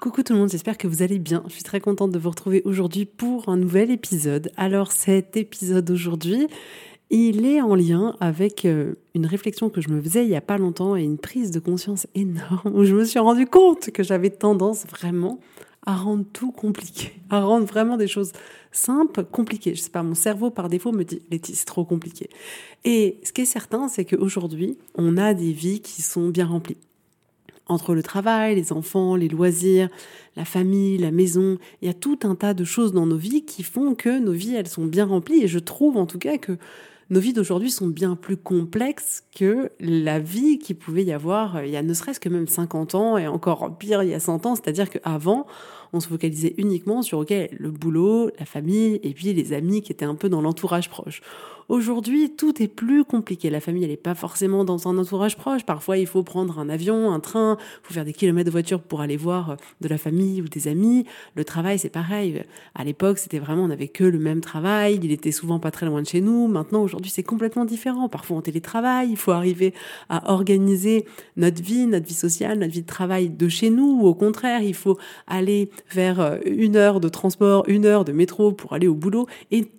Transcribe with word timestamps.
Coucou 0.00 0.22
tout 0.22 0.32
le 0.32 0.38
monde, 0.38 0.48
j'espère 0.48 0.78
que 0.78 0.86
vous 0.86 1.02
allez 1.02 1.18
bien. 1.18 1.42
Je 1.48 1.54
suis 1.54 1.64
très 1.64 1.80
contente 1.80 2.12
de 2.12 2.20
vous 2.20 2.30
retrouver 2.30 2.62
aujourd'hui 2.64 3.04
pour 3.04 3.48
un 3.48 3.56
nouvel 3.56 3.90
épisode. 3.90 4.52
Alors 4.56 4.92
cet 4.92 5.36
épisode 5.36 5.90
aujourd'hui, 5.90 6.46
il 7.10 7.44
est 7.44 7.60
en 7.60 7.74
lien 7.74 8.14
avec 8.20 8.64
euh, 8.64 8.94
une 9.16 9.26
réflexion 9.26 9.70
que 9.70 9.80
je 9.80 9.88
me 9.88 10.00
faisais 10.00 10.22
il 10.22 10.30
y 10.30 10.36
a 10.36 10.40
pas 10.40 10.56
longtemps 10.56 10.94
et 10.94 11.02
une 11.02 11.18
prise 11.18 11.50
de 11.50 11.58
conscience 11.58 12.06
énorme 12.14 12.76
où 12.76 12.84
je 12.84 12.94
me 12.94 13.04
suis 13.04 13.18
rendu 13.18 13.46
compte 13.46 13.90
que 13.90 14.04
j'avais 14.04 14.30
tendance 14.30 14.86
vraiment 14.86 15.40
à 15.84 15.96
rendre 15.96 16.24
tout 16.32 16.52
compliqué, 16.52 17.20
à 17.30 17.40
rendre 17.40 17.66
vraiment 17.66 17.96
des 17.96 18.06
choses 18.06 18.30
simples 18.70 19.24
compliquées. 19.24 19.74
Je 19.74 19.80
sais 19.80 19.90
pas, 19.90 20.04
mon 20.04 20.14
cerveau 20.14 20.52
par 20.52 20.68
défaut 20.68 20.92
me 20.92 21.02
dit 21.02 21.22
Letty, 21.28 21.56
c'est 21.56 21.64
trop 21.64 21.84
compliqué. 21.84 22.30
Et 22.84 23.18
ce 23.24 23.32
qui 23.32 23.40
est 23.40 23.46
certain, 23.46 23.88
c'est 23.88 24.04
qu'aujourd'hui, 24.04 24.78
on 24.94 25.16
a 25.16 25.34
des 25.34 25.50
vies 25.50 25.80
qui 25.80 26.02
sont 26.02 26.28
bien 26.28 26.46
remplies 26.46 26.76
entre 27.68 27.94
le 27.94 28.02
travail, 28.02 28.54
les 28.54 28.72
enfants, 28.72 29.14
les 29.14 29.28
loisirs, 29.28 29.88
la 30.36 30.44
famille, 30.44 30.98
la 30.98 31.10
maison, 31.10 31.58
il 31.82 31.86
y 31.86 31.90
a 31.90 31.94
tout 31.94 32.18
un 32.24 32.34
tas 32.34 32.54
de 32.54 32.64
choses 32.64 32.92
dans 32.92 33.06
nos 33.06 33.16
vies 33.16 33.44
qui 33.44 33.62
font 33.62 33.94
que 33.94 34.18
nos 34.18 34.32
vies, 34.32 34.54
elles 34.54 34.68
sont 34.68 34.86
bien 34.86 35.06
remplies. 35.06 35.44
Et 35.44 35.48
je 35.48 35.58
trouve 35.58 35.96
en 35.96 36.06
tout 36.06 36.18
cas 36.18 36.38
que 36.38 36.56
nos 37.10 37.20
vies 37.20 37.32
d'aujourd'hui 37.32 37.70
sont 37.70 37.86
bien 37.86 38.16
plus 38.16 38.36
complexes 38.36 39.24
que 39.34 39.70
la 39.80 40.18
vie 40.18 40.58
qui 40.58 40.74
pouvait 40.74 41.04
y 41.04 41.12
avoir 41.12 41.56
euh, 41.56 41.64
il 41.64 41.72
y 41.72 41.76
a 41.76 41.82
ne 41.82 41.94
serait-ce 41.94 42.20
que 42.20 42.28
même 42.28 42.46
50 42.46 42.94
ans 42.94 43.16
et 43.16 43.26
encore 43.26 43.78
pire 43.78 44.02
il 44.02 44.10
y 44.10 44.14
a 44.14 44.20
100 44.20 44.46
ans. 44.46 44.54
C'est-à-dire 44.54 44.90
qu'avant, 44.90 45.46
on 45.92 46.00
se 46.00 46.08
focalisait 46.08 46.54
uniquement 46.58 47.02
sur 47.02 47.24
le 47.28 47.70
boulot, 47.70 48.30
la 48.38 48.46
famille 48.46 49.00
et 49.02 49.12
puis 49.14 49.32
les 49.32 49.52
amis 49.52 49.82
qui 49.82 49.92
étaient 49.92 50.04
un 50.04 50.14
peu 50.14 50.28
dans 50.28 50.40
l'entourage 50.40 50.88
proche. 50.88 51.22
Aujourd'hui, 51.68 52.30
tout 52.30 52.62
est 52.62 52.68
plus 52.68 53.04
compliqué. 53.04 53.50
La 53.50 53.60
famille, 53.60 53.84
elle 53.84 53.90
n'est 53.90 53.98
pas 53.98 54.14
forcément 54.14 54.64
dans 54.64 54.88
un 54.88 54.96
entourage 54.96 55.36
proche. 55.36 55.66
Parfois, 55.66 55.98
il 55.98 56.06
faut 56.06 56.22
prendre 56.22 56.58
un 56.58 56.70
avion, 56.70 57.12
un 57.12 57.20
train, 57.20 57.58
il 57.60 57.86
faut 57.86 57.92
faire 57.92 58.06
des 58.06 58.14
kilomètres 58.14 58.46
de 58.46 58.50
voiture 58.50 58.80
pour 58.80 59.02
aller 59.02 59.18
voir 59.18 59.50
euh, 59.50 59.56
de 59.82 59.88
la 59.88 59.98
famille 59.98 60.40
ou 60.40 60.48
des 60.48 60.66
amis. 60.66 61.04
Le 61.34 61.44
travail, 61.44 61.78
c'est 61.78 61.90
pareil. 61.90 62.42
À 62.74 62.84
l'époque, 62.84 63.18
c'était 63.18 63.38
vraiment, 63.38 63.64
on 63.64 63.68
n'avait 63.68 63.88
que 63.88 64.02
le 64.02 64.18
même 64.18 64.40
travail. 64.40 64.98
Il 65.02 65.12
était 65.12 65.30
souvent 65.30 65.58
pas 65.58 65.70
très 65.70 65.84
loin 65.84 66.00
de 66.00 66.06
chez 66.06 66.22
nous. 66.22 66.48
Maintenant, 66.48 66.82
aujourd'hui, 66.82 67.10
c'est 67.10 67.22
complètement 67.22 67.66
différent. 67.66 68.08
Parfois, 68.08 68.38
on 68.38 68.40
télétravaille. 68.40 69.10
Il 69.10 69.18
faut 69.18 69.32
arriver 69.32 69.74
à 70.08 70.32
organiser 70.32 71.04
notre 71.36 71.62
vie, 71.62 71.86
notre 71.86 72.06
vie 72.06 72.14
sociale, 72.14 72.60
notre 72.60 72.72
vie 72.72 72.82
de 72.82 72.86
travail 72.86 73.28
de 73.28 73.48
chez 73.50 73.68
nous. 73.68 74.00
Ou 74.00 74.06
au 74.06 74.14
contraire, 74.14 74.62
il 74.62 74.74
faut 74.74 74.96
aller 75.26 75.68
vers 75.90 76.20
euh, 76.20 76.38
une 76.44 76.76
heure 76.76 77.00
de 77.00 77.08
transport, 77.08 77.64
une 77.68 77.86
heure 77.86 78.04
de 78.04 78.12
métro 78.12 78.52
pour 78.52 78.72
aller 78.72 78.88
au 78.88 78.94
boulot. 78.94 79.26
Et 79.50 79.70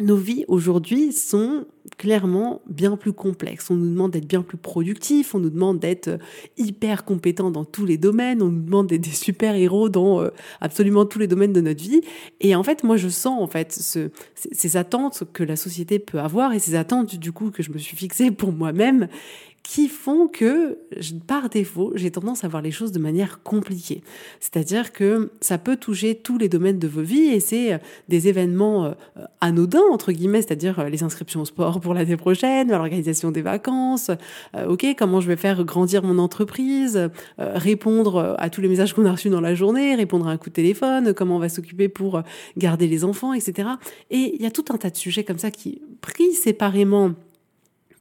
nos 0.00 0.16
vies 0.16 0.44
aujourd'hui 0.48 1.12
sont 1.12 1.66
clairement 1.98 2.62
bien 2.66 2.96
plus 2.96 3.12
complexes. 3.12 3.70
On 3.70 3.76
nous 3.76 3.88
demande 3.88 4.10
d'être 4.10 4.26
bien 4.26 4.42
plus 4.42 4.56
productifs, 4.56 5.34
on 5.34 5.38
nous 5.38 5.50
demande 5.50 5.78
d'être 5.78 6.08
euh, 6.08 6.18
hyper 6.56 7.04
compétents 7.04 7.50
dans 7.50 7.64
tous 7.64 7.86
les 7.86 7.98
domaines, 7.98 8.42
on 8.42 8.48
nous 8.48 8.62
demande 8.62 8.88
d'être 8.88 9.02
des 9.02 9.10
super-héros 9.10 9.88
dans 9.88 10.20
euh, 10.20 10.30
absolument 10.60 11.04
tous 11.04 11.18
les 11.18 11.28
domaines 11.28 11.52
de 11.52 11.60
notre 11.60 11.82
vie. 11.82 12.00
Et 12.40 12.56
en 12.56 12.62
fait, 12.62 12.82
moi, 12.82 12.96
je 12.96 13.08
sens 13.08 13.40
en 13.40 13.46
fait 13.46 13.72
ce, 13.72 14.10
ces 14.34 14.76
attentes 14.76 15.22
que 15.32 15.44
la 15.44 15.56
société 15.56 15.98
peut 15.98 16.18
avoir 16.18 16.52
et 16.52 16.58
ces 16.58 16.74
attentes 16.74 17.14
du 17.16 17.32
coup 17.32 17.50
que 17.50 17.62
je 17.62 17.70
me 17.70 17.78
suis 17.78 17.96
fixée 17.96 18.30
pour 18.30 18.52
moi-même 18.52 19.08
qui 19.64 19.88
font 19.88 20.28
que, 20.28 20.78
par 21.26 21.48
défaut, 21.48 21.92
j'ai 21.94 22.10
tendance 22.10 22.44
à 22.44 22.48
voir 22.48 22.62
les 22.62 22.70
choses 22.70 22.92
de 22.92 22.98
manière 22.98 23.42
compliquée. 23.42 24.02
C'est-à-dire 24.38 24.92
que 24.92 25.32
ça 25.40 25.56
peut 25.56 25.76
toucher 25.76 26.14
tous 26.14 26.36
les 26.36 26.50
domaines 26.50 26.78
de 26.78 26.86
vos 26.86 27.00
vies 27.00 27.28
et 27.28 27.40
c'est 27.40 27.72
euh, 27.72 27.78
des 28.10 28.28
événements 28.28 28.84
euh, 28.84 28.92
anodins, 29.40 29.82
entre 29.90 30.12
guillemets, 30.12 30.42
c'est-à-dire 30.42 30.80
euh, 30.80 30.90
les 30.90 31.02
inscriptions 31.02 31.40
au 31.40 31.44
sport 31.46 31.80
pour 31.80 31.94
l'année 31.94 32.18
prochaine, 32.18 32.70
l'organisation 32.70 33.30
des 33.30 33.40
vacances, 33.40 34.10
ok, 34.68 34.94
comment 34.98 35.22
je 35.22 35.28
vais 35.28 35.36
faire 35.36 35.64
grandir 35.64 36.02
mon 36.02 36.18
entreprise, 36.18 37.08
répondre 37.38 38.36
à 38.38 38.50
tous 38.50 38.60
les 38.60 38.68
messages 38.68 38.92
qu'on 38.92 39.06
a 39.06 39.12
reçus 39.12 39.30
dans 39.30 39.40
la 39.40 39.54
journée, 39.54 39.94
répondre 39.94 40.28
à 40.28 40.30
un 40.30 40.36
coup 40.36 40.50
de 40.50 40.54
téléphone, 40.54 41.14
comment 41.14 41.36
on 41.36 41.38
va 41.38 41.48
s'occuper 41.48 41.88
pour 41.88 42.22
garder 42.58 42.86
les 42.86 43.04
enfants, 43.04 43.32
etc. 43.32 43.68
Et 44.10 44.34
il 44.36 44.42
y 44.42 44.46
a 44.46 44.50
tout 44.50 44.66
un 44.70 44.76
tas 44.76 44.90
de 44.90 44.96
sujets 44.96 45.24
comme 45.24 45.38
ça 45.38 45.50
qui, 45.50 45.80
pris 46.02 46.32
séparément, 46.34 47.12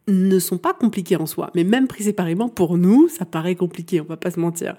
ne 0.07 0.39
sont 0.39 0.57
pas 0.57 0.73
compliqués 0.73 1.15
en 1.15 1.25
soi, 1.25 1.51
mais 1.55 1.63
même 1.63 1.87
pris 1.87 2.03
séparément, 2.03 2.49
pour 2.49 2.77
nous, 2.77 3.07
ça 3.07 3.25
paraît 3.25 3.55
compliqué, 3.55 4.01
on 4.01 4.05
va 4.05 4.17
pas 4.17 4.31
se 4.31 4.39
mentir. 4.39 4.75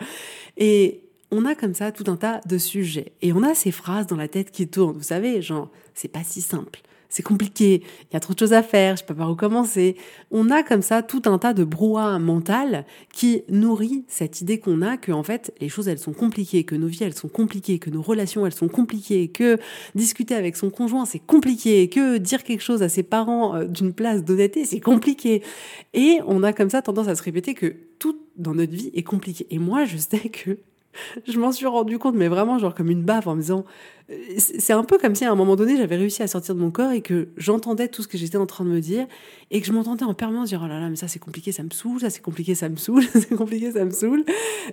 Et 0.57 1.03
on 1.31 1.45
a 1.45 1.55
comme 1.55 1.75
ça 1.75 1.93
tout 1.93 2.11
un 2.11 2.17
tas 2.17 2.41
de 2.47 2.59
sujets. 2.59 3.13
Et 3.23 3.33
on 3.33 3.43
a 3.43 3.55
ces 3.55 3.71
phrases 3.71 4.07
dans 4.07 4.17
la 4.17 4.29
tête 4.29 4.51
qui 4.51 4.69
tournent, 4.69 4.97
vous 4.97 5.03
savez, 5.03 5.43
genre, 5.43 5.71
c'est 5.95 6.09
pas 6.09 6.23
si 6.23 6.41
simple 6.41 6.81
c'est 7.15 7.23
compliqué, 7.23 7.85
il 8.11 8.15
y 8.15 8.17
a 8.17 8.21
trop 8.21 8.35
de 8.35 8.39
choses 8.41 8.53
à 8.53 8.65
faire, 8.65 8.97
je 8.97 9.03
sais 9.03 9.07
pas 9.07 9.15
par 9.15 9.31
où 9.31 9.37
commencer. 9.37 9.95
On 10.33 10.51
a 10.51 10.65
comme 10.65 10.83
ça 10.83 11.01
tout 11.01 11.23
un 11.27 11.39
tas 11.39 11.55
de 11.55 11.63
brouhaha 11.63 12.19
mental 12.19 12.85
qui 13.13 13.45
nourrit 13.49 14.05
cette 14.09 14.41
idée 14.41 14.59
qu'on 14.59 14.83
a 14.83 14.97
que 14.97 15.13
en 15.13 15.23
fait 15.23 15.55
les 15.61 15.69
choses 15.69 15.87
elles 15.87 16.01
sont 16.01 16.13
compliquées, 16.13 16.65
que 16.65 16.75
nos 16.75 16.89
vies 16.89 17.05
elles 17.05 17.15
sont 17.15 17.29
compliquées, 17.29 17.79
que 17.79 17.89
nos 17.89 18.03
relations 18.03 18.45
elles 18.47 18.53
sont 18.53 18.67
compliquées, 18.67 19.29
que 19.29 19.59
discuter 19.95 20.35
avec 20.35 20.57
son 20.57 20.71
conjoint 20.71 21.05
c'est 21.05 21.21
compliqué, 21.21 21.89
que 21.89 22.19
dire 22.19 22.43
quelque 22.43 22.63
chose 22.63 22.83
à 22.83 22.89
ses 22.89 23.05
parents 23.05 23.55
euh, 23.55 23.67
d'une 23.67 23.93
place 23.93 24.25
d'honnêteté 24.25 24.65
c'est 24.65 24.81
compliqué. 24.81 25.45
Et 25.93 26.19
on 26.27 26.43
a 26.43 26.53
comme 26.53 26.71
ça 26.71 26.83
tendance 26.83 27.07
à 27.07 27.15
se 27.15 27.23
répéter 27.23 27.55
que 27.55 27.77
tout 28.01 28.19
dans 28.37 28.55
notre 28.55 28.73
vie 28.73 28.91
est 28.93 29.05
compliqué. 29.05 29.47
Et 29.51 29.61
moi 29.61 29.85
je 29.85 29.99
sais 29.99 30.31
que 30.31 30.59
je 31.27 31.39
m'en 31.39 31.53
suis 31.53 31.67
rendu 31.67 31.99
compte, 31.99 32.15
mais 32.15 32.29
vraiment 32.29 32.59
genre 32.59 32.75
comme 32.75 32.91
une 32.91 33.03
baffe 33.03 33.27
en 33.27 33.35
me 33.35 33.41
disant, 33.41 33.65
euh, 34.11 34.15
c'est 34.37 34.73
un 34.73 34.85
peu 34.85 34.99
comme 34.99 35.15
si 35.15 35.25
à 35.25 35.33
un 35.33 35.35
moment 35.35 35.57
donné 35.57 35.77
j'avais 35.77 35.97
réussi 35.97 36.23
à 36.23 36.27
sortir 36.27 36.55
de 36.55 36.61
mon 36.61 36.71
corps 36.71 36.93
et 36.93 37.01
que 37.01 37.29
j'entendais 37.39 37.89
tout 37.89 38.03
ce 38.03 38.09
que 38.09 38.19
j'étais 38.19 38.37
en 38.37 38.45
train 38.45 38.65
de 38.65 38.71
me 38.71 38.81
dire 38.81 39.07
et 39.51 39.61
que 39.61 39.67
je 39.67 39.73
m'entendais 39.73 40.05
en 40.05 40.13
permanence 40.13 40.51
dire 40.51 40.61
oh 40.63 40.69
là 40.69 40.79
là 40.79 40.91
mais 40.91 40.97
ça 40.97 41.09
c'est 41.09 41.19
compliqué 41.19 41.53
ça 41.53 41.63
me 41.63 41.71
saoule 41.71 42.01
ça 42.01 42.11
c'est 42.11 42.21
compliqué 42.21 42.55
ça 42.55 42.69
me 42.69 42.77
saoule 42.77 43.05
c'est 43.15 43.35
compliqué 43.35 43.73
ça 43.73 43.83
me 43.85 43.91
saoule 43.91 44.25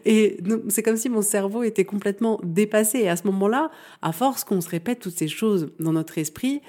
et 0.05 0.37
c'est 0.67 0.83
comme 0.83 0.97
si 0.97 1.07
mon 1.07 1.21
cerveau 1.21 1.63
était 1.63 1.85
complètement 1.85 2.41
dépassé. 2.43 2.99
Et 2.99 3.09
à 3.09 3.15
ce 3.15 3.25
moment-là 3.27 3.71
à 4.01 4.11
force 4.11 4.43
qu'on 4.43 4.59
se 4.59 4.69
répète 4.69 4.99
toutes 4.99 5.17
ces 5.17 5.29
choses 5.29 5.69
dans 5.79 5.93
notre 5.93 6.17
esprit 6.17 6.61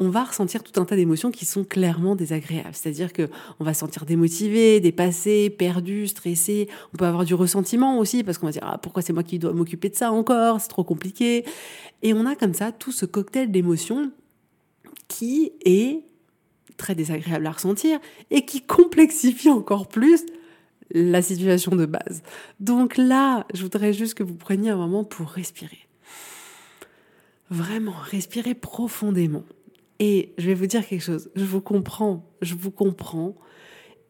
on 0.00 0.08
va 0.08 0.24
ressentir 0.24 0.62
tout 0.62 0.80
un 0.80 0.86
tas 0.86 0.96
d'émotions 0.96 1.30
qui 1.30 1.44
sont 1.44 1.62
clairement 1.62 2.16
désagréables. 2.16 2.74
C'est-à-dire 2.74 3.12
que 3.12 3.28
on 3.60 3.64
va 3.64 3.74
se 3.74 3.80
sentir 3.80 4.06
démotivé, 4.06 4.80
dépassé, 4.80 5.50
perdu, 5.50 6.08
stressé. 6.08 6.68
On 6.94 6.96
peut 6.96 7.04
avoir 7.04 7.26
du 7.26 7.34
ressentiment 7.34 7.98
aussi 7.98 8.24
parce 8.24 8.38
qu'on 8.38 8.46
va 8.46 8.52
dire 8.52 8.64
ah, 8.64 8.78
pourquoi 8.78 9.02
c'est 9.02 9.12
moi 9.12 9.22
qui 9.22 9.38
dois 9.38 9.52
m'occuper 9.52 9.90
de 9.90 9.94
ça 9.94 10.10
encore, 10.10 10.60
c'est 10.60 10.68
trop 10.68 10.84
compliqué. 10.84 11.44
Et 12.02 12.14
on 12.14 12.24
a 12.24 12.34
comme 12.34 12.54
ça 12.54 12.72
tout 12.72 12.92
ce 12.92 13.04
cocktail 13.04 13.50
d'émotions 13.50 14.10
qui 15.06 15.52
est 15.66 16.02
très 16.78 16.94
désagréable 16.94 17.46
à 17.46 17.52
ressentir 17.52 18.00
et 18.30 18.46
qui 18.46 18.62
complexifie 18.62 19.50
encore 19.50 19.86
plus 19.86 20.24
la 20.92 21.20
situation 21.20 21.76
de 21.76 21.84
base. 21.84 22.22
Donc 22.58 22.96
là, 22.96 23.46
je 23.52 23.62
voudrais 23.62 23.92
juste 23.92 24.14
que 24.14 24.22
vous 24.22 24.34
preniez 24.34 24.70
un 24.70 24.76
moment 24.76 25.04
pour 25.04 25.28
respirer. 25.28 25.86
Vraiment, 27.50 27.92
respirer 27.92 28.54
profondément. 28.54 29.44
Et 30.00 30.32
je 30.38 30.46
vais 30.46 30.54
vous 30.54 30.66
dire 30.66 30.86
quelque 30.86 31.02
chose, 31.02 31.30
je 31.36 31.44
vous 31.44 31.60
comprends, 31.60 32.34
je 32.40 32.54
vous 32.54 32.70
comprends. 32.70 33.36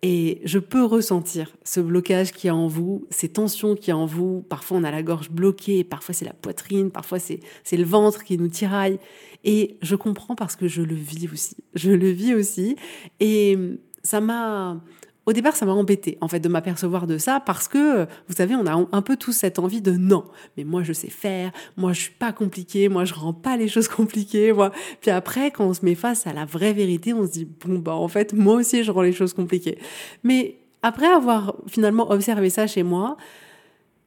Et 0.03 0.41
je 0.47 0.59
peux 0.59 0.83
ressentir 0.83 1.55
ce 1.63 1.79
blocage 1.79 2.33
qui 2.33 2.47
est 2.47 2.53
en 2.53 2.69
vous, 2.69 3.07
ces 3.11 3.29
tensions 3.29 3.75
qui 3.75 3.91
est 3.91 3.93
en 3.93 4.07
vous. 4.07 4.43
Parfois, 4.49 4.79
on 4.79 4.85
a 4.85 4.91
la 4.91 5.03
gorge 5.03 5.31
bloquée, 5.31 5.85
parfois 5.85 6.15
c'est 6.15 6.25
la 6.25 6.33
poitrine, 6.33 6.91
parfois 6.91 7.19
c'est, 7.19 7.41
c'est 7.65 7.77
le 7.77 7.85
ventre 7.85 8.25
qui 8.25 8.39
nous 8.39 8.49
tiraille. 8.49 8.99
Et 9.45 9.77
je 9.83 9.97
comprends 9.97 10.35
parce 10.37 10.57
que 10.57 10.69
je 10.69 10.81
le 10.81 10.95
vis 10.95 11.29
aussi. 11.31 11.57
Je 11.75 11.91
le 11.91 12.09
vis 12.09 12.35
aussi. 12.35 12.77
Et 13.19 13.59
ça 14.03 14.23
m'a, 14.23 14.83
au 15.27 15.33
départ, 15.33 15.55
ça 15.55 15.67
m'a 15.67 15.73
embêté, 15.73 16.17
en 16.21 16.29
fait, 16.29 16.41
de 16.41 16.49
m'apercevoir 16.49 17.07
de 17.07 17.19
ça 17.19 17.41
parce 17.41 17.69
que, 17.69 18.07
vous 18.29 18.35
savez, 18.35 18.57
on 18.57 18.67
a 18.67 18.87
un 18.93 19.03
peu 19.03 19.17
tous 19.17 19.33
cette 19.33 19.59
envie 19.59 19.83
de 19.83 19.93
non, 19.93 20.25
mais 20.57 20.65
moi, 20.65 20.83
je 20.83 20.93
sais 20.93 21.11
faire, 21.11 21.53
moi, 21.77 21.93
je 21.93 22.03
suis 22.03 22.13
pas 22.13 22.33
compliqué, 22.33 22.89
moi, 22.89 23.05
je 23.05 23.15
rends 23.15 23.35
pas 23.35 23.57
les 23.57 23.69
choses 23.69 23.89
compliquées, 24.01 24.53
moi. 24.53 24.73
Puis 25.01 25.11
après, 25.11 25.51
quand 25.51 25.67
on 25.67 25.75
se 25.75 25.85
met 25.85 25.95
face 25.95 26.27
à 26.27 26.33
la 26.33 26.45
vraie 26.47 26.73
vérité, 26.73 27.13
on 27.13 27.27
se 27.27 27.33
dit, 27.33 27.45
bon, 27.45 27.79
bah, 27.79 27.95
en 27.95 28.09
fait, 28.09 28.33
moi 28.33 28.55
aussi, 28.55 28.83
je 28.83 28.91
rends 28.91 29.03
les 29.03 29.13
choses 29.13 29.35
compliquées. 29.35 29.79
Mais 30.25 30.57
après 30.83 31.07
avoir 31.07 31.55
finalement 31.67 32.11
observé 32.11 32.49
ça 32.49 32.67
chez 32.67 32.83
moi, 32.83 33.17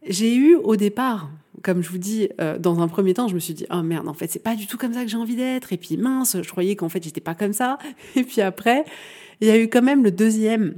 j'ai 0.08 0.36
eu 0.36 0.56
au 0.56 0.76
départ, 0.76 1.30
comme 1.62 1.82
je 1.82 1.90
vous 1.90 1.98
dis, 1.98 2.30
euh, 2.42 2.58
dans 2.58 2.82
un 2.82 2.88
premier 2.88 3.14
temps, 3.14 3.28
je 3.28 3.36
me 3.36 3.40
suis 3.40 3.54
dit, 3.54 3.66
oh 3.72 3.82
merde, 3.82 4.08
en 4.08 4.14
fait, 4.14 4.30
c'est 4.30 4.44
pas 4.44 4.56
du 4.56 4.68
tout 4.68 4.78
comme 4.78 4.94
ça 4.94 5.04
que 5.04 5.10
j'ai 5.10 5.18
envie 5.18 5.36
d'être. 5.36 5.72
Et 5.72 5.78
puis 5.78 5.98
mince, 5.98 6.38
je 6.42 6.50
croyais 6.50 6.76
qu'en 6.76 6.90
fait, 6.90 7.04
j'étais 7.04 7.22
pas 7.22 7.36
comme 7.36 7.54
ça. 7.54 7.78
Et 8.16 8.24
puis 8.24 8.42
après, 8.42 8.84
il 9.42 9.48
y 9.48 9.52
a 9.52 9.58
eu 9.58 9.70
quand 9.70 9.82
même 9.82 10.04
le 10.04 10.12
deuxième 10.12 10.76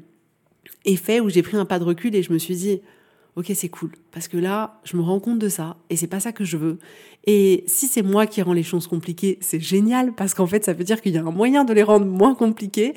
effet 0.85 1.19
où 1.19 1.29
j'ai 1.29 1.41
pris 1.41 1.57
un 1.57 1.65
pas 1.65 1.79
de 1.79 1.83
recul 1.83 2.15
et 2.15 2.23
je 2.23 2.31
me 2.31 2.37
suis 2.37 2.55
dit, 2.55 2.81
ok, 3.35 3.51
c'est 3.53 3.69
cool, 3.69 3.91
parce 4.11 4.29
que 4.29 4.37
là, 4.37 4.79
je 4.85 4.95
me 4.95 5.01
rends 5.01 5.19
compte 5.19 5.39
de 5.39 5.49
ça, 5.49 5.75
et 5.89 5.97
c'est 5.97 6.07
pas 6.07 6.21
ça 6.21 6.31
que 6.31 6.45
je 6.45 6.55
veux. 6.55 6.79
Et 7.25 7.65
si 7.67 7.87
c'est 7.87 8.01
moi 8.01 8.27
qui 8.27 8.41
rends 8.41 8.53
les 8.53 8.63
choses 8.63 8.87
compliquées, 8.87 9.37
c'est 9.41 9.59
génial, 9.59 10.13
parce 10.13 10.33
qu'en 10.33 10.47
fait, 10.47 10.63
ça 10.63 10.71
veut 10.71 10.85
dire 10.85 11.01
qu'il 11.01 11.13
y 11.13 11.17
a 11.17 11.21
un 11.21 11.31
moyen 11.31 11.65
de 11.65 11.73
les 11.73 11.83
rendre 11.83 12.05
moins 12.05 12.33
compliquées. 12.33 12.93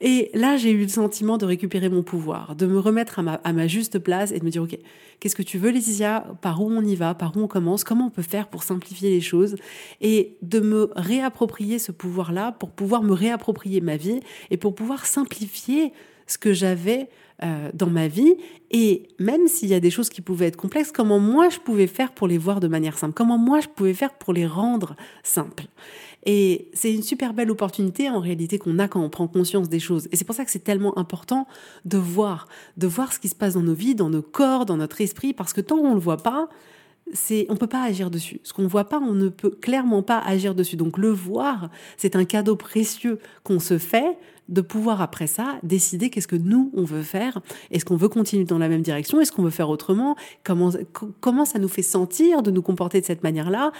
Et 0.00 0.30
là, 0.32 0.56
j'ai 0.56 0.70
eu 0.70 0.82
le 0.82 0.88
sentiment 0.88 1.36
de 1.36 1.44
récupérer 1.44 1.90
mon 1.90 2.02
pouvoir, 2.02 2.56
de 2.56 2.66
me 2.66 2.78
remettre 2.78 3.18
à 3.18 3.22
ma, 3.22 3.34
à 3.34 3.52
ma 3.52 3.66
juste 3.66 3.98
place 3.98 4.32
et 4.32 4.38
de 4.38 4.44
me 4.44 4.50
dire, 4.50 4.62
ok, 4.62 4.76
qu'est-ce 5.20 5.36
que 5.36 5.42
tu 5.42 5.58
veux, 5.58 5.70
Laetitia? 5.70 6.34
Par 6.40 6.62
où 6.62 6.70
on 6.70 6.82
y 6.82 6.96
va? 6.96 7.14
Par 7.14 7.36
où 7.36 7.40
on 7.40 7.46
commence? 7.46 7.84
Comment 7.84 8.06
on 8.06 8.10
peut 8.10 8.22
faire 8.22 8.48
pour 8.48 8.62
simplifier 8.62 9.10
les 9.10 9.20
choses? 9.20 9.54
Et 10.00 10.36
de 10.40 10.60
me 10.60 10.90
réapproprier 10.96 11.78
ce 11.78 11.92
pouvoir-là 11.92 12.52
pour 12.52 12.70
pouvoir 12.70 13.02
me 13.02 13.12
réapproprier 13.12 13.80
ma 13.80 13.96
vie 13.96 14.20
et 14.50 14.56
pour 14.56 14.74
pouvoir 14.74 15.04
simplifier 15.04 15.92
ce 16.26 16.38
que 16.38 16.52
j'avais 16.52 17.08
euh, 17.42 17.70
dans 17.74 17.90
ma 17.90 18.06
vie 18.08 18.34
et 18.70 19.08
même 19.18 19.48
s'il 19.48 19.68
y 19.68 19.74
a 19.74 19.80
des 19.80 19.90
choses 19.90 20.08
qui 20.08 20.20
pouvaient 20.20 20.46
être 20.46 20.56
complexes, 20.56 20.92
comment 20.92 21.18
moi 21.18 21.48
je 21.48 21.58
pouvais 21.58 21.86
faire 21.86 22.12
pour 22.12 22.28
les 22.28 22.38
voir 22.38 22.60
de 22.60 22.68
manière 22.68 22.96
simple, 22.96 23.14
comment 23.14 23.38
moi 23.38 23.60
je 23.60 23.68
pouvais 23.68 23.94
faire 23.94 24.14
pour 24.14 24.32
les 24.32 24.46
rendre 24.46 24.94
simples? 25.22 25.66
Et 26.26 26.70
c'est 26.72 26.92
une 26.94 27.02
super 27.02 27.34
belle 27.34 27.50
opportunité 27.50 28.08
en 28.08 28.20
réalité 28.20 28.58
qu'on 28.58 28.78
a 28.78 28.88
quand 28.88 29.02
on 29.02 29.10
prend 29.10 29.28
conscience 29.28 29.68
des 29.68 29.80
choses. 29.80 30.08
Et 30.10 30.16
c'est 30.16 30.24
pour 30.24 30.34
ça 30.34 30.44
que 30.44 30.50
c'est 30.50 30.64
tellement 30.64 30.96
important 30.96 31.46
de 31.84 31.98
voir, 31.98 32.48
de 32.76 32.86
voir 32.86 33.12
ce 33.12 33.18
qui 33.18 33.28
se 33.28 33.34
passe 33.34 33.54
dans 33.54 33.62
nos 33.62 33.74
vies, 33.74 33.94
dans 33.94 34.10
nos 34.10 34.22
corps, 34.22 34.64
dans 34.64 34.76
notre 34.76 35.00
esprit, 35.00 35.34
parce 35.34 35.52
que 35.52 35.60
tant 35.60 35.76
qu'on 35.76 35.90
ne 35.90 35.94
le 35.94 36.00
voit 36.00 36.22
pas, 36.22 36.48
c'est 37.12 37.46
on 37.50 37.56
peut 37.56 37.66
pas 37.66 37.82
agir 37.82 38.10
dessus. 38.10 38.40
Ce 38.42 38.52
qu'on 38.52 38.62
ne 38.62 38.68
voit 38.68 38.88
pas, 38.88 38.98
on 38.98 39.12
ne 39.12 39.28
peut 39.28 39.50
clairement 39.50 40.02
pas 40.02 40.18
agir 40.18 40.54
dessus. 40.54 40.76
Donc 40.76 40.96
le 40.96 41.10
voir, 41.10 41.68
c'est 41.96 42.16
un 42.16 42.24
cadeau 42.24 42.56
précieux 42.56 43.18
qu'on 43.42 43.60
se 43.60 43.78
fait 43.78 44.16
de 44.48 44.60
pouvoir 44.60 45.00
après 45.00 45.26
ça 45.26 45.58
décider 45.62 46.10
qu'est-ce 46.10 46.28
que 46.28 46.36
nous 46.36 46.70
on 46.74 46.84
veut 46.84 47.02
faire. 47.02 47.40
Est-ce 47.70 47.84
qu'on 47.84 47.96
veut 47.96 48.08
continuer 48.08 48.44
dans 48.44 48.58
la 48.58 48.68
même 48.68 48.82
direction? 48.82 49.20
Est-ce 49.20 49.32
qu'on 49.32 49.42
veut 49.42 49.50
faire 49.50 49.68
autrement? 49.68 50.16
Comment 50.42 50.70
comment 51.20 51.44
ça 51.44 51.58
nous 51.58 51.68
fait 51.68 51.82
sentir 51.82 52.42
de 52.42 52.50
nous 52.50 52.62
comporter 52.62 53.00
de 53.00 53.06
cette 53.06 53.22
manière-là? 53.22 53.72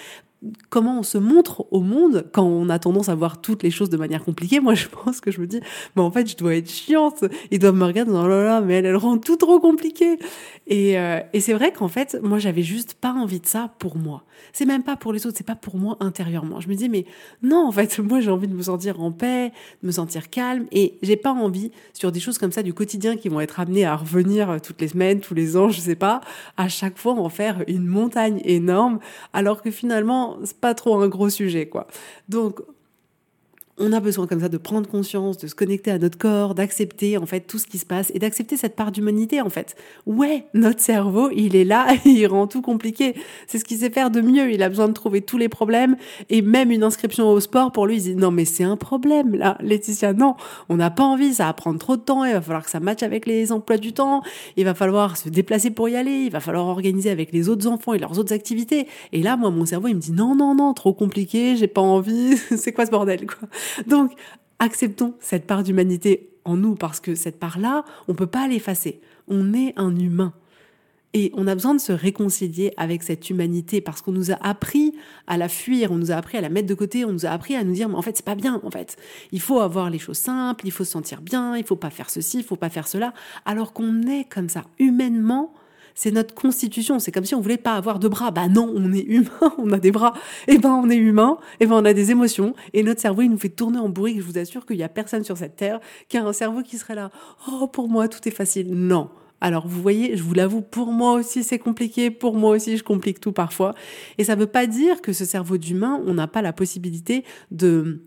Comment 0.71 0.99
on 0.99 1.03
se 1.03 1.19
montre 1.19 1.67
au 1.71 1.81
monde 1.81 2.27
quand 2.33 2.45
on 2.45 2.69
a 2.69 2.79
tendance 2.79 3.09
à 3.09 3.15
voir 3.15 3.41
toutes 3.41 3.63
les 3.63 3.71
choses 3.71 3.91
de 3.91 3.97
manière 3.97 4.25
compliquée. 4.25 4.61
Moi, 4.61 4.75
je 4.75 4.89
pense 4.89 5.21
que 5.21 5.31
je 5.31 5.41
me 5.41 5.47
dis, 5.47 5.61
mais 5.97 6.03
en 6.03 6.11
fait, 6.11 6.29
je 6.29 6.37
dois 6.37 6.57
être 6.57 6.71
chiante. 6.71 7.25
Ils 7.51 7.59
doivent 7.59 7.75
me 7.75 7.85
regarder, 7.85 8.13
oh 8.13 8.27
là 8.27 8.43
là, 8.43 8.61
mais 8.61 8.75
elle, 8.75 8.87
elle 8.87 8.97
rend 8.97 9.19
tout 9.19 9.37
trop 9.37 9.61
compliqué. 9.61 10.19
Et, 10.67 10.99
euh, 10.99 11.21
et 11.33 11.41
c'est 11.41 11.53
vrai 11.53 11.73
qu'en 11.73 11.89
fait, 11.89 12.19
moi, 12.23 12.39
j'avais 12.39 12.63
juste 12.63 12.95
pas 12.95 13.13
envie 13.13 13.41
de 13.41 13.47
ça 13.47 13.71
pour 13.79 13.97
moi. 13.97 14.25
C'est 14.53 14.67
même 14.67 14.83
pas 14.83 14.97
pour 14.97 15.13
les 15.13 15.27
autres, 15.27 15.37
c'est 15.37 15.47
pas 15.47 15.57
pour 15.57 15.77
moi 15.77 15.97
intérieurement. 16.01 16.61
Je 16.61 16.69
me 16.69 16.75
dis, 16.75 16.89
mais 16.89 17.07
non, 17.43 17.67
en 17.67 17.73
fait, 17.73 17.99
moi, 18.01 18.21
j'ai 18.21 18.31
envie 18.31 18.49
de 18.49 18.55
me 18.55 18.63
sentir 18.63 19.01
en 19.01 19.13
paix, 19.13 19.53
de 19.83 19.87
me 19.87 19.93
sentir 19.93 20.31
calme, 20.31 20.67
et 20.73 20.99
j'ai 21.03 21.17
pas 21.17 21.33
envie 21.33 21.71
sur 21.93 22.13
des 22.13 22.21
choses 22.21 22.39
comme 22.39 22.53
ça 22.53 22.63
du 22.63 22.75
quotidien 22.75 23.17
qui 23.17 23.29
vont 23.29 23.41
être 23.41 23.61
amenées 23.61 23.85
à 23.85 23.97
revenir 23.97 24.61
toutes 24.63 24.81
les 24.81 24.89
semaines, 24.89 25.21
tous 25.21 25.35
les 25.35 25.57
ans, 25.57 25.69
je 25.69 25.81
sais 25.81 25.97
pas, 25.97 26.21
à 26.57 26.69
chaque 26.69 26.99
fois 26.99 27.15
en 27.15 27.29
faire 27.29 27.63
une 27.67 27.87
montagne 27.87 28.41
énorme, 28.45 28.99
alors 29.33 29.63
que 29.63 29.71
finalement, 29.71 30.34
c'est 30.45 30.59
pas 30.61 30.75
trop 30.75 30.97
un 31.01 31.09
gros 31.09 31.31
sujet, 31.31 31.69
quoi. 31.69 31.87
Donc, 32.29 32.61
on 33.79 33.93
a 33.93 33.99
besoin 33.99 34.27
comme 34.27 34.41
ça 34.41 34.49
de 34.49 34.57
prendre 34.57 34.89
conscience, 34.89 35.37
de 35.39 35.49
se 35.49 35.55
connecter 35.55 35.91
à 35.91 35.99
notre 35.99 36.17
corps, 36.17 36.55
d'accepter 36.55 37.19
en 37.19 37.27
fait 37.27 37.41
tout 37.41 37.59
ce 37.59 37.67
qui 37.67 37.79
se 37.79 37.87
passe 37.87 38.13
et 38.15 38.21
d'accepter 38.21 38.57
cette 38.57 38.77
part 38.77 38.93
d'humanité 38.93 39.41
en 39.41 39.51
fait. 39.51 39.75
Ouais, 40.07 40.47
notre 40.55 40.81
cerveau, 40.81 41.31
il 41.35 41.57
est 41.57 41.65
là, 41.65 41.89
il 42.05 42.25
rend 42.27 42.47
tout 42.47 42.63
compliqué. 42.63 43.15
C'est 43.49 43.59
ce 43.59 43.65
qu'il 43.65 43.79
sait 43.79 43.91
faire 43.91 44.11
de 44.11 44.21
mieux. 44.21 44.53
Il 44.53 44.63
a 44.63 44.69
besoin 44.69 44.87
de 44.87 44.93
trouver 44.93 45.23
tous 45.23 45.39
les 45.39 45.49
problèmes 45.49 45.97
et 46.31 46.41
même 46.41 46.71
une 46.71 46.85
inscription 46.85 47.29
au 47.29 47.41
sport 47.41 47.73
pour 47.73 47.87
lui, 47.87 47.97
il 47.97 48.03
dit 48.03 48.15
non 48.15 48.31
mais 48.31 48.45
c'est 48.45 48.65
un 48.65 48.77
problème 48.77 49.35
là, 49.35 49.59
Laetitia. 49.61 50.13
Non, 50.13 50.37
on 50.69 50.77
n'a 50.77 50.91
pas 50.91 51.05
envie, 51.05 51.35
ça 51.35 51.47
va 51.47 51.53
prendre 51.53 51.79
trop 51.81 51.97
de 51.97 52.03
temps. 52.03 52.25
Il 52.25 52.33
va 52.33 52.41
falloir 52.41 52.65
que 52.65 52.71
ça 52.71 52.81
matche 52.81 53.03
avec 53.03 53.27
les 53.27 53.51
emplois 53.51 53.79
du 53.79 53.93
temps. 53.93 54.23
Il 54.57 54.65
va 54.65 54.75
falloir 54.75 55.17
se 55.17 55.29
déplacer 55.29 55.71
pour 55.71 55.89
y 55.89 55.97
aller. 55.97 56.25
Il 56.27 56.31
va 56.31 56.41
falloir 56.41 56.67
organiser 56.67 57.11
avec 57.11 57.33
les 57.33 57.49
autres 57.49 57.67
enfants 57.67 57.93
et 57.93 57.99
leurs 57.99 58.21
autres 58.21 58.33
activités. 58.33 58.87
Et 59.13 59.23
là, 59.23 59.37
moi, 59.37 59.51
mon 59.51 59.67
cerveau, 59.67 59.89
il 59.89 59.97
me 59.97 60.01
dit 60.01 60.13
non 60.13 60.37
non 60.37 60.55
non, 60.55 60.75
trop 60.75 60.93
compliqué, 60.93 61.57
j'ai 61.57 61.67
pas 61.67 61.81
envie. 61.81 62.37
c'est 62.57 62.73
quoi 62.73 62.87
ce 62.87 62.93
bordel 62.93 63.27
quoi? 63.27 63.49
Donc, 63.87 64.13
acceptons 64.59 65.15
cette 65.21 65.47
part 65.47 65.63
d'humanité 65.63 66.31
en 66.45 66.57
nous 66.57 66.75
parce 66.75 67.01
que 67.01 67.15
cette 67.15 67.39
part-là, 67.39 67.85
on 68.09 68.15
peut 68.15 68.27
pas 68.27 68.47
l'effacer. 68.49 69.01
On 69.29 69.55
est 69.55 69.73
un 69.77 69.97
humain. 69.97 70.35
Et 71.17 71.31
on 71.35 71.47
a 71.47 71.55
besoin 71.55 71.75
de 71.75 71.81
se 71.81 71.93
réconcilier 71.93 72.75
avec 72.77 73.05
cette 73.05 73.31
humanité 73.31 73.81
parce 73.81 74.03
qu'on 74.03 74.11
nous 74.11 74.33
a 74.33 74.35
appris 74.45 74.95
à 75.29 75.37
la 75.37 75.49
fuir, 75.49 75.93
on 75.93 75.97
nous 75.97 76.11
a 76.11 76.17
appris 76.17 76.39
à 76.39 76.41
la 76.41 76.49
mettre 76.49 76.67
de 76.67 76.75
côté, 76.75 77.05
on 77.05 77.13
nous 77.13 77.25
a 77.25 77.29
appris 77.29 77.55
à 77.55 77.63
nous 77.63 77.73
dire 77.73 77.89
mais 77.89 77.95
en 77.95 78.03
fait 78.03 78.17
c'est 78.17 78.25
pas 78.25 78.35
bien 78.35 78.61
en 78.65 78.71
fait. 78.73 78.97
Il 79.31 79.41
faut 79.41 79.61
avoir 79.61 79.91
les 79.91 80.01
choses 80.01 80.19
simples, 80.19 80.67
il 80.67 80.73
faut 80.73 80.83
se 80.83 80.91
sentir 80.91 81.23
bien, 81.23 81.57
il 81.57 81.65
faut 81.65 81.77
pas 81.77 81.91
faire 81.91 82.11
ceci, 82.11 82.39
il 82.39 82.45
faut 82.45 82.57
pas 82.57 82.69
faire 82.69 82.89
cela 82.89 83.15
alors 83.45 83.73
qu'on 83.73 84.03
est 84.09 84.25
comme 84.29 84.49
ça 84.49 84.65
humainement 84.81 85.55
c'est 85.95 86.11
notre 86.11 86.35
constitution. 86.35 86.99
C'est 86.99 87.13
comme 87.13 87.25
si 87.25 87.35
on 87.35 87.41
voulait 87.41 87.57
pas 87.57 87.75
avoir 87.75 87.99
de 87.99 88.09
bras. 88.09 88.31
Bah 88.31 88.49
non, 88.49 88.73
on 88.75 88.93
est 88.93 89.05
humain, 89.05 89.31
on 89.59 89.73
a 89.73 89.79
des 89.79 89.93
bras. 89.93 90.15
Et 90.49 90.55
eh 90.55 90.59
ben 90.59 90.71
on 90.71 90.91
est 90.91 90.97
humain, 90.97 91.39
et 91.61 91.65
eh 91.65 91.67
ben 91.67 91.77
on 91.77 91.85
a 91.85 91.93
des 91.93 92.11
émotions. 92.11 92.55
Et 92.73 92.83
notre 92.83 93.01
cerveau, 93.01 93.23
il 93.23 93.31
nous 93.31 93.39
fait 93.39 93.49
tourner 93.49 93.79
en 93.79 93.89
bourrique. 93.89 94.19
Je 94.19 94.25
vous 94.27 94.39
assure 94.39 94.67
qu'il 94.67 94.77
y 94.77 94.83
a 94.83 94.89
personne 94.89 95.25
sur 95.25 95.37
cette 95.37 95.57
terre 95.57 95.81
qui 96.09 96.19
a 96.19 96.25
un 96.25 96.33
cerveau 96.33 96.63
qui 96.63 96.79
serait 96.79 96.95
là. 96.95 97.11
Oh, 97.51 97.67
pour 97.69 97.89
moi, 97.89 98.09
tout 98.09 98.27
est 98.29 98.33
facile. 98.33 98.75
Non. 98.75 99.11
Alors 99.41 99.69
vous 99.69 99.83
voyez, 99.83 100.17
je 100.17 100.23
vous 100.23 100.33
l'avoue, 100.33 100.63
pour 100.63 100.91
moi 100.91 101.13
aussi 101.13 101.45
c'est 101.45 101.59
compliqué, 101.59 102.11
pour 102.11 102.35
moi 102.35 102.53
aussi 102.53 102.79
je 102.79 102.83
complique 102.83 103.21
tout 103.21 103.33
parfois. 103.33 103.75
Et 104.17 104.25
ça 104.25 104.37
ne 104.37 104.41
veut 104.41 104.47
pas 104.47 104.67
dire 104.67 105.03
que 105.03 105.13
ce 105.13 105.27
cerveau 105.27 105.59
d'humain, 105.59 106.01
on 106.07 106.15
n'a 106.15 106.27
pas 106.27 106.41
la 106.41 106.55
possibilité 106.55 107.25
de, 107.51 108.01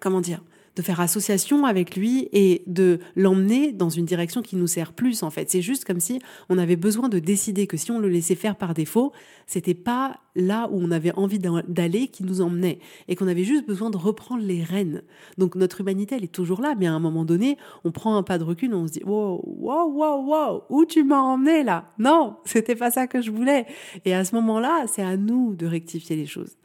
comment 0.00 0.22
dire, 0.22 0.42
de 0.76 0.82
faire 0.82 1.00
association 1.00 1.66
avec 1.66 1.96
lui 1.96 2.28
et 2.32 2.62
de 2.66 3.00
l'emmener 3.14 3.72
dans 3.72 3.90
une 3.90 4.06
direction 4.06 4.40
qui 4.42 4.56
nous 4.56 4.66
sert 4.66 4.92
plus 4.92 5.22
en 5.22 5.30
fait. 5.30 5.50
C'est 5.50 5.60
juste 5.60 5.84
comme 5.84 6.00
si 6.00 6.20
on 6.48 6.56
avait 6.56 6.76
besoin 6.76 7.08
de 7.08 7.18
décider 7.18 7.66
que 7.66 7.76
si 7.76 7.90
on 7.90 7.98
le 7.98 8.08
laissait 8.08 8.34
faire 8.34 8.56
par 8.56 8.72
défaut, 8.72 9.12
c'était 9.46 9.74
pas 9.74 10.20
là 10.34 10.68
où 10.70 10.80
on 10.80 10.90
avait 10.90 11.12
envie 11.14 11.38
d'aller 11.38 12.08
qui 12.08 12.24
nous 12.24 12.40
emmenait 12.40 12.78
et 13.08 13.16
qu'on 13.16 13.28
avait 13.28 13.44
juste 13.44 13.66
besoin 13.66 13.90
de 13.90 13.98
reprendre 13.98 14.42
les 14.42 14.62
rênes. 14.62 15.02
Donc 15.36 15.56
notre 15.56 15.82
humanité 15.82 16.14
elle 16.16 16.24
est 16.24 16.32
toujours 16.32 16.62
là, 16.62 16.74
mais 16.78 16.86
à 16.86 16.94
un 16.94 17.00
moment 17.00 17.24
donné, 17.24 17.58
on 17.84 17.92
prend 17.92 18.16
un 18.16 18.22
pas 18.22 18.38
de 18.38 18.44
recul, 18.44 18.74
on 18.74 18.86
se 18.86 18.92
dit 18.92 19.04
wow 19.04 19.42
wow 19.44 19.92
wow 19.92 20.24
wow 20.26 20.62
où 20.70 20.86
tu 20.86 21.04
m'as 21.04 21.20
emmené 21.20 21.64
là? 21.64 21.92
Non, 21.98 22.36
c'était 22.44 22.76
pas 22.76 22.90
ça 22.90 23.06
que 23.06 23.20
je 23.20 23.30
voulais. 23.30 23.66
Et 24.06 24.14
à 24.14 24.24
ce 24.24 24.34
moment-là, 24.36 24.86
c'est 24.86 25.02
à 25.02 25.16
nous 25.18 25.54
de 25.54 25.66
rectifier 25.66 26.16
les 26.16 26.26
choses. 26.26 26.56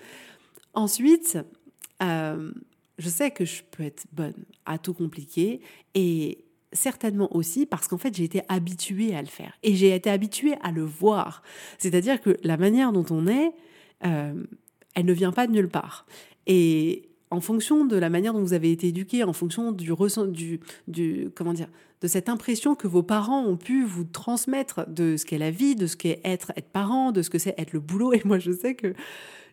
Ensuite, 0.73 1.37
euh, 2.03 2.51
je 2.97 3.09
sais 3.09 3.31
que 3.31 3.45
je 3.45 3.63
peux 3.63 3.83
être 3.83 4.05
bonne 4.11 4.45
à 4.65 4.77
tout 4.77 4.93
compliquer 4.93 5.61
et 5.93 6.45
certainement 6.73 7.33
aussi 7.35 7.65
parce 7.65 7.87
qu'en 7.87 7.97
fait 7.97 8.15
j'ai 8.15 8.23
été 8.23 8.41
habituée 8.49 9.15
à 9.15 9.21
le 9.21 9.27
faire 9.27 9.53
et 9.63 9.75
j'ai 9.75 9.95
été 9.95 10.09
habituée 10.09 10.55
à 10.61 10.71
le 10.71 10.83
voir. 10.83 11.41
C'est-à-dire 11.77 12.21
que 12.21 12.37
la 12.43 12.57
manière 12.57 12.91
dont 12.91 13.05
on 13.09 13.27
est, 13.27 13.51
euh, 14.05 14.43
elle 14.95 15.05
ne 15.05 15.13
vient 15.13 15.31
pas 15.31 15.47
de 15.47 15.51
nulle 15.51 15.69
part. 15.69 16.05
Et 16.47 17.09
en 17.29 17.41
fonction 17.41 17.85
de 17.85 17.97
la 17.97 18.09
manière 18.09 18.33
dont 18.33 18.41
vous 18.41 18.53
avez 18.53 18.71
été 18.71 18.87
éduqué, 18.87 19.23
en 19.23 19.33
fonction 19.33 19.71
du 19.71 19.91
du, 20.87 21.29
comment 21.35 21.53
dire, 21.53 21.67
de 22.01 22.07
cette 22.07 22.29
impression 22.29 22.75
que 22.75 22.87
vos 22.87 23.03
parents 23.03 23.43
ont 23.43 23.57
pu 23.57 23.83
vous 23.83 24.05
transmettre 24.05 24.87
de 24.89 25.17
ce 25.17 25.25
qu'est 25.25 25.37
la 25.37 25.51
vie, 25.51 25.75
de 25.75 25.87
ce 25.87 25.97
qu'est 25.97 26.21
être 26.23 26.51
être 26.55 26.69
parent, 26.69 27.11
de 27.11 27.21
ce 27.21 27.29
que 27.29 27.37
c'est 27.37 27.55
être 27.57 27.73
le 27.73 27.79
boulot. 27.79 28.13
Et 28.13 28.21
moi 28.25 28.39
je 28.39 28.51
sais 28.51 28.75
que 28.75 28.93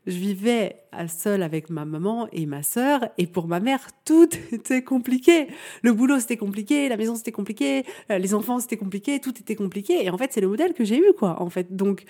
je 0.06 0.16
vivais 0.16 0.76
seule 1.08 1.42
avec 1.42 1.70
ma 1.70 1.84
maman 1.84 2.28
et 2.32 2.46
ma 2.46 2.62
sœur, 2.62 3.08
et 3.18 3.26
pour 3.26 3.48
ma 3.48 3.60
mère, 3.60 3.80
tout 4.04 4.28
était 4.52 4.82
compliqué. 4.82 5.48
Le 5.82 5.92
boulot, 5.92 6.20
c'était 6.20 6.36
compliqué, 6.36 6.88
la 6.88 6.96
maison, 6.96 7.14
c'était 7.14 7.32
compliqué, 7.32 7.84
euh, 8.10 8.18
les 8.18 8.34
enfants, 8.34 8.60
c'était 8.60 8.76
compliqué, 8.76 9.20
tout 9.20 9.36
était 9.38 9.56
compliqué. 9.56 10.04
Et 10.04 10.10
en 10.10 10.18
fait, 10.18 10.32
c'est 10.32 10.40
le 10.40 10.48
modèle 10.48 10.74
que 10.74 10.84
j'ai 10.84 10.98
eu, 10.98 11.12
quoi, 11.18 11.40
en 11.42 11.50
fait. 11.50 11.74
Donc, 11.74 12.04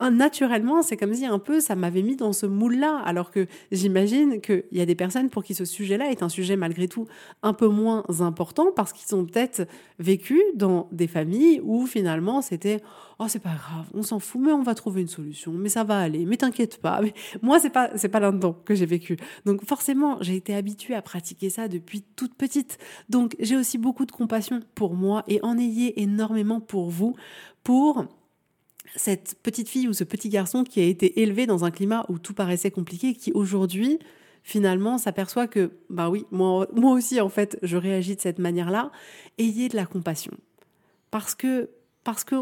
naturellement, 0.00 0.82
c'est 0.82 0.96
comme 0.96 1.14
si 1.14 1.24
un 1.24 1.38
peu 1.38 1.60
ça 1.60 1.74
m'avait 1.74 2.02
mis 2.02 2.16
dans 2.16 2.32
ce 2.32 2.46
moule-là, 2.46 2.98
alors 3.04 3.30
que 3.30 3.46
j'imagine 3.72 4.40
qu'il 4.40 4.64
y 4.72 4.80
a 4.80 4.86
des 4.86 4.94
personnes 4.94 5.30
pour 5.30 5.42
qui 5.42 5.54
ce 5.54 5.64
sujet-là 5.64 6.10
est 6.10 6.22
un 6.22 6.28
sujet 6.28 6.56
malgré 6.56 6.86
tout 6.86 7.06
un 7.42 7.54
peu 7.54 7.68
moins 7.68 8.04
important 8.20 8.66
parce 8.74 8.92
qu'ils 8.92 9.14
ont 9.16 9.24
peut-être 9.24 9.66
vécu 9.98 10.40
dans 10.54 10.88
des 10.92 11.06
familles 11.06 11.60
où 11.64 11.86
finalement 11.86 12.42
c'était 12.42 12.82
oh 13.18 13.24
c'est 13.28 13.42
pas 13.42 13.54
grave, 13.54 13.86
on 13.94 14.02
s'en 14.02 14.18
fout, 14.18 14.40
mais 14.42 14.52
on 14.52 14.62
va 14.62 14.74
trouver 14.74 15.00
une 15.00 15.08
solution, 15.08 15.52
mais 15.52 15.70
ça 15.70 15.84
va 15.84 15.98
aller, 15.98 16.26
mais 16.26 16.36
t'inquiète 16.36 16.80
pas. 16.80 17.00
Mais 17.02 17.14
moi 17.42 17.58
c'est 17.58 17.70
pas 17.70 17.90
c'est 17.96 18.10
pas 18.10 18.20
là-dedans 18.20 18.56
que 18.64 18.74
j'ai 18.74 18.86
vécu. 18.86 19.16
Donc 19.46 19.64
forcément 19.64 20.18
j'ai 20.20 20.36
été 20.36 20.54
habituée 20.54 20.94
à 20.94 21.02
pratiquer 21.02 21.50
ça 21.50 21.68
depuis 21.68 22.02
toute 22.16 22.34
petite. 22.34 22.78
Donc 23.08 23.34
j'ai 23.40 23.56
aussi 23.56 23.78
beaucoup 23.78 24.04
de 24.04 24.12
compassion 24.12 24.60
pour 24.74 24.94
moi 24.94 25.24
et 25.28 25.40
en 25.42 25.58
ayez 25.58 26.02
énormément 26.02 26.60
pour 26.60 26.90
vous 26.90 27.14
pour 27.64 28.06
cette 28.96 29.36
petite 29.42 29.68
fille 29.68 29.88
ou 29.88 29.92
ce 29.92 30.04
petit 30.04 30.28
garçon 30.28 30.64
qui 30.64 30.80
a 30.80 30.84
été 30.84 31.22
élevé 31.22 31.46
dans 31.46 31.64
un 31.64 31.70
climat 31.70 32.04
où 32.08 32.18
tout 32.18 32.34
paraissait 32.34 32.70
compliqué, 32.70 33.14
qui 33.14 33.32
aujourd'hui 33.32 33.98
finalement 34.42 34.96
s'aperçoit 34.96 35.48
que 35.48 35.72
bah 35.90 36.08
oui, 36.08 36.24
moi, 36.30 36.66
aussi 36.72 37.20
en 37.20 37.28
fait, 37.28 37.58
je 37.62 37.76
réagis 37.76 38.16
de 38.16 38.20
cette 38.20 38.38
manière-là. 38.38 38.92
Ayez 39.38 39.68
de 39.68 39.76
la 39.76 39.86
compassion 39.86 40.32
parce 41.10 41.34
que 41.34 41.70
parce 42.04 42.24
que 42.24 42.36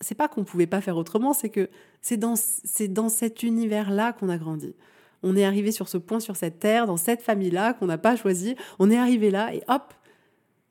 c'est 0.00 0.14
pas 0.14 0.28
qu'on 0.28 0.44
pouvait 0.44 0.66
pas 0.66 0.80
faire 0.80 0.96
autrement, 0.96 1.32
c'est 1.32 1.50
que 1.50 1.70
c'est 2.02 2.16
dans 2.16 2.34
c'est 2.36 2.88
dans 2.88 3.08
cet 3.08 3.42
univers-là 3.42 4.12
qu'on 4.12 4.28
a 4.28 4.38
grandi. 4.38 4.74
On 5.22 5.36
est 5.36 5.44
arrivé 5.44 5.72
sur 5.72 5.88
ce 5.88 5.98
point 5.98 6.20
sur 6.20 6.36
cette 6.36 6.60
terre, 6.60 6.86
dans 6.86 6.96
cette 6.96 7.22
famille-là 7.22 7.74
qu'on 7.74 7.86
n'a 7.86 7.98
pas 7.98 8.16
choisi. 8.16 8.54
On 8.78 8.90
est 8.90 8.96
arrivé 8.96 9.30
là 9.30 9.54
et 9.54 9.62
hop, 9.68 9.94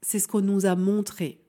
c'est 0.01 0.19
ce 0.19 0.27
qu'on 0.27 0.41
nous 0.41 0.65
a 0.65 0.75
montré. 0.75 1.39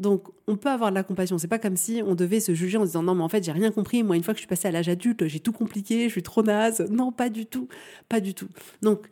Donc, 0.00 0.28
on 0.46 0.56
peut 0.56 0.70
avoir 0.70 0.90
de 0.90 0.94
la 0.94 1.04
compassion. 1.04 1.36
C'est 1.36 1.46
pas 1.46 1.58
comme 1.58 1.76
si 1.76 2.02
on 2.04 2.14
devait 2.14 2.40
se 2.40 2.54
juger 2.54 2.78
en 2.78 2.84
disant 2.84 3.02
non, 3.02 3.14
mais 3.14 3.22
en 3.22 3.28
fait, 3.28 3.44
j'ai 3.44 3.52
rien 3.52 3.70
compris. 3.70 4.02
Moi, 4.02 4.16
une 4.16 4.22
fois 4.22 4.32
que 4.32 4.38
je 4.38 4.42
suis 4.42 4.48
passée 4.48 4.66
à 4.66 4.70
l'âge 4.70 4.88
adulte, 4.88 5.26
j'ai 5.26 5.40
tout 5.40 5.52
compliqué, 5.52 6.04
je 6.04 6.12
suis 6.12 6.22
trop 6.22 6.42
naze. 6.42 6.80
Non, 6.90 7.12
pas 7.12 7.28
du 7.28 7.46
tout. 7.46 7.68
Pas 8.08 8.20
du 8.20 8.34
tout. 8.34 8.48
Donc, 8.82 9.08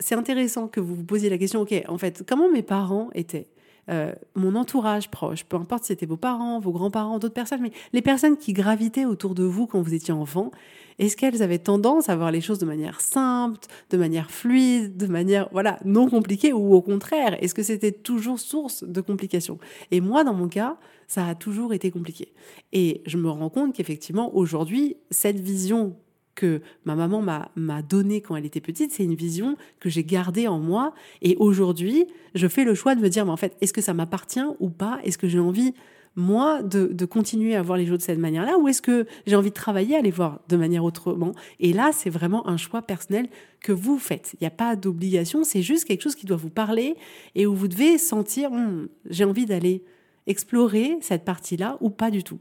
c'est 0.00 0.16
intéressant 0.16 0.66
que 0.68 0.80
vous 0.80 0.96
vous 0.96 1.04
posiez 1.04 1.30
la 1.30 1.38
question, 1.38 1.60
ok, 1.60 1.74
en 1.88 1.98
fait, 1.98 2.24
comment 2.28 2.50
mes 2.50 2.62
parents 2.62 3.10
étaient? 3.14 3.48
Euh, 3.90 4.12
mon 4.34 4.54
entourage 4.54 5.10
proche, 5.10 5.44
peu 5.44 5.56
importe 5.56 5.84
si 5.84 5.88
c'était 5.88 6.06
vos 6.06 6.16
parents, 6.16 6.58
vos 6.58 6.72
grands-parents, 6.72 7.18
d'autres 7.18 7.34
personnes, 7.34 7.60
mais 7.62 7.72
les 7.92 8.02
personnes 8.02 8.36
qui 8.36 8.52
gravitaient 8.52 9.04
autour 9.04 9.34
de 9.34 9.44
vous 9.44 9.66
quand 9.66 9.80
vous 9.82 9.94
étiez 9.94 10.14
enfant, 10.14 10.50
est-ce 10.98 11.16
qu'elles 11.16 11.42
avaient 11.42 11.58
tendance 11.58 12.08
à 12.08 12.16
voir 12.16 12.30
les 12.30 12.40
choses 12.40 12.58
de 12.58 12.66
manière 12.66 13.00
simple, 13.00 13.58
de 13.90 13.96
manière 13.96 14.30
fluide, 14.30 14.96
de 14.96 15.06
manière 15.06 15.48
voilà 15.52 15.78
non 15.84 16.08
compliquée 16.08 16.52
ou 16.52 16.74
au 16.74 16.82
contraire, 16.82 17.36
est-ce 17.42 17.54
que 17.54 17.62
c'était 17.62 17.92
toujours 17.92 18.38
source 18.38 18.84
de 18.84 19.00
complications? 19.00 19.58
Et 19.90 20.00
moi, 20.00 20.24
dans 20.24 20.34
mon 20.34 20.48
cas, 20.48 20.76
ça 21.06 21.26
a 21.26 21.34
toujours 21.34 21.74
été 21.74 21.90
compliqué. 21.90 22.32
Et 22.72 23.02
je 23.06 23.18
me 23.18 23.28
rends 23.28 23.50
compte 23.50 23.74
qu'effectivement, 23.74 24.34
aujourd'hui, 24.36 24.96
cette 25.10 25.38
vision 25.38 25.96
que 26.34 26.60
ma 26.84 26.94
maman 26.94 27.22
m'a 27.56 27.82
donnée 27.82 28.20
quand 28.20 28.36
elle 28.36 28.46
était 28.46 28.60
petite, 28.60 28.92
c'est 28.92 29.04
une 29.04 29.14
vision 29.14 29.56
que 29.80 29.88
j'ai 29.88 30.04
gardée 30.04 30.48
en 30.48 30.58
moi. 30.58 30.94
Et 31.22 31.36
aujourd'hui, 31.38 32.06
je 32.34 32.48
fais 32.48 32.64
le 32.64 32.74
choix 32.74 32.94
de 32.94 33.00
me 33.00 33.08
dire, 33.08 33.24
mais 33.24 33.32
en 33.32 33.36
fait, 33.36 33.56
est-ce 33.60 33.72
que 33.72 33.80
ça 33.80 33.94
m'appartient 33.94 34.44
ou 34.60 34.70
pas? 34.70 34.98
Est-ce 35.04 35.18
que 35.18 35.28
j'ai 35.28 35.38
envie 35.38 35.74
moi, 36.16 36.62
de, 36.62 37.04
continuer 37.06 37.56
à 37.56 37.62
voir 37.62 37.76
les 37.76 37.86
choses 37.86 37.98
de 37.98 38.02
cette 38.02 38.18
manière-là, 38.18 38.58
ou 38.58 38.68
est-ce 38.68 38.82
que 38.82 39.06
j'ai 39.26 39.34
envie 39.34 39.50
de 39.50 39.54
travailler 39.54 39.96
à 39.96 40.00
les 40.00 40.12
voir 40.12 40.40
de 40.48 40.56
manière 40.56 40.84
autrement? 40.84 41.32
Et 41.58 41.72
là, 41.72 41.90
c'est 41.92 42.10
vraiment 42.10 42.46
un 42.46 42.56
choix 42.56 42.82
personnel 42.82 43.28
que 43.60 43.72
vous 43.72 43.98
faites. 43.98 44.34
Il 44.34 44.38
n'y 44.42 44.46
a 44.46 44.52
pas 44.52 44.76
d'obligation, 44.76 45.42
c'est 45.42 45.62
juste 45.62 45.84
quelque 45.86 46.02
chose 46.02 46.14
qui 46.14 46.26
doit 46.26 46.36
vous 46.36 46.50
parler 46.50 46.96
et 47.34 47.46
où 47.46 47.54
vous 47.54 47.68
devez 47.68 47.98
sentir, 47.98 48.52
hum, 48.52 48.88
j'ai 49.10 49.24
envie 49.24 49.46
d'aller 49.46 49.82
explorer 50.26 50.98
cette 51.00 51.24
partie-là 51.24 51.78
ou 51.80 51.90
pas 51.90 52.10
du 52.10 52.22
tout. 52.22 52.38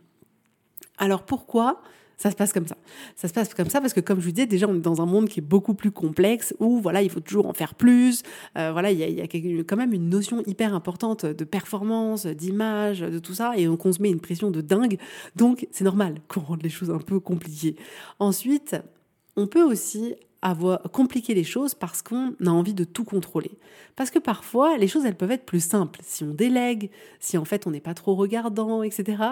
Alors 0.97 1.25
pourquoi 1.25 1.81
ça 2.17 2.31
se 2.31 2.35
passe 2.35 2.53
comme 2.53 2.67
ça. 2.67 2.77
Ça 3.15 3.27
se 3.27 3.33
passe 3.33 3.53
comme 3.53 3.69
ça 3.69 3.81
parce 3.81 3.93
que, 3.93 3.99
comme 3.99 4.19
je 4.19 4.25
vous 4.25 4.31
disais, 4.31 4.47
déjà, 4.47 4.67
on 4.67 4.75
est 4.75 4.79
dans 4.79 5.01
un 5.01 5.05
monde 5.05 5.27
qui 5.27 5.39
est 5.39 5.43
beaucoup 5.43 5.73
plus 5.73 5.91
complexe 5.91 6.53
où, 6.59 6.79
voilà, 6.79 7.01
il 7.01 7.09
faut 7.09 7.19
toujours 7.19 7.47
en 7.47 7.53
faire 7.53 7.75
plus. 7.75 8.23
Euh, 8.57 8.71
voilà, 8.71 8.91
il 8.91 8.99
y 8.99 9.21
a, 9.21 9.63
quand 9.63 9.77
même 9.77 9.93
une 9.93 10.09
notion 10.09 10.43
hyper 10.45 10.73
importante 10.73 11.25
de 11.25 11.43
performance, 11.43 12.25
d'image, 12.25 12.99
de 12.99 13.19
tout 13.19 13.33
ça, 13.33 13.57
et 13.57 13.67
on 13.67 13.77
se 13.91 14.01
met 14.01 14.09
une 14.09 14.21
pression 14.21 14.51
de 14.51 14.61
dingue. 14.61 14.97
Donc, 15.35 15.67
c'est 15.71 15.83
normal 15.83 16.15
qu'on 16.27 16.41
rende 16.41 16.63
les 16.63 16.69
choses 16.69 16.91
un 16.91 16.99
peu 16.99 17.19
compliquées. 17.19 17.75
Ensuite, 18.19 18.75
on 19.35 19.47
peut 19.47 19.63
aussi 19.63 20.15
avoir 20.43 20.81
compliquer 20.91 21.33
les 21.33 21.45
choses 21.45 21.73
parce 21.73 22.01
qu'on 22.01 22.35
a 22.45 22.49
envie 22.49 22.73
de 22.73 22.83
tout 22.83 23.05
contrôler. 23.05 23.51
Parce 23.95 24.11
que 24.11 24.19
parfois, 24.19 24.77
les 24.77 24.87
choses, 24.87 25.05
elles 25.05 25.15
peuvent 25.15 25.31
être 25.31 25.45
plus 25.45 25.63
simples 25.63 26.01
si 26.03 26.23
on 26.23 26.33
délègue, 26.33 26.91
si 27.19 27.37
en 27.37 27.45
fait 27.45 27.65
on 27.65 27.71
n'est 27.71 27.79
pas 27.79 27.93
trop 27.93 28.13
regardant, 28.15 28.83
etc. 28.83 29.23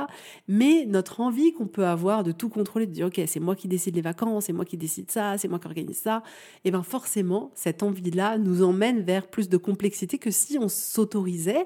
Mais 0.47 0.85
notre 0.87 1.19
envie 1.19 1.51
qu'on 1.53 1.67
peut 1.67 1.85
avoir 1.85 2.23
de 2.23 2.31
tout 2.31 2.49
contrôler, 2.49 2.87
de 2.87 2.93
dire 2.93 3.07
ok, 3.07 3.21
c'est 3.27 3.41
moi 3.41 3.55
qui 3.55 3.67
décide 3.67 3.95
les 3.95 4.01
vacances, 4.01 4.45
c'est 4.45 4.53
moi 4.53 4.65
qui 4.65 4.77
décide 4.77 5.11
ça, 5.11 5.37
c'est 5.37 5.49
moi 5.49 5.59
qui 5.59 5.67
organise 5.67 5.97
ça, 5.97 6.23
et 6.63 6.69
eh 6.69 6.71
bien 6.71 6.83
forcément, 6.83 7.51
cette 7.55 7.83
envie-là 7.83 8.37
nous 8.37 8.63
emmène 8.63 9.01
vers 9.01 9.27
plus 9.27 9.49
de 9.49 9.57
complexité 9.57 10.17
que 10.17 10.31
si 10.31 10.57
on 10.59 10.69
s'autorisait 10.69 11.65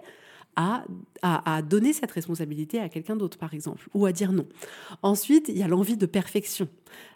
à, 0.55 0.85
à, 1.21 1.61
donner 1.61 1.93
cette 1.93 2.11
responsabilité 2.11 2.79
à 2.79 2.89
quelqu'un 2.89 3.15
d'autre, 3.15 3.37
par 3.37 3.53
exemple, 3.53 3.89
ou 3.93 4.05
à 4.05 4.11
dire 4.11 4.31
non. 4.31 4.47
Ensuite, 5.01 5.49
il 5.49 5.57
y 5.57 5.63
a 5.63 5.67
l'envie 5.67 5.97
de 5.97 6.05
perfection, 6.05 6.69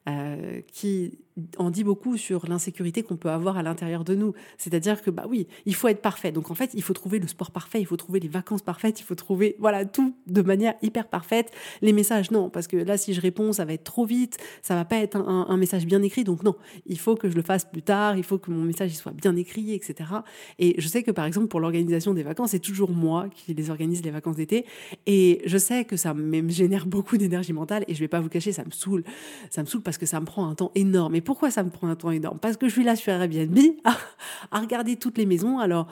euh, 0.09 0.61
qui 0.71 1.19
en 1.57 1.69
dit 1.69 1.83
beaucoup 1.83 2.17
sur 2.17 2.47
l'insécurité 2.47 3.03
qu'on 3.03 3.15
peut 3.15 3.29
avoir 3.29 3.57
à 3.57 3.63
l'intérieur 3.63 4.03
de 4.03 4.15
nous. 4.15 4.33
C'est-à-dire 4.57 5.01
que, 5.01 5.09
bah 5.09 5.25
oui, 5.29 5.47
il 5.65 5.75
faut 5.75 5.87
être 5.87 6.01
parfait. 6.01 6.31
Donc 6.31 6.51
en 6.51 6.55
fait, 6.55 6.71
il 6.73 6.83
faut 6.83 6.93
trouver 6.93 7.19
le 7.19 7.27
sport 7.27 7.51
parfait, 7.51 7.79
il 7.79 7.85
faut 7.85 7.97
trouver 7.97 8.19
les 8.19 8.27
vacances 8.27 8.61
parfaites, 8.61 8.99
il 8.99 9.03
faut 9.03 9.15
trouver, 9.15 9.55
voilà, 9.59 9.85
tout 9.85 10.15
de 10.27 10.41
manière 10.41 10.73
hyper 10.81 11.07
parfaite. 11.07 11.51
Les 11.81 11.93
messages, 11.93 12.31
non, 12.31 12.49
parce 12.49 12.67
que 12.67 12.77
là, 12.77 12.97
si 12.97 13.13
je 13.13 13.21
réponds, 13.21 13.53
ça 13.53 13.65
va 13.65 13.73
être 13.73 13.83
trop 13.83 14.05
vite, 14.05 14.37
ça 14.61 14.75
va 14.75 14.85
pas 14.85 14.97
être 14.97 15.15
un, 15.15 15.57
message 15.57 15.85
bien 15.85 16.01
écrit. 16.01 16.23
Donc 16.23 16.43
non, 16.43 16.55
il 16.85 16.99
faut 16.99 17.15
que 17.15 17.29
je 17.29 17.35
le 17.35 17.41
fasse 17.41 17.65
plus 17.65 17.81
tard, 17.81 18.17
il 18.17 18.23
faut 18.23 18.37
que 18.37 18.51
mon 18.51 18.63
message 18.63 18.91
soit 18.91 19.11
bien 19.11 19.35
écrit, 19.35 19.73
etc. 19.73 20.09
Et 20.57 20.75
je 20.77 20.87
sais 20.87 21.03
que, 21.03 21.11
par 21.11 21.25
exemple, 21.25 21.47
pour 21.47 21.59
l'organisation 21.59 22.13
des 22.13 22.23
vacances, 22.23 22.51
c'est 22.51 22.59
toujours 22.59 22.91
moi 22.91 23.27
qui 23.33 23.53
les 23.53 23.69
organise 23.69 24.03
les 24.03 24.11
vacances 24.11 24.35
d'été. 24.35 24.65
Et 25.05 25.41
je 25.45 25.57
sais 25.57 25.85
que 25.85 25.97
ça 25.97 26.13
me 26.13 26.49
génère 26.49 26.85
beaucoup 26.85 27.17
d'énergie 27.17 27.53
mentale 27.53 27.83
et 27.87 27.95
je 27.95 27.99
vais 27.99 28.07
pas 28.07 28.19
vous 28.19 28.29
cacher, 28.29 28.51
ça 28.51 28.63
me 28.65 28.71
saoule. 28.71 29.03
Ça 29.49 29.61
me 29.61 29.67
saoule 29.67 29.81
parce 29.81 29.97
que 29.99 30.07
ça 30.07 30.19
me 30.19 30.25
prend 30.25 30.49
un 30.49 30.55
temps 30.55 30.71
énorme. 30.73 31.15
Et 31.15 31.21
pourquoi 31.21 31.51
ça 31.51 31.63
me 31.63 31.69
prend 31.69 31.87
un 31.87 31.95
temps 31.95 32.11
énorme? 32.11 32.39
Parce 32.39 32.57
que 32.57 32.67
je 32.67 32.73
suis 32.73 32.83
là 32.83 32.95
sur 32.95 33.13
Airbnb 33.13 33.57
à, 34.51 34.59
regarder 34.59 34.95
toutes 34.95 35.17
les 35.17 35.27
maisons. 35.27 35.59
Alors, 35.59 35.87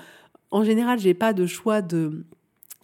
en 0.50 0.64
général, 0.64 1.00
j'ai 1.00 1.14
pas 1.14 1.34
de 1.34 1.46
choix 1.46 1.82
de 1.82 2.26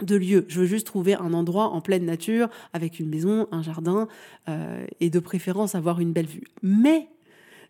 de 0.02 0.16
lieu. 0.16 0.46
Je 0.48 0.62
veux 0.62 0.66
juste 0.66 0.88
trouver 0.88 1.14
un 1.14 1.34
endroit 1.34 1.70
en 1.70 1.80
pleine 1.80 2.06
nature 2.06 2.50
avec 2.74 3.00
une 3.00 3.10
maison, 3.10 3.48
un 3.52 3.62
jardin 3.62 4.08
euh, 4.50 4.86
et 5.00 5.12
de 5.12 5.20
préférence 5.20 5.76
avoir 5.76 6.00
une 6.00 6.14
belle 6.14 6.26
vue. 6.26 6.46
Mais 6.64 7.08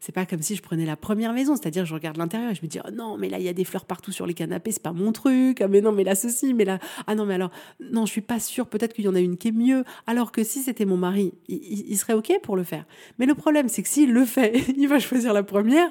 c'est 0.04 0.12
pas 0.12 0.26
comme 0.26 0.42
si 0.42 0.58
je 0.58 0.62
prenais 0.62 0.86
la 0.86 0.98
première 0.98 1.32
maison, 1.32 1.56
c'est-à-dire 1.56 1.86
je 1.86 1.94
regarde 1.94 2.18
l'intérieur 2.18 2.52
et 2.52 2.56
je 2.56 2.62
me 2.62 2.68
dis 2.68 2.78
oh 2.86 2.92
non 2.92 3.16
mais 3.18 3.30
là 3.30 3.40
il 3.40 3.46
y 3.46 3.48
a 3.48 3.54
des 3.54 3.64
fleurs 3.64 3.86
partout 3.86 4.12
sur 4.12 4.28
les 4.28 4.34
canapés, 4.34 4.74
c'est 4.74 4.84
pas 4.84 4.92
mon 4.92 5.14
truc. 5.14 5.62
Ah 5.62 5.70
mais 5.70 5.80
non 5.80 5.94
mais 5.94 6.04
là 6.04 6.14
ceci, 6.14 6.54
mais 6.54 6.66
là 6.66 6.80
ah 7.08 7.16
non 7.16 7.26
mais 7.26 7.36
alors 7.36 7.52
non 7.80 8.06
je 8.06 8.12
suis 8.12 8.20
pas 8.20 8.42
sûre, 8.42 8.68
peut-être 8.68 8.92
qu'il 8.92 9.06
y 9.06 9.08
en 9.08 9.16
a 9.16 9.22
une 9.22 9.38
qui 9.38 9.48
est 9.48 9.54
mieux. 9.54 9.86
Alors 10.06 10.34
que 10.34 10.44
si 10.44 10.60
c'était 10.60 10.84
mon 10.84 10.98
mari, 10.98 11.34
il, 11.48 11.98
serait 11.98 12.12
ok 12.12 12.34
pour 12.44 12.58
le 12.58 12.64
faire. 12.64 12.84
Mais 13.18 13.26
le 13.26 13.34
problème 13.34 13.70
c'est 13.70 13.82
que 13.82 13.88
s'il 13.88 14.12
le 14.12 14.26
fait, 14.26 14.66
il 14.78 14.90
va 14.90 15.00
choisir 15.00 15.32
la 15.32 15.42
première 15.42 15.90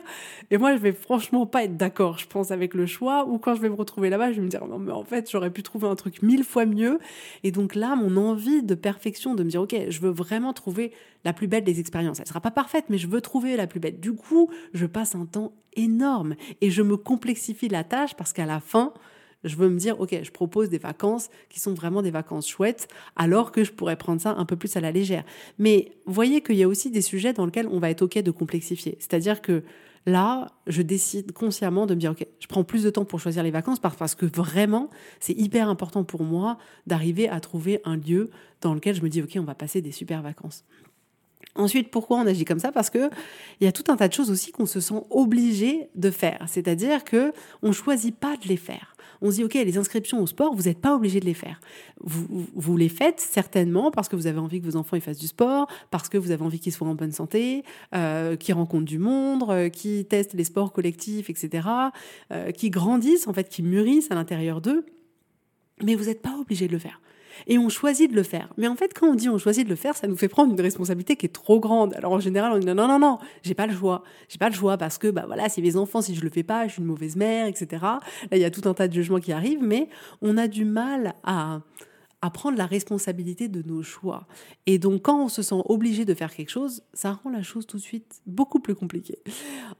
et 0.50 0.58
moi 0.58 0.76
je 0.76 0.82
vais 0.82 0.92
franchement 0.92 1.46
pas 1.46 1.64
être 1.64 1.78
d'accord, 1.78 2.18
je 2.18 2.26
pense 2.26 2.50
avec 2.50 2.74
le 2.74 2.84
choix. 2.84 3.26
Ou 3.26 3.38
quand 3.38 3.54
je 3.54 3.62
vais 3.62 3.70
me 3.70 3.76
retrouver 3.76 4.10
là-bas, 4.10 4.32
je 4.32 4.36
vais 4.36 4.42
me 4.42 4.50
dire 4.50 4.66
non 4.66 4.78
mais 4.78 4.92
en 4.92 5.04
fait 5.04 5.30
j'aurais 5.30 5.50
pu 5.50 5.62
trouver 5.62 5.88
un 5.88 5.96
truc 5.96 6.20
mille 6.20 6.44
fois 6.44 6.66
mieux. 6.66 6.98
Et 7.44 7.50
donc 7.50 7.74
là 7.74 7.96
mon 7.96 8.18
envie 8.18 8.62
de 8.62 8.74
perfection, 8.74 9.34
de 9.34 9.42
me 9.42 9.48
dire 9.48 9.62
ok 9.62 9.74
je 9.88 10.00
veux 10.00 10.10
vraiment 10.10 10.52
trouver 10.52 10.92
la 11.24 11.32
plus 11.32 11.46
belle 11.46 11.64
des 11.64 11.80
expériences. 11.80 12.20
Elle 12.20 12.26
sera 12.26 12.40
pas 12.40 12.50
parfaite, 12.50 12.86
mais 12.88 12.98
je 12.98 13.06
veux 13.06 13.20
trouver 13.20 13.56
la 13.56 13.66
plus 13.66 13.80
belle. 13.80 14.00
Du 14.00 14.14
coup, 14.14 14.50
je 14.74 14.86
passe 14.86 15.14
un 15.14 15.26
temps 15.26 15.52
énorme 15.74 16.34
et 16.60 16.70
je 16.70 16.82
me 16.82 16.96
complexifie 16.96 17.68
la 17.68 17.84
tâche 17.84 18.14
parce 18.14 18.32
qu'à 18.32 18.46
la 18.46 18.60
fin, 18.60 18.92
je 19.44 19.56
veux 19.56 19.68
me 19.68 19.78
dire, 19.78 20.00
OK, 20.00 20.16
je 20.22 20.30
propose 20.30 20.68
des 20.68 20.78
vacances 20.78 21.28
qui 21.48 21.60
sont 21.60 21.74
vraiment 21.74 22.02
des 22.02 22.10
vacances 22.10 22.48
chouettes, 22.48 22.88
alors 23.16 23.52
que 23.52 23.64
je 23.64 23.72
pourrais 23.72 23.96
prendre 23.96 24.20
ça 24.20 24.34
un 24.36 24.44
peu 24.44 24.56
plus 24.56 24.76
à 24.76 24.80
la 24.80 24.92
légère. 24.92 25.24
Mais 25.58 25.92
voyez 26.06 26.42
qu'il 26.42 26.56
y 26.56 26.62
a 26.62 26.68
aussi 26.68 26.90
des 26.90 27.02
sujets 27.02 27.32
dans 27.32 27.46
lesquels 27.46 27.68
on 27.68 27.78
va 27.78 27.90
être 27.90 28.02
OK 28.02 28.18
de 28.18 28.30
complexifier. 28.30 28.96
C'est-à-dire 29.00 29.42
que 29.42 29.64
là, 30.06 30.48
je 30.66 30.82
décide 30.82 31.32
consciemment 31.32 31.86
de 31.86 31.94
me 31.94 32.00
dire, 32.00 32.12
OK, 32.12 32.26
je 32.38 32.46
prends 32.46 32.64
plus 32.64 32.84
de 32.84 32.90
temps 32.90 33.04
pour 33.04 33.20
choisir 33.20 33.42
les 33.42 33.50
vacances 33.50 33.80
parce 33.80 34.14
que 34.14 34.26
vraiment, 34.26 34.90
c'est 35.20 35.36
hyper 35.36 35.68
important 35.68 36.04
pour 36.04 36.22
moi 36.22 36.58
d'arriver 36.86 37.28
à 37.28 37.40
trouver 37.40 37.80
un 37.84 37.96
lieu 37.96 38.30
dans 38.60 38.74
lequel 38.74 38.94
je 38.94 39.02
me 39.02 39.08
dis, 39.08 39.22
OK, 39.22 39.36
on 39.36 39.44
va 39.44 39.54
passer 39.54 39.80
des 39.80 39.92
super 39.92 40.22
vacances. 40.22 40.64
Ensuite, 41.54 41.90
pourquoi 41.90 42.18
on 42.18 42.26
agit 42.26 42.44
comme 42.44 42.58
ça? 42.58 42.72
Parce 42.72 42.88
que 42.88 43.10
il 43.60 43.64
y 43.64 43.66
a 43.66 43.72
tout 43.72 43.84
un 43.88 43.96
tas 43.96 44.08
de 44.08 44.12
choses 44.12 44.30
aussi 44.30 44.52
qu'on 44.52 44.66
se 44.66 44.80
sent 44.80 45.02
obligé 45.10 45.88
de 45.94 46.10
faire. 46.10 46.44
C'est-à-dire 46.48 47.04
que 47.04 47.32
on 47.62 47.72
choisit 47.72 48.16
pas 48.16 48.36
de 48.36 48.48
les 48.48 48.56
faire. 48.56 48.96
On 49.20 49.30
se 49.30 49.36
dit 49.36 49.44
ok, 49.44 49.54
les 49.54 49.78
inscriptions 49.78 50.20
au 50.20 50.26
sport, 50.26 50.54
vous 50.54 50.62
n'êtes 50.62 50.80
pas 50.80 50.96
obligé 50.96 51.20
de 51.20 51.26
les 51.26 51.34
faire. 51.34 51.60
Vous, 52.00 52.26
vous, 52.54 52.76
les 52.76 52.88
faites 52.88 53.20
certainement 53.20 53.90
parce 53.90 54.08
que 54.08 54.16
vous 54.16 54.26
avez 54.26 54.38
envie 54.38 54.60
que 54.60 54.66
vos 54.66 54.76
enfants 54.76 54.96
ils 54.96 55.02
fassent 55.02 55.18
du 55.18 55.28
sport, 55.28 55.68
parce 55.90 56.08
que 56.08 56.18
vous 56.18 56.32
avez 56.32 56.42
envie 56.42 56.58
qu'ils 56.58 56.72
soient 56.72 56.88
en 56.88 56.94
bonne 56.94 57.12
santé, 57.12 57.64
euh, 57.94 58.34
qu'ils 58.34 58.54
rencontrent 58.54 58.84
du 58.84 58.98
monde, 58.98 59.44
euh, 59.48 59.68
qu'ils 59.68 60.06
testent 60.06 60.34
les 60.34 60.44
sports 60.44 60.72
collectifs, 60.72 61.30
etc., 61.30 61.68
euh, 62.32 62.50
qui 62.50 62.70
grandissent 62.70 63.28
en 63.28 63.32
fait, 63.32 63.48
qui 63.48 63.62
mûrissent 63.62 64.10
à 64.10 64.14
l'intérieur 64.14 64.60
d'eux. 64.60 64.84
Mais 65.82 65.94
vous 65.94 66.06
n'êtes 66.06 66.22
pas 66.22 66.36
obligé 66.40 66.66
de 66.66 66.72
le 66.72 66.78
faire 66.78 67.00
et 67.46 67.58
on 67.58 67.68
choisit 67.68 68.10
de 68.10 68.16
le 68.16 68.22
faire. 68.22 68.52
Mais 68.56 68.68
en 68.68 68.76
fait, 68.76 68.92
quand 68.94 69.08
on 69.08 69.14
dit 69.14 69.28
on 69.28 69.38
choisit 69.38 69.64
de 69.64 69.70
le 69.70 69.76
faire, 69.76 69.96
ça 69.96 70.06
nous 70.06 70.16
fait 70.16 70.28
prendre 70.28 70.52
une 70.52 70.60
responsabilité 70.60 71.16
qui 71.16 71.26
est 71.26 71.32
trop 71.32 71.60
grande. 71.60 71.94
Alors 71.94 72.12
en 72.12 72.20
général, 72.20 72.52
on 72.52 72.58
dit 72.58 72.66
non, 72.66 72.74
non, 72.74 72.98
non, 72.98 73.18
j'ai 73.42 73.54
pas 73.54 73.66
le 73.66 73.74
choix. 73.74 74.02
J'ai 74.28 74.38
pas 74.38 74.48
le 74.48 74.54
choix 74.54 74.76
parce 74.76 74.98
que, 74.98 75.08
bah 75.08 75.24
voilà, 75.26 75.48
c'est 75.48 75.62
mes 75.62 75.76
enfants, 75.76 76.02
si 76.02 76.14
je 76.14 76.22
le 76.22 76.30
fais 76.30 76.42
pas, 76.42 76.66
je 76.66 76.72
suis 76.72 76.82
une 76.82 76.88
mauvaise 76.88 77.16
mère, 77.16 77.46
etc. 77.46 77.66
Là, 77.82 78.00
il 78.32 78.38
y 78.38 78.44
a 78.44 78.50
tout 78.50 78.68
un 78.68 78.74
tas 78.74 78.88
de 78.88 78.92
jugements 78.92 79.20
qui 79.20 79.32
arrivent, 79.32 79.62
mais 79.62 79.88
on 80.20 80.36
a 80.36 80.48
du 80.48 80.64
mal 80.64 81.14
à, 81.24 81.60
à 82.22 82.30
prendre 82.30 82.56
la 82.56 82.66
responsabilité 82.66 83.48
de 83.48 83.62
nos 83.62 83.82
choix. 83.82 84.26
Et 84.66 84.78
donc 84.78 85.02
quand 85.02 85.24
on 85.24 85.28
se 85.28 85.42
sent 85.42 85.60
obligé 85.66 86.04
de 86.04 86.14
faire 86.14 86.32
quelque 86.34 86.50
chose, 86.50 86.82
ça 86.94 87.12
rend 87.12 87.30
la 87.30 87.42
chose 87.42 87.66
tout 87.66 87.76
de 87.76 87.82
suite 87.82 88.22
beaucoup 88.26 88.60
plus 88.60 88.76
compliquée. 88.76 89.18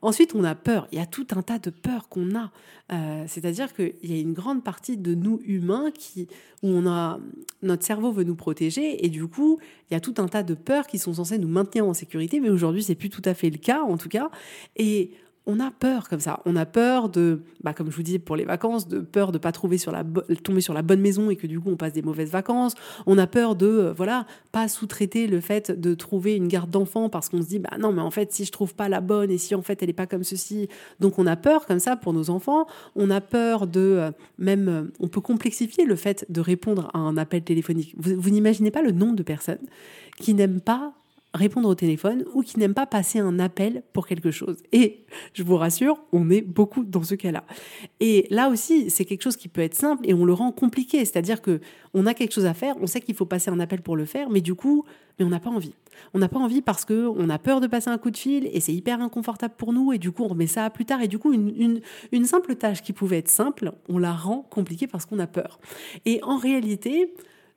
Ensuite, 0.03 0.35
on 0.35 0.43
a 0.43 0.57
peur. 0.57 0.89
Il 0.91 0.99
y 0.99 1.01
a 1.01 1.07
tout 1.07 1.27
un 1.37 1.43
tas 1.43 1.61
de 1.61 1.71
peurs 1.71 2.09
qu'on 2.09 2.35
a. 2.35 2.51
Euh, 2.93 3.25
c'est-à-dire 3.29 3.73
qu'il 3.73 3.95
y 4.03 4.15
a 4.15 4.21
une 4.21 4.33
grande 4.33 4.65
partie 4.65 4.97
de 4.97 5.15
nous 5.15 5.41
humains 5.45 5.93
qui, 5.93 6.27
où 6.63 6.69
on 6.69 6.87
a, 6.87 7.21
notre 7.63 7.85
cerveau 7.85 8.11
veut 8.11 8.25
nous 8.25 8.35
protéger 8.35 9.05
et 9.07 9.09
du 9.09 9.27
coup, 9.29 9.59
il 9.89 9.95
y 9.95 9.97
a 9.97 10.01
tout 10.01 10.15
un 10.19 10.27
tas 10.27 10.43
de 10.43 10.55
peurs 10.55 10.89
qui 10.89 10.99
sont 10.99 11.15
censées 11.15 11.39
nous 11.39 11.49
maintenir 11.49 11.87
en 11.87 11.95
sécurité. 11.95 12.41
Mais 12.41 12.51
aujourd'hui, 12.51 12.83
c'est 12.83 12.97
plus 12.97 13.09
tout 13.09 13.23
à 13.25 13.35
fait 13.35 13.51
le 13.51 13.59
cas, 13.59 13.83
en 13.83 13.97
tout 13.97 14.09
cas. 14.09 14.31
Et 14.77 15.13
on 15.47 15.59
a 15.59 15.71
peur 15.71 16.09
comme 16.09 16.21
ça. 16.21 16.41
On 16.45 16.55
a 16.55 16.67
peur 16.67 17.09
de, 17.09 17.43
bah, 17.65 17.75
comme 17.75 17.91
je 17.91 17.97
vous 17.97 18.03
dis 18.03 18.19
pour 18.19 18.37
les 18.37 18.45
vacances, 18.45 18.87
de 18.87 19.01
peur 19.01 19.33
de 19.33 19.39
pas 19.39 19.51
trouver 19.51 19.77
sur 19.77 19.91
la 19.91 20.05
tomber 20.45 20.61
sur 20.61 20.73
la 20.73 20.83
bonne 20.83 21.01
maison 21.01 21.31
et 21.31 21.37
que 21.37 21.47
du 21.47 21.59
coup 21.59 21.71
on 21.71 21.77
passe 21.77 21.93
des 21.93 22.03
mauvaises 22.03 22.31
vacances. 22.31 22.75
On 23.07 23.19
a 23.19 23.27
peur 23.27 23.57
de, 23.57 23.67
euh, 23.67 23.93
voilà, 23.93 24.27
pas 24.53 24.69
sous-traiter 24.69 25.27
le 25.27 25.41
fait 25.41 25.73
de 25.73 25.95
trouver 25.95 26.37
une 26.37 26.47
garde 26.47 26.71
d'enfant 26.71 27.09
parce 27.09 27.29
qu'on 27.29 27.43
se 27.43 27.49
dit, 27.49 27.59
bah 27.59 27.77
non, 27.79 27.93
mais 27.93 28.03
en 28.03 28.11
fait 28.11 28.33
si 28.33 28.45
je 28.45 28.53
trouve 28.53 28.75
pas 28.75 28.89
la 28.89 29.01
bonne 29.01 29.31
et 29.31 29.39
si 29.39 29.55
en 29.55 29.63
fait 29.63 29.83
elle 29.83 29.91
est 29.91 29.95
pas 29.95 30.07
comme 30.07 30.25
ceci, 30.25 30.69
donc 31.01 31.19
on 31.19 31.27
a 31.27 31.37
peur 31.37 31.67
comme 31.67 31.81
ça 31.81 31.97
pour 31.97 32.13
nos 32.13 32.31
enfants. 32.31 32.67
On 32.95 33.11
a 33.11 33.21
peur 33.21 33.67
de, 33.67 33.81
euh, 33.81 34.11
même, 34.39 34.69
euh, 34.69 34.83
on 35.01 35.09
peut 35.09 35.21
complexifier 35.21 35.85
le 35.85 35.97
fait 35.97 36.25
de 36.29 36.41
répondre 36.41 36.89
à 36.95 36.99
un 36.99 37.17
appel 37.17 37.43
téléphonique. 37.43 37.95
Vous, 37.97 38.15
vous 38.17 38.31
n'imaginez 38.31 38.71
pas 38.71 38.83
le 38.83 38.93
nombre 38.93 39.17
de 39.17 39.23
personnes 39.25 39.67
qui 40.19 40.35
n'aiment 40.35 40.61
pas 40.61 40.95
répondre 41.35 41.69
au 41.69 41.75
téléphone 41.75 42.25
ou 42.35 42.43
qui 42.43 42.59
n'aiment 42.59 42.75
pas 42.75 42.87
passer 42.87 43.19
un 43.19 43.39
appel 43.39 43.83
pour 43.93 44.07
quelque 44.07 44.31
chose. 44.31 44.59
Et 44.73 45.05
je 45.33 45.43
vous 45.43 45.57
rassure, 45.57 46.03
on 46.13 46.31
est 46.31 46.43
beaucoup 46.43 46.85
dans 46.85 47.03
ce 47.03 47.15
cas-là. 47.15 47.45
Et 48.01 48.27
là 48.31 48.49
aussi, 48.49 48.91
c'est 48.91 49.05
quelque 49.05 49.23
chose 49.23 49.37
qui 49.37 49.49
peut 49.49 49.63
être 49.63 49.75
simple 49.75 50.09
et 50.09 50.15
on 50.15 50.25
le 50.25 50.33
rend 50.33 50.53
compliqué. 50.53 50.99
C'est-à-dire 51.05 51.41
que 51.41 51.61
on 51.95 52.07
a 52.07 52.15
quelque 52.15 52.33
chose 52.33 52.47
à 52.47 52.55
faire, 52.55 52.75
on 52.81 52.87
sait 52.87 53.01
qu'il 53.01 53.15
faut 53.15 53.27
passer 53.27 53.51
un 53.51 53.61
appel 53.61 53.83
pour 53.83 53.97
le 53.97 54.05
faire, 54.05 54.31
mais 54.31 54.41
du 54.41 54.55
coup, 54.55 54.85
mais 55.19 55.25
on 55.25 55.29
n'a 55.29 55.41
pas 55.41 55.51
envie. 55.51 55.75
On 56.15 56.19
n'a 56.19 56.29
pas 56.29 56.39
envie 56.39 56.63
parce 56.63 56.85
que 56.85 57.07
on 57.07 57.29
a 57.29 57.39
peur 57.39 57.61
de 57.61 57.67
passer 57.67 57.91
un 57.91 57.99
coup 57.99 58.11
de 58.11 58.17
fil 58.17 58.49
et 58.53 58.61
c'est 58.61 58.73
hyper 58.73 59.01
inconfortable 59.01 59.55
pour 59.57 59.73
nous 59.73 59.93
et 59.93 59.99
du 59.99 60.11
coup 60.11 60.25
on 60.25 60.29
remet 60.29 60.47
ça 60.47 60.65
à 60.65 60.71
plus 60.71 60.87
tard 60.87 61.03
et 61.03 61.09
du 61.09 61.19
coup 61.19 61.33
une, 61.33 61.81
simple 62.25 62.55
tâche 62.55 62.83
qui 62.83 62.93
pouvait 62.93 63.19
être 63.19 63.29
simple, 63.29 63.73
on 63.89 63.99
la 63.99 64.13
rend 64.13 64.47
compliquée 64.51 64.87
parce 64.87 65.07
qu'on 65.07 65.19
a 65.19 65.27
peur. 65.27 65.61
Et 66.07 66.21
en 66.23 66.37
réalité, 66.37 67.13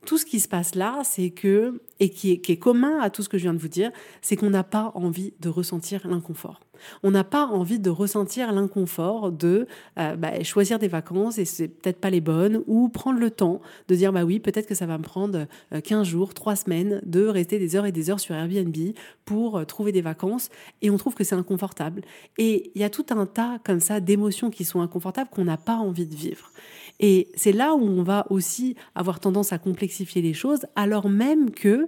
tout 0.05 0.17
ce 0.17 0.25
qui 0.25 0.39
se 0.39 0.47
passe 0.47 0.75
là, 0.75 1.01
c'est 1.03 1.31
que, 1.31 1.81
et 1.99 2.09
qui 2.09 2.31
est, 2.31 2.57
commun 2.57 2.99
à 2.99 3.09
tout 3.09 3.23
ce 3.23 3.29
que 3.29 3.37
je 3.37 3.43
viens 3.43 3.53
de 3.53 3.59
vous 3.59 3.67
dire, 3.67 3.91
c'est 4.21 4.35
qu'on 4.35 4.49
n'a 4.49 4.63
pas 4.63 4.91
envie 4.95 5.33
de 5.39 5.49
ressentir 5.49 6.07
l'inconfort. 6.07 6.61
On 7.03 7.11
n'a 7.11 7.23
pas 7.23 7.45
envie 7.45 7.79
de 7.79 7.89
ressentir 7.89 8.51
l'inconfort 8.51 9.31
de 9.31 9.67
euh, 9.97 10.15
bah, 10.15 10.43
choisir 10.43 10.77
des 10.77 10.87
vacances 10.87 11.37
et 11.37 11.45
c'est 11.45 11.67
peut-être 11.67 11.99
pas 11.99 12.09
les 12.09 12.21
bonnes, 12.21 12.63
ou 12.67 12.89
prendre 12.89 13.19
le 13.19 13.31
temps 13.31 13.61
de 13.87 13.95
dire 13.95 14.11
bah 14.11 14.23
oui, 14.23 14.39
peut-être 14.39 14.67
que 14.67 14.75
ça 14.75 14.85
va 14.85 14.97
me 14.97 15.03
prendre 15.03 15.47
15 15.83 15.99
euh, 15.99 16.03
jours, 16.03 16.33
3 16.33 16.55
semaines 16.55 17.01
de 17.05 17.25
rester 17.25 17.59
des 17.59 17.75
heures 17.75 17.85
et 17.85 17.91
des 17.91 18.09
heures 18.09 18.19
sur 18.19 18.35
Airbnb 18.35 18.75
pour 19.23 19.57
euh, 19.57 19.65
trouver 19.65 19.91
des 19.91 20.01
vacances 20.01 20.49
et 20.81 20.89
on 20.89 20.97
trouve 20.97 21.15
que 21.15 21.23
c'est 21.23 21.35
inconfortable. 21.35 22.01
Et 22.37 22.71
il 22.75 22.81
y 22.81 22.83
a 22.83 22.89
tout 22.89 23.05
un 23.09 23.25
tas 23.25 23.59
comme 23.63 23.79
ça 23.79 23.99
d'émotions 23.99 24.49
qui 24.49 24.65
sont 24.65 24.81
inconfortables 24.81 25.29
qu'on 25.29 25.45
n'a 25.45 25.57
pas 25.57 25.75
envie 25.75 26.05
de 26.05 26.15
vivre. 26.15 26.51
Et 26.99 27.29
c'est 27.35 27.51
là 27.51 27.75
où 27.75 27.83
on 27.83 28.03
va 28.03 28.25
aussi 28.29 28.75
avoir 28.93 29.19
tendance 29.19 29.51
à 29.53 29.57
complexifier 29.57 30.21
les 30.21 30.33
choses, 30.33 30.65
alors 30.75 31.09
même 31.09 31.51
que 31.51 31.87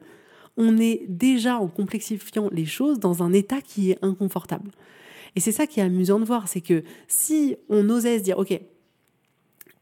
on 0.57 0.77
est 0.77 1.03
déjà 1.07 1.57
en 1.57 1.67
complexifiant 1.67 2.49
les 2.51 2.65
choses 2.65 2.99
dans 2.99 3.21
un 3.21 3.31
état 3.31 3.61
qui 3.61 3.91
est 3.91 3.99
inconfortable. 4.01 4.71
Et 5.35 5.39
c'est 5.39 5.51
ça 5.51 5.67
qui 5.67 5.79
est 5.79 5.83
amusant 5.83 6.19
de 6.19 6.25
voir, 6.25 6.47
c'est 6.47 6.61
que 6.61 6.83
si 7.07 7.55
on 7.69 7.89
osait 7.89 8.17
se 8.17 8.23
dire, 8.23 8.39
OK, 8.39 8.59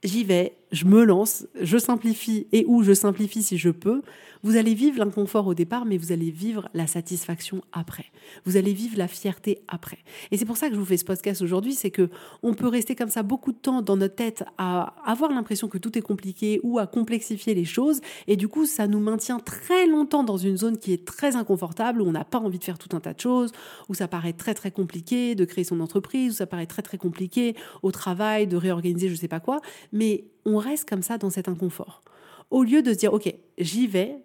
j'y 0.04 0.24
vais, 0.26 0.54
je 0.72 0.86
me 0.86 1.04
lance, 1.04 1.48
je 1.60 1.78
simplifie 1.78 2.48
et 2.52 2.66
où 2.68 2.84
je 2.84 2.94
simplifie 2.94 3.42
si 3.42 3.58
je 3.58 3.70
peux, 3.70 4.02
vous 4.46 4.58
allez 4.58 4.76
vivre 4.76 5.00
l'inconfort 5.00 5.48
au 5.48 5.56
départ, 5.56 5.86
mais 5.86 5.98
vous 5.98 6.12
allez 6.12 6.30
vivre 6.30 6.70
la 6.76 6.86
satisfaction 6.86 7.64
après. 7.72 8.06
Vous 8.46 8.58
allez 8.58 8.74
vivre 8.74 8.96
la 8.96 9.08
fierté 9.08 9.64
après. 9.68 9.98
Et 10.30 10.38
c'est 10.38 10.46
pour 10.46 10.56
ça 10.56 10.68
que 10.68 10.76
je 10.76 10.80
vous 10.80 10.86
fais 10.86 10.98
ce 10.98 11.04
podcast 11.04 11.42
aujourd'hui, 11.42 11.74
c'est 11.74 11.90
que 11.90 12.12
on 12.44 12.54
peut 12.54 12.68
rester 12.68 12.96
comme 12.96 13.10
ça 13.10 13.24
beaucoup 13.24 13.52
de 13.52 13.58
temps 13.58 13.82
dans 13.82 13.98
notre 13.98 14.14
tête 14.14 14.44
à 14.60 14.94
avoir 15.04 15.32
l'impression 15.32 15.68
que 15.68 15.80
tout 15.80 15.98
est 15.98 16.04
compliqué 16.04 16.60
ou 16.62 16.78
à 16.78 16.86
complexifier 16.86 17.56
les 17.56 17.66
choses, 17.66 18.02
et 18.28 18.36
du 18.36 18.48
coup 18.48 18.68
ça 18.68 18.86
nous 18.86 19.00
maintient 19.00 19.40
très 19.40 19.88
longtemps 19.88 20.24
dans 20.24 20.38
une 20.38 20.58
zone 20.58 20.78
qui 20.78 20.94
est 20.94 21.06
très 21.06 21.36
inconfortable, 21.36 22.04
où 22.04 22.06
on 22.06 22.12
n'a 22.12 22.24
pas 22.24 22.38
envie 22.38 22.60
de 22.60 22.64
faire 22.64 22.78
tout 22.78 22.96
un 22.96 23.00
tas 23.00 23.16
de 23.16 23.20
choses, 23.20 23.52
où 23.90 23.96
ça 23.96 24.08
paraît 24.08 24.34
très 24.34 24.54
très 24.54 24.70
compliqué 24.70 25.34
de 25.34 25.46
créer 25.46 25.64
son 25.64 25.80
entreprise, 25.80 26.34
où 26.34 26.36
ça 26.36 26.46
paraît 26.46 26.68
très 26.68 26.84
très 26.84 27.00
compliqué 27.00 27.56
au 27.82 27.92
travail 27.92 28.46
de 28.46 28.58
réorganiser 28.58 29.10
je 29.10 29.16
sais 29.16 29.28
pas 29.28 29.40
quoi, 29.40 29.60
mais 29.92 30.26
on 30.46 30.60
reste 30.60 30.88
comme 30.88 31.02
ça 31.02 31.18
dans 31.18 31.32
cet 31.32 31.50
inconfort. 31.50 32.04
Au 32.52 32.64
lieu 32.64 32.82
de 32.82 32.94
se 32.94 32.98
dire, 32.98 33.14
OK, 33.14 33.34
j'y 33.58 33.88
vais. 33.88 34.25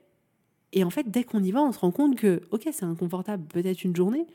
Et 0.73 0.85
en 0.85 0.91
fait, 0.91 1.11
dès 1.11 1.25
qu'on 1.25 1.43
y 1.43 1.51
va, 1.51 1.63
on 1.63 1.73
se 1.73 1.79
rend 1.79 1.91
compte 1.91 2.17
que, 2.17 2.43
OK, 2.51 2.69
c'est 2.73 2.85
inconfortable, 2.85 3.45
peut-être 3.49 3.85
une 3.85 3.95
journée, 3.97 4.27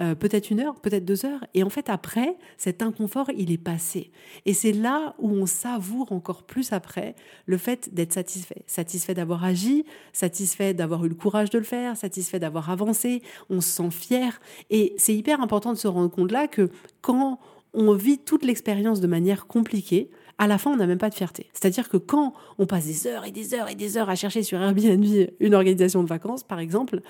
euh, 0.00 0.16
peut-être 0.16 0.50
une 0.50 0.58
heure, 0.58 0.74
peut-être 0.80 1.04
deux 1.04 1.24
heures. 1.24 1.46
Et 1.54 1.62
en 1.62 1.70
fait, 1.70 1.88
après, 1.88 2.36
cet 2.56 2.82
inconfort, 2.82 3.30
il 3.36 3.52
est 3.52 3.58
passé. 3.58 4.10
Et 4.44 4.52
c'est 4.52 4.72
là 4.72 5.14
où 5.20 5.28
on 5.30 5.46
savoure 5.46 6.10
encore 6.10 6.42
plus 6.42 6.72
après 6.72 7.14
le 7.46 7.58
fait 7.58 7.94
d'être 7.94 8.12
satisfait. 8.12 8.62
Satisfait 8.66 9.14
d'avoir 9.14 9.44
agi, 9.44 9.84
satisfait 10.12 10.74
d'avoir 10.74 11.04
eu 11.04 11.08
le 11.08 11.14
courage 11.14 11.50
de 11.50 11.58
le 11.58 11.64
faire, 11.64 11.96
satisfait 11.96 12.40
d'avoir 12.40 12.70
avancé. 12.70 13.22
On 13.50 13.60
se 13.60 13.68
sent 13.68 13.90
fier. 13.92 14.40
Et 14.70 14.94
c'est 14.96 15.14
hyper 15.14 15.40
important 15.40 15.72
de 15.72 15.78
se 15.78 15.86
rendre 15.86 16.10
compte 16.10 16.32
là 16.32 16.48
que 16.48 16.70
quand 17.00 17.38
on 17.72 17.92
vit 17.94 18.18
toute 18.18 18.44
l'expérience 18.44 19.00
de 19.00 19.06
manière 19.06 19.46
compliquée, 19.46 20.10
à 20.38 20.46
la 20.46 20.58
fin, 20.58 20.72
on 20.72 20.76
n'a 20.76 20.86
même 20.86 20.98
pas 20.98 21.10
de 21.10 21.14
fierté. 21.14 21.46
C'est-à-dire 21.52 21.88
que 21.88 21.96
quand 21.96 22.34
on 22.58 22.66
passe 22.66 22.86
des 22.86 23.06
heures 23.06 23.24
et 23.24 23.30
des 23.30 23.54
heures 23.54 23.68
et 23.68 23.74
des 23.74 23.96
heures 23.96 24.08
à 24.08 24.14
chercher 24.14 24.42
sur 24.42 24.60
Airbnb 24.60 25.04
une 25.40 25.54
organisation 25.54 26.02
de 26.02 26.08
vacances, 26.08 26.42
par 26.42 26.58
exemple, 26.58 27.00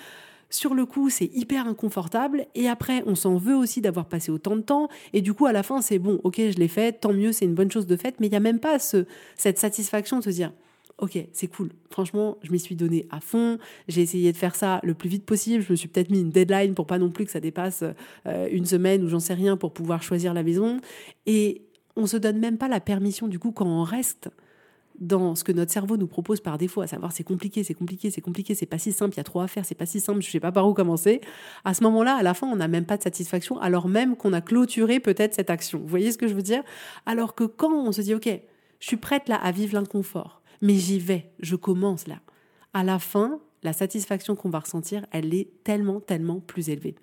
sur 0.51 0.75
le 0.75 0.87
coup, 0.87 1.11
c'est 1.11 1.31
hyper 1.35 1.67
inconfortable 1.67 2.47
et 2.55 2.69
après, 2.69 3.03
on 3.07 3.15
s'en 3.15 3.37
veut 3.37 3.57
aussi 3.57 3.81
d'avoir 3.81 4.07
passé 4.07 4.31
autant 4.31 4.57
de 4.57 4.61
temps 4.61 4.89
et 5.13 5.21
du 5.21 5.35
coup, 5.35 5.47
à 5.47 5.53
la 5.53 5.63
fin, 5.63 5.83
c'est 5.83 5.99
bon, 5.99 6.21
ok, 6.23 6.37
je 6.37 6.59
l'ai 6.59 6.69
fait, 6.69 6.93
tant 6.93 7.13
mieux, 7.13 7.33
c'est 7.33 7.45
une 7.45 7.55
bonne 7.55 7.71
chose 7.71 7.87
de 7.87 7.97
fait, 7.97 8.17
mais 8.21 8.29
il 8.29 8.31
n'y 8.31 8.37
a 8.37 8.41
même 8.41 8.61
pas 8.61 8.79
ce, 8.79 9.07
cette 9.37 9.59
satisfaction 9.59 10.19
de 10.19 10.25
se 10.25 10.31
dire, 10.31 10.53
ok, 10.99 11.19
c'est 11.33 11.49
cool, 11.49 11.71
franchement, 11.91 12.39
je 12.43 12.53
m'y 12.53 12.61
suis 12.61 12.77
donné 12.77 13.07
à 13.11 13.21
fond, 13.21 13.59
j'ai 13.89 14.03
essayé 14.03 14.31
de 14.31 14.37
faire 14.37 14.55
ça 14.55 14.81
le 14.85 14.95
plus 14.95 15.09
vite 15.09 15.25
possible, 15.25 15.63
je 15.63 15.73
me 15.73 15.77
suis 15.77 15.89
peut-être 15.89 16.11
mis 16.11 16.21
une 16.21 16.31
deadline 16.31 16.75
pour 16.75 16.87
pas 16.87 16.99
non 16.99 17.11
plus 17.11 17.25
que 17.25 17.33
ça 17.33 17.41
dépasse 17.41 17.83
euh, 18.27 18.49
une 18.53 18.67
semaine 18.67 19.03
ou 19.03 19.09
j'en 19.09 19.19
sais 19.19 19.35
rien 19.35 19.57
pour 19.57 19.73
pouvoir 19.73 20.03
choisir 20.03 20.35
la 20.35 20.43
maison 20.43 20.81
et 21.27 21.63
on 21.97 22.07
se 22.07 22.17
donne 22.17 22.39
même 22.39 22.59
pas 22.59 22.69
la 22.69 22.81
permission 22.81 23.29
du 23.29 23.39
coup 23.39 23.53
quand 23.53 23.67
on 23.67 23.83
reste 23.83 24.31
dans 24.99 25.35
ce 25.35 25.43
que 25.43 25.53
notre 25.53 25.73
cerveau 25.73 25.97
nous 25.97 26.07
propose 26.07 26.41
par 26.41 26.57
défaut, 26.57 26.81
à 26.81 26.87
savoir 26.87 27.13
c'est 27.13 27.25
compliqué, 27.25 27.65
c'est 27.65 27.75
compliqué, 27.75 28.11
c'est 28.11 28.21
compliqué, 28.21 28.55
c'est 28.55 28.67
pas 28.67 28.79
si 28.79 28.93
simple, 28.93 29.15
il 29.15 29.17
y 29.17 29.21
a 29.21 29.25
trop 29.25 29.41
à 29.41 29.49
faire, 29.49 29.65
c'est 29.65 29.75
pas 29.75 29.87
si 29.87 30.01
simple, 30.01 30.23
je 30.23 30.31
sais 30.31 30.41
pas 30.41 30.53
par 30.53 30.69
où 30.69 30.75
commencer. 30.75 31.21
À 31.65 31.75
ce 31.75 31.83
moment-là, 31.85 32.17
à 32.17 32.23
la 32.23 32.35
fin, 32.35 32.47
on 32.47 32.57
n'a 32.57 32.69
même 32.69 32.87
pas 32.87 32.97
de 32.97 33.03
satisfaction, 33.03 33.59
alors 33.59 33.89
même 33.89 34.17
qu'on 34.17 34.33
a 34.33 34.41
clôturé 34.41 35.01
peut-être 35.01 35.35
cette 35.35 35.51
action. 35.51 35.81
Vous 35.81 35.89
voyez 35.89 36.13
ce 36.13 36.19
que 36.19 36.29
je 36.29 36.35
veux 36.35 36.43
dire? 36.43 36.63
Alors 37.07 37.35
que 37.35 37.45
quand 37.45 37.73
on 37.73 37.91
se 37.91 38.03
dit, 38.03 38.15
ok, 38.15 38.29
je 38.79 38.87
suis 38.87 38.97
prête 38.97 39.29
là 39.29 39.37
à 39.37 39.51
vivre 39.51 39.75
l'inconfort, 39.75 40.43
mais 40.63 40.75
j'y 40.75 40.99
vais, 40.99 41.33
je 41.41 41.57
commence 41.57 42.07
là. 42.07 42.21
À 42.73 42.85
la 42.85 42.99
fin, 42.99 43.41
la 43.63 43.73
satisfaction 43.73 44.37
qu'on 44.37 44.51
va 44.51 44.61
ressentir, 44.61 45.07
elle 45.11 45.35
est 45.35 45.49
tellement, 45.65 46.01
tellement 46.01 46.39
plus 46.39 46.69
élevée. 46.69 46.95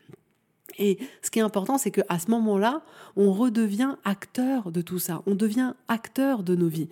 Et 0.77 0.97
ce 1.21 1.29
qui 1.29 1.39
est 1.39 1.43
important, 1.43 1.77
c'est 1.77 1.91
qu'à 1.91 2.19
ce 2.19 2.29
moment-là, 2.31 2.81
on 3.15 3.31
redevient 3.33 3.95
acteur 4.03 4.71
de 4.71 4.81
tout 4.81 4.99
ça. 4.99 5.21
On 5.25 5.35
devient 5.35 5.73
acteur 5.87 6.43
de 6.43 6.55
nos 6.55 6.67
vies. 6.67 6.89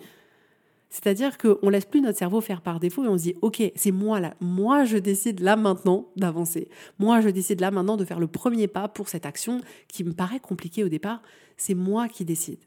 C'est-à-dire 0.90 1.38
qu'on 1.38 1.68
laisse 1.68 1.84
plus 1.84 2.00
notre 2.00 2.18
cerveau 2.18 2.40
faire 2.40 2.62
par 2.62 2.80
défaut 2.80 3.04
et 3.04 3.08
on 3.08 3.16
se 3.16 3.22
dit, 3.22 3.34
OK, 3.42 3.62
c'est 3.76 3.92
moi 3.92 4.18
là. 4.18 4.34
Moi, 4.40 4.84
je 4.84 4.96
décide 4.96 5.38
là 5.38 5.54
maintenant 5.54 6.08
d'avancer. 6.16 6.68
Moi, 6.98 7.20
je 7.20 7.28
décide 7.28 7.60
là 7.60 7.70
maintenant 7.70 7.96
de 7.96 8.04
faire 8.04 8.18
le 8.18 8.26
premier 8.26 8.66
pas 8.66 8.88
pour 8.88 9.08
cette 9.08 9.24
action 9.24 9.60
qui 9.86 10.02
me 10.02 10.12
paraît 10.12 10.40
compliquée 10.40 10.82
au 10.82 10.88
départ. 10.88 11.22
C'est 11.56 11.74
moi 11.74 12.08
qui 12.08 12.24
décide. 12.24 12.58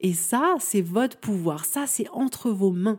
Et 0.00 0.14
ça, 0.14 0.56
c'est 0.58 0.80
votre 0.80 1.16
pouvoir. 1.18 1.64
Ça, 1.64 1.86
c'est 1.86 2.08
entre 2.10 2.50
vos 2.50 2.72
mains. 2.72 2.98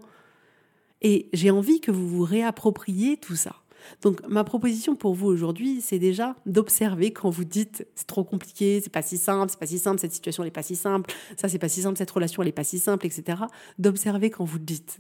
Et 1.02 1.28
j'ai 1.34 1.52
envie 1.52 1.82
que 1.82 1.92
vous 1.92 2.08
vous 2.08 2.24
réappropriez 2.24 3.18
tout 3.18 3.36
ça. 3.36 3.56
Donc 4.02 4.26
ma 4.28 4.44
proposition 4.44 4.96
pour 4.96 5.14
vous 5.14 5.28
aujourd'hui, 5.28 5.82
c'est 5.82 6.00
déjà 6.00 6.36
d'observer 6.46 7.12
quand 7.12 7.30
vous 7.30 7.46
dites 7.46 7.88
c'est 7.96 8.08
trop 8.08 8.24
compliqué, 8.24 8.80
c'est 8.84 8.92
pas 8.92 9.02
si 9.02 9.18
simple, 9.18 9.52
c'est 9.52 9.60
pas 9.60 9.68
si 9.68 9.80
simple, 9.80 10.00
cette 10.00 10.14
situation 10.14 10.44
n'est 10.44 10.52
pas 10.52 10.64
si 10.64 10.76
simple, 10.76 11.12
ça 11.38 11.50
c'est 11.50 11.60
pas 11.60 11.70
si 11.70 11.82
simple, 11.82 11.98
cette 11.98 12.12
relation 12.12 12.42
elle 12.42 12.50
est 12.50 12.54
pas 12.54 12.64
si 12.64 12.80
simple, 12.80 13.06
etc. 13.06 13.44
D'observer 13.80 14.30
quand 14.30 14.46
vous 14.46 14.60
dites 14.60 15.00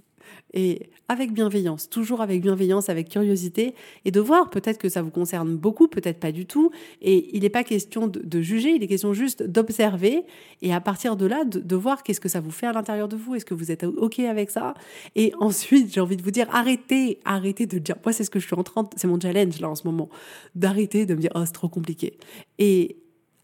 et 0.53 0.89
avec 1.07 1.33
bienveillance, 1.33 1.89
toujours 1.89 2.21
avec 2.21 2.41
bienveillance, 2.41 2.89
avec 2.89 3.09
curiosité, 3.09 3.75
et 4.05 4.11
de 4.11 4.19
voir 4.19 4.49
peut-être 4.49 4.77
que 4.77 4.89
ça 4.89 5.01
vous 5.01 5.11
concerne 5.11 5.55
beaucoup, 5.55 5.87
peut-être 5.87 6.19
pas 6.19 6.31
du 6.31 6.45
tout. 6.45 6.71
Et 7.01 7.35
il 7.35 7.41
n'est 7.41 7.49
pas 7.49 7.63
question 7.63 8.07
de, 8.07 8.41
juger, 8.41 8.71
il 8.71 8.83
est 8.83 8.87
question 8.87 9.13
juste 9.13 9.43
d'observer, 9.43 10.25
et 10.61 10.73
à 10.73 10.81
partir 10.81 11.15
de 11.15 11.25
là, 11.25 11.43
de, 11.45 11.75
voir 11.75 12.03
qu'est-ce 12.03 12.19
que 12.21 12.29
ça 12.29 12.39
vous 12.39 12.51
fait 12.51 12.67
à 12.67 12.73
l'intérieur 12.73 13.07
de 13.07 13.15
vous, 13.15 13.35
est-ce 13.35 13.45
que 13.45 13.53
vous 13.53 13.71
êtes 13.71 13.83
OK 13.83 14.19
avec 14.19 14.51
ça. 14.51 14.73
Et 15.15 15.33
ensuite, 15.39 15.93
j'ai 15.93 16.01
envie 16.01 16.17
de 16.17 16.23
vous 16.23 16.31
dire, 16.31 16.47
arrêtez, 16.51 17.19
arrêtez 17.25 17.65
de 17.65 17.77
dire, 17.77 17.95
moi 18.03 18.13
c'est 18.13 18.23
ce 18.23 18.29
que 18.29 18.39
je 18.39 18.45
suis 18.45 18.55
en 18.55 18.63
train, 18.63 18.89
c'est 18.95 19.07
mon 19.07 19.19
challenge 19.19 19.59
là 19.59 19.69
en 19.69 19.75
ce 19.75 19.85
moment, 19.85 20.09
d'arrêter 20.55 21.05
de 21.05 21.15
me 21.15 21.19
dire, 21.19 21.31
oh 21.35 21.43
c'est 21.45 21.53
trop 21.53 21.69
compliqué. 21.69 22.17
Et 22.59 22.97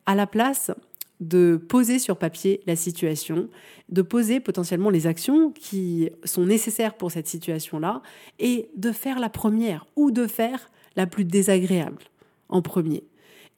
à 0.06 0.16
la 0.16 0.28
place, 0.28 0.72
de 1.20 1.58
poser 1.58 2.00
sur 2.00 2.18
papier 2.18 2.62
la 2.68 2.76
situation, 2.76 3.50
de 3.90 4.02
poser 4.02 4.40
potentiellement 4.40 4.90
les 4.90 5.08
actions 5.08 5.52
qui 5.52 6.10
sont 6.24 6.46
nécessaires 6.46 6.96
pour 6.96 7.12
cette 7.12 7.28
situation-là 7.28 8.02
et 8.40 8.70
de 8.76 8.92
faire 8.92 9.20
la 9.20 9.30
première 9.30 9.88
ou 9.96 10.12
de 10.12 10.28
faire 10.28 10.70
la 10.96 11.08
plus 11.08 11.26
désagréable 11.26 12.04
en 12.50 12.62
premier. 12.62 13.04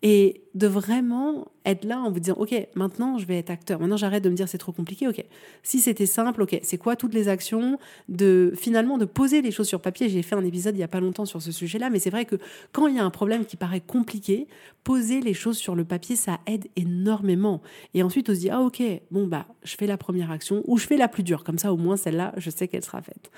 Et 0.01 0.43
de 0.55 0.67
vraiment 0.67 1.51
être 1.65 1.85
là 1.85 1.99
en 1.99 2.11
vous 2.11 2.19
disant, 2.19 2.35
OK, 2.37 2.55
maintenant 2.75 3.17
je 3.17 3.25
vais 3.25 3.37
être 3.37 3.49
acteur. 3.49 3.79
Maintenant 3.79 3.97
j'arrête 3.97 4.23
de 4.23 4.29
me 4.29 4.35
dire 4.35 4.47
c'est 4.47 4.57
trop 4.57 4.71
compliqué. 4.71 5.07
OK, 5.07 5.23
si 5.63 5.79
c'était 5.79 6.05
simple, 6.05 6.41
OK, 6.41 6.59
c'est 6.63 6.77
quoi 6.77 6.95
toutes 6.95 7.13
les 7.13 7.27
actions 7.27 7.77
de 8.07 8.53
finalement 8.55 8.97
de 8.97 9.05
poser 9.05 9.41
les 9.41 9.51
choses 9.51 9.67
sur 9.67 9.81
papier? 9.81 10.09
J'ai 10.09 10.21
fait 10.21 10.35
un 10.35 10.43
épisode 10.43 10.75
il 10.75 10.79
y 10.79 10.83
a 10.83 10.87
pas 10.87 10.99
longtemps 10.99 11.25
sur 11.25 11.41
ce 11.41 11.51
sujet-là, 11.51 11.89
mais 11.89 11.99
c'est 11.99 12.09
vrai 12.09 12.25
que 12.25 12.35
quand 12.71 12.87
il 12.87 12.95
y 12.95 12.99
a 12.99 13.03
un 13.03 13.09
problème 13.09 13.45
qui 13.45 13.57
paraît 13.57 13.81
compliqué, 13.81 14.47
poser 14.83 15.21
les 15.21 15.33
choses 15.33 15.57
sur 15.57 15.75
le 15.75 15.85
papier, 15.85 16.15
ça 16.15 16.39
aide 16.47 16.67
énormément. 16.75 17.61
Et 17.93 18.03
ensuite 18.03 18.29
on 18.29 18.33
se 18.33 18.39
dit, 18.39 18.49
ah 18.49 18.61
OK, 18.61 18.81
bon 19.11 19.27
bah 19.27 19.45
je 19.63 19.75
fais 19.75 19.87
la 19.87 19.97
première 19.97 20.31
action 20.31 20.63
ou 20.65 20.77
je 20.77 20.87
fais 20.87 20.97
la 20.97 21.07
plus 21.07 21.23
dure. 21.23 21.43
Comme 21.43 21.57
ça 21.57 21.73
au 21.73 21.77
moins 21.77 21.97
celle-là, 21.97 22.33
je 22.37 22.49
sais 22.49 22.67
qu'elle 22.67 22.83
sera 22.83 23.01
faite. 23.01 23.31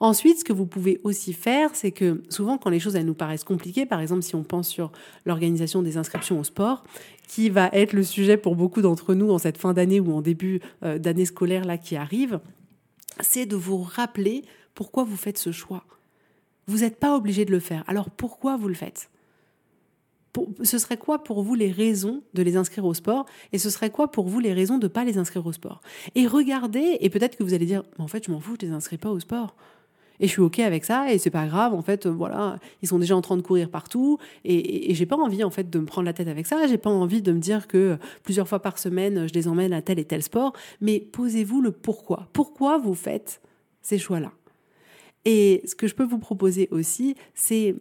Ensuite, 0.00 0.40
ce 0.40 0.44
que 0.44 0.52
vous 0.52 0.66
pouvez 0.66 1.00
aussi 1.04 1.32
faire, 1.32 1.70
c'est 1.74 1.92
que 1.92 2.22
souvent 2.28 2.58
quand 2.58 2.70
les 2.70 2.80
choses 2.80 2.96
elles 2.96 3.06
nous 3.06 3.14
paraissent 3.14 3.44
compliquées, 3.44 3.86
par 3.86 4.00
exemple 4.00 4.22
si 4.22 4.34
on 4.34 4.42
pense 4.42 4.68
sur 4.68 4.92
l'organisation 5.26 5.82
des 5.82 5.96
inscriptions 5.96 6.38
au 6.38 6.44
sport, 6.44 6.84
qui 7.26 7.50
va 7.50 7.68
être 7.72 7.92
le 7.92 8.02
sujet 8.02 8.36
pour 8.36 8.56
beaucoup 8.56 8.82
d'entre 8.82 9.14
nous 9.14 9.30
en 9.30 9.38
cette 9.38 9.58
fin 9.58 9.72
d'année 9.72 10.00
ou 10.00 10.12
en 10.12 10.22
début 10.22 10.60
euh, 10.82 10.98
d'année 10.98 11.24
scolaire 11.24 11.64
là 11.64 11.78
qui 11.78 11.96
arrive, 11.96 12.40
c'est 13.20 13.46
de 13.46 13.56
vous 13.56 13.78
rappeler 13.82 14.42
pourquoi 14.74 15.04
vous 15.04 15.16
faites 15.16 15.38
ce 15.38 15.52
choix. 15.52 15.84
Vous 16.66 16.78
n'êtes 16.78 16.98
pas 16.98 17.16
obligé 17.16 17.44
de 17.44 17.50
le 17.50 17.60
faire. 17.60 17.84
Alors 17.86 18.10
pourquoi 18.10 18.56
vous 18.56 18.68
le 18.68 18.74
faites? 18.74 19.10
Ce 20.64 20.78
serait 20.78 20.96
quoi 20.96 21.22
pour 21.22 21.42
vous 21.42 21.54
les 21.54 21.70
raisons 21.70 22.22
de 22.34 22.42
les 22.42 22.56
inscrire 22.56 22.84
au 22.84 22.94
sport? 22.94 23.24
Et 23.52 23.58
ce 23.58 23.70
serait 23.70 23.90
quoi 23.90 24.10
pour 24.10 24.28
vous 24.28 24.40
les 24.40 24.52
raisons 24.52 24.78
de 24.78 24.86
ne 24.86 24.92
pas 24.92 25.04
les 25.04 25.16
inscrire 25.16 25.46
au 25.46 25.52
sport? 25.52 25.80
Et 26.16 26.26
regardez, 26.26 26.96
et 27.00 27.08
peut-être 27.08 27.36
que 27.36 27.44
vous 27.44 27.54
allez 27.54 27.66
dire, 27.66 27.84
en 27.98 28.08
fait, 28.08 28.26
je 28.26 28.32
m'en 28.32 28.40
fous, 28.40 28.56
je 28.60 28.66
les 28.66 28.72
inscris 28.72 28.98
pas 28.98 29.10
au 29.10 29.20
sport. 29.20 29.54
Et 30.20 30.26
je 30.26 30.32
suis 30.32 30.42
OK 30.42 30.58
avec 30.60 30.84
ça 30.84 31.12
et 31.12 31.18
c'est 31.18 31.30
pas 31.30 31.46
grave. 31.46 31.74
En 31.74 31.82
fait, 31.82 32.06
voilà, 32.06 32.58
ils 32.82 32.88
sont 32.88 32.98
déjà 32.98 33.16
en 33.16 33.20
train 33.20 33.36
de 33.36 33.42
courir 33.42 33.70
partout 33.70 34.18
et, 34.44 34.90
et, 34.90 34.94
j'ai 34.94 35.06
pas 35.06 35.16
envie 35.16 35.42
en 35.44 35.50
fait 35.50 35.70
de 35.70 35.78
me 35.78 35.86
prendre 35.86 36.06
la 36.06 36.12
tête 36.12 36.28
avec 36.28 36.46
ça. 36.46 36.66
J'ai 36.66 36.78
pas 36.78 36.90
envie 36.90 37.22
de 37.22 37.32
me 37.32 37.40
dire 37.40 37.66
que 37.66 37.98
plusieurs 38.22 38.48
fois 38.48 38.60
par 38.60 38.78
semaine, 38.78 39.26
je 39.26 39.34
les 39.34 39.48
emmène 39.48 39.72
à 39.72 39.82
tel 39.82 39.98
et 39.98 40.04
tel 40.04 40.22
sport. 40.22 40.52
Mais 40.80 41.00
posez-vous 41.00 41.60
le 41.60 41.72
pourquoi. 41.72 42.28
Pourquoi 42.32 42.78
vous 42.78 42.94
faites 42.94 43.40
ces 43.82 43.98
choix-là? 43.98 44.32
Et 45.24 45.62
ce 45.64 45.74
que 45.74 45.86
je 45.86 45.94
peux 45.94 46.04
vous 46.04 46.18
proposer 46.18 46.68
aussi, 46.70 47.16
c'est 47.34 47.74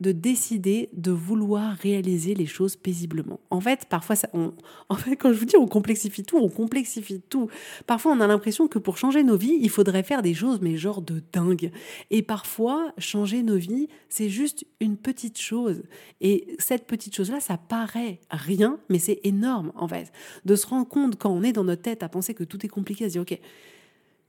de 0.00 0.10
décider 0.12 0.88
de 0.92 1.12
vouloir 1.12 1.76
réaliser 1.76 2.34
les 2.34 2.46
choses 2.46 2.74
paisiblement. 2.74 3.38
En 3.50 3.60
fait, 3.60 3.86
parfois, 3.88 4.16
ça, 4.16 4.28
en 4.88 4.96
fait, 4.96 5.16
quand 5.16 5.32
je 5.32 5.38
vous 5.38 5.44
dis 5.44 5.56
on 5.56 5.68
complexifie 5.68 6.24
tout, 6.24 6.36
on 6.36 6.48
complexifie 6.48 7.20
tout. 7.20 7.48
Parfois, 7.86 8.12
on 8.12 8.20
a 8.20 8.26
l'impression 8.26 8.66
que 8.66 8.78
pour 8.78 8.98
changer 8.98 9.22
nos 9.22 9.36
vies, 9.36 9.56
il 9.60 9.70
faudrait 9.70 10.02
faire 10.02 10.22
des 10.22 10.34
choses, 10.34 10.60
mais 10.60 10.76
genre 10.76 11.00
de 11.00 11.22
dingue. 11.32 11.70
Et 12.10 12.22
parfois, 12.22 12.92
changer 12.98 13.42
nos 13.42 13.56
vies, 13.56 13.88
c'est 14.08 14.28
juste 14.28 14.66
une 14.80 14.96
petite 14.96 15.38
chose. 15.40 15.82
Et 16.20 16.56
cette 16.58 16.86
petite 16.86 17.14
chose-là, 17.14 17.38
ça 17.40 17.56
paraît 17.56 18.20
rien, 18.30 18.78
mais 18.88 18.98
c'est 18.98 19.20
énorme, 19.22 19.72
en 19.76 19.86
fait. 19.86 20.12
De 20.44 20.56
se 20.56 20.66
rendre 20.66 20.88
compte 20.88 21.16
quand 21.16 21.30
on 21.30 21.42
est 21.42 21.52
dans 21.52 21.64
notre 21.64 21.82
tête 21.82 22.02
à 22.02 22.08
penser 22.08 22.34
que 22.34 22.44
tout 22.44 22.64
est 22.66 22.68
compliqué, 22.68 23.04
à 23.04 23.08
se 23.08 23.12
dire, 23.12 23.22
OK, 23.22 23.38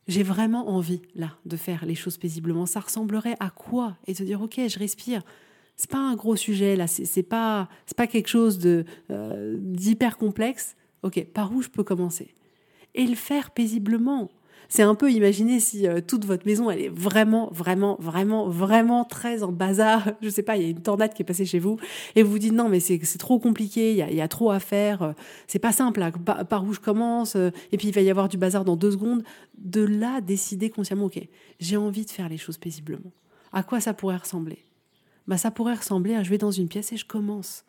j'ai 0.08 0.24
vraiment 0.24 0.70
envie, 0.70 1.02
là, 1.16 1.32
de 1.46 1.58
faire 1.58 1.86
les 1.86 1.96
choses 1.96 2.18
paisiblement. 2.18 2.68
Ça 2.68 2.80
ressemblerait 2.80 3.36
à 3.40 3.50
quoi? 3.50 3.98
Et 4.06 4.14
se 4.14 4.24
dire, 4.24 4.42
OK, 4.42 4.60
je 4.68 4.78
respire 4.78 5.24
c'est 5.78 5.90
pas 5.90 6.00
un 6.00 6.16
gros 6.16 6.36
sujet 6.36 6.76
là, 6.76 6.88
c'est 6.88 7.24
pas 7.24 7.68
c'est 7.86 7.98
pas 7.98 8.08
quelque 8.08 8.30
chose 8.30 8.60
de 8.60 8.86
euh, 9.12 9.56
d'hyper 9.60 10.18
complexe. 10.18 10.76
Ok, 11.04 11.24
par 11.34 11.54
où 11.54 11.62
je 11.62 11.70
peux 11.70 11.84
commencer? 11.84 12.34
Et 12.96 13.06
le 13.06 13.16
faire 13.16 13.52
paisiblement. 13.52 14.30
C'est 14.68 14.82
un 14.82 14.96
peu 14.96 15.12
imaginer 15.12 15.60
si 15.60 15.86
euh, 15.86 16.02
toute 16.02 16.26
votre 16.26 16.48
maison 16.48 16.72
elle 16.72 16.82
est 16.82 16.90
vraiment 16.90 17.50
vraiment 17.52 17.98
vraiment 18.00 18.48
vraiment 18.48 19.04
très 19.04 19.44
en 19.44 19.52
bazar. 19.52 20.14
Je 20.22 20.30
sais 20.30 20.42
pas, 20.42 20.58
il 20.58 20.64
y 20.64 20.66
a 20.66 20.70
une 20.70 20.82
tornade 20.82 21.14
qui 21.14 21.22
est 21.22 21.26
passée 21.26 21.46
chez 21.46 21.60
vous 21.60 21.78
et 22.16 22.24
vous 22.24 22.32
vous 22.32 22.40
dites 22.40 22.54
non 22.54 22.70
mais 22.70 22.80
c'est 22.80 23.00
trop 23.20 23.38
compliqué, 23.38 23.92
il 23.92 24.16
y 24.16 24.22
a, 24.22 24.28
trop 24.28 24.50
à 24.50 24.60
faire, 24.60 25.04
euh, 25.04 25.12
c'est 25.46 25.60
pas 25.60 25.72
simple. 25.72 26.00
Là, 26.00 26.12
par, 26.50 26.64
où 26.64 26.74
je 26.74 26.80
commence 26.80 27.36
Et 27.36 27.78
puis 27.78 27.90
il 27.90 27.94
va 27.94 28.02
y 28.02 28.10
avoir 28.10 28.28
du 28.30 28.38
bazar 28.38 28.66
dans 28.66 28.76
deux 28.76 28.92
secondes. 28.92 29.24
De 29.58 29.82
là 29.82 30.22
décider 30.22 30.70
consciemment, 30.70 31.06
ok, 31.06 31.20
j'ai 31.60 31.78
envie 31.78 32.06
de 32.06 32.12
faire 32.12 32.30
les 32.30 32.38
choses 32.38 32.58
paisiblement. 32.58 33.12
À 33.52 33.62
quoi 33.62 33.80
ça 33.80 33.94
pourrait 33.94 34.18
ressembler? 34.18 34.65
Bah 35.28 35.38
ça 35.38 35.52
pourrait 35.52 35.76
ressembler 35.76 36.16
à 36.16 36.24
je 36.24 36.30
vais 36.30 36.38
dans 36.38 36.52
une 36.52 36.68
pièce 36.68 36.92
et 36.94 36.98
je 36.98 37.06
commence. 37.06 37.64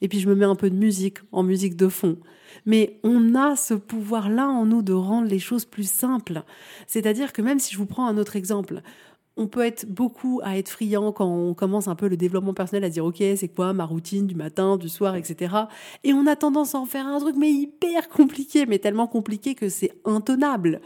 Et 0.00 0.08
puis 0.08 0.18
je 0.18 0.28
me 0.28 0.34
mets 0.34 0.44
un 0.44 0.56
peu 0.56 0.68
de 0.68 0.74
musique, 0.74 1.18
en 1.30 1.44
musique 1.44 1.76
de 1.76 1.88
fond. 1.88 2.18
Mais 2.66 2.98
on 3.04 3.34
a 3.34 3.54
ce 3.54 3.74
pouvoir-là 3.74 4.48
en 4.48 4.66
nous 4.66 4.82
de 4.82 4.92
rendre 4.92 5.28
les 5.28 5.38
choses 5.38 5.64
plus 5.64 5.88
simples. 5.88 6.42
C'est-à-dire 6.86 7.32
que 7.32 7.40
même 7.40 7.60
si 7.60 7.72
je 7.72 7.78
vous 7.78 7.86
prends 7.86 8.06
un 8.06 8.18
autre 8.18 8.34
exemple, 8.34 8.82
on 9.36 9.46
peut 9.46 9.64
être 9.64 9.86
beaucoup 9.86 10.40
à 10.42 10.58
être 10.58 10.68
friand 10.68 11.12
quand 11.12 11.26
on 11.26 11.54
commence 11.54 11.88
un 11.88 11.94
peu 11.94 12.08
le 12.08 12.16
développement 12.16 12.54
personnel 12.54 12.84
à 12.84 12.90
dire 12.90 13.04
ok 13.04 13.22
c'est 13.36 13.48
quoi 13.48 13.72
ma 13.72 13.84
routine 13.84 14.26
du 14.26 14.34
matin 14.34 14.76
du 14.76 14.88
soir 14.88 15.16
etc 15.16 15.54
et 16.04 16.12
on 16.12 16.26
a 16.26 16.36
tendance 16.36 16.74
à 16.74 16.78
en 16.78 16.86
faire 16.86 17.06
un 17.06 17.18
truc 17.18 17.36
mais 17.38 17.50
hyper 17.50 18.08
compliqué 18.08 18.66
mais 18.66 18.78
tellement 18.78 19.06
compliqué 19.06 19.54
que 19.54 19.68
c'est 19.68 19.92
intenable 20.04 20.80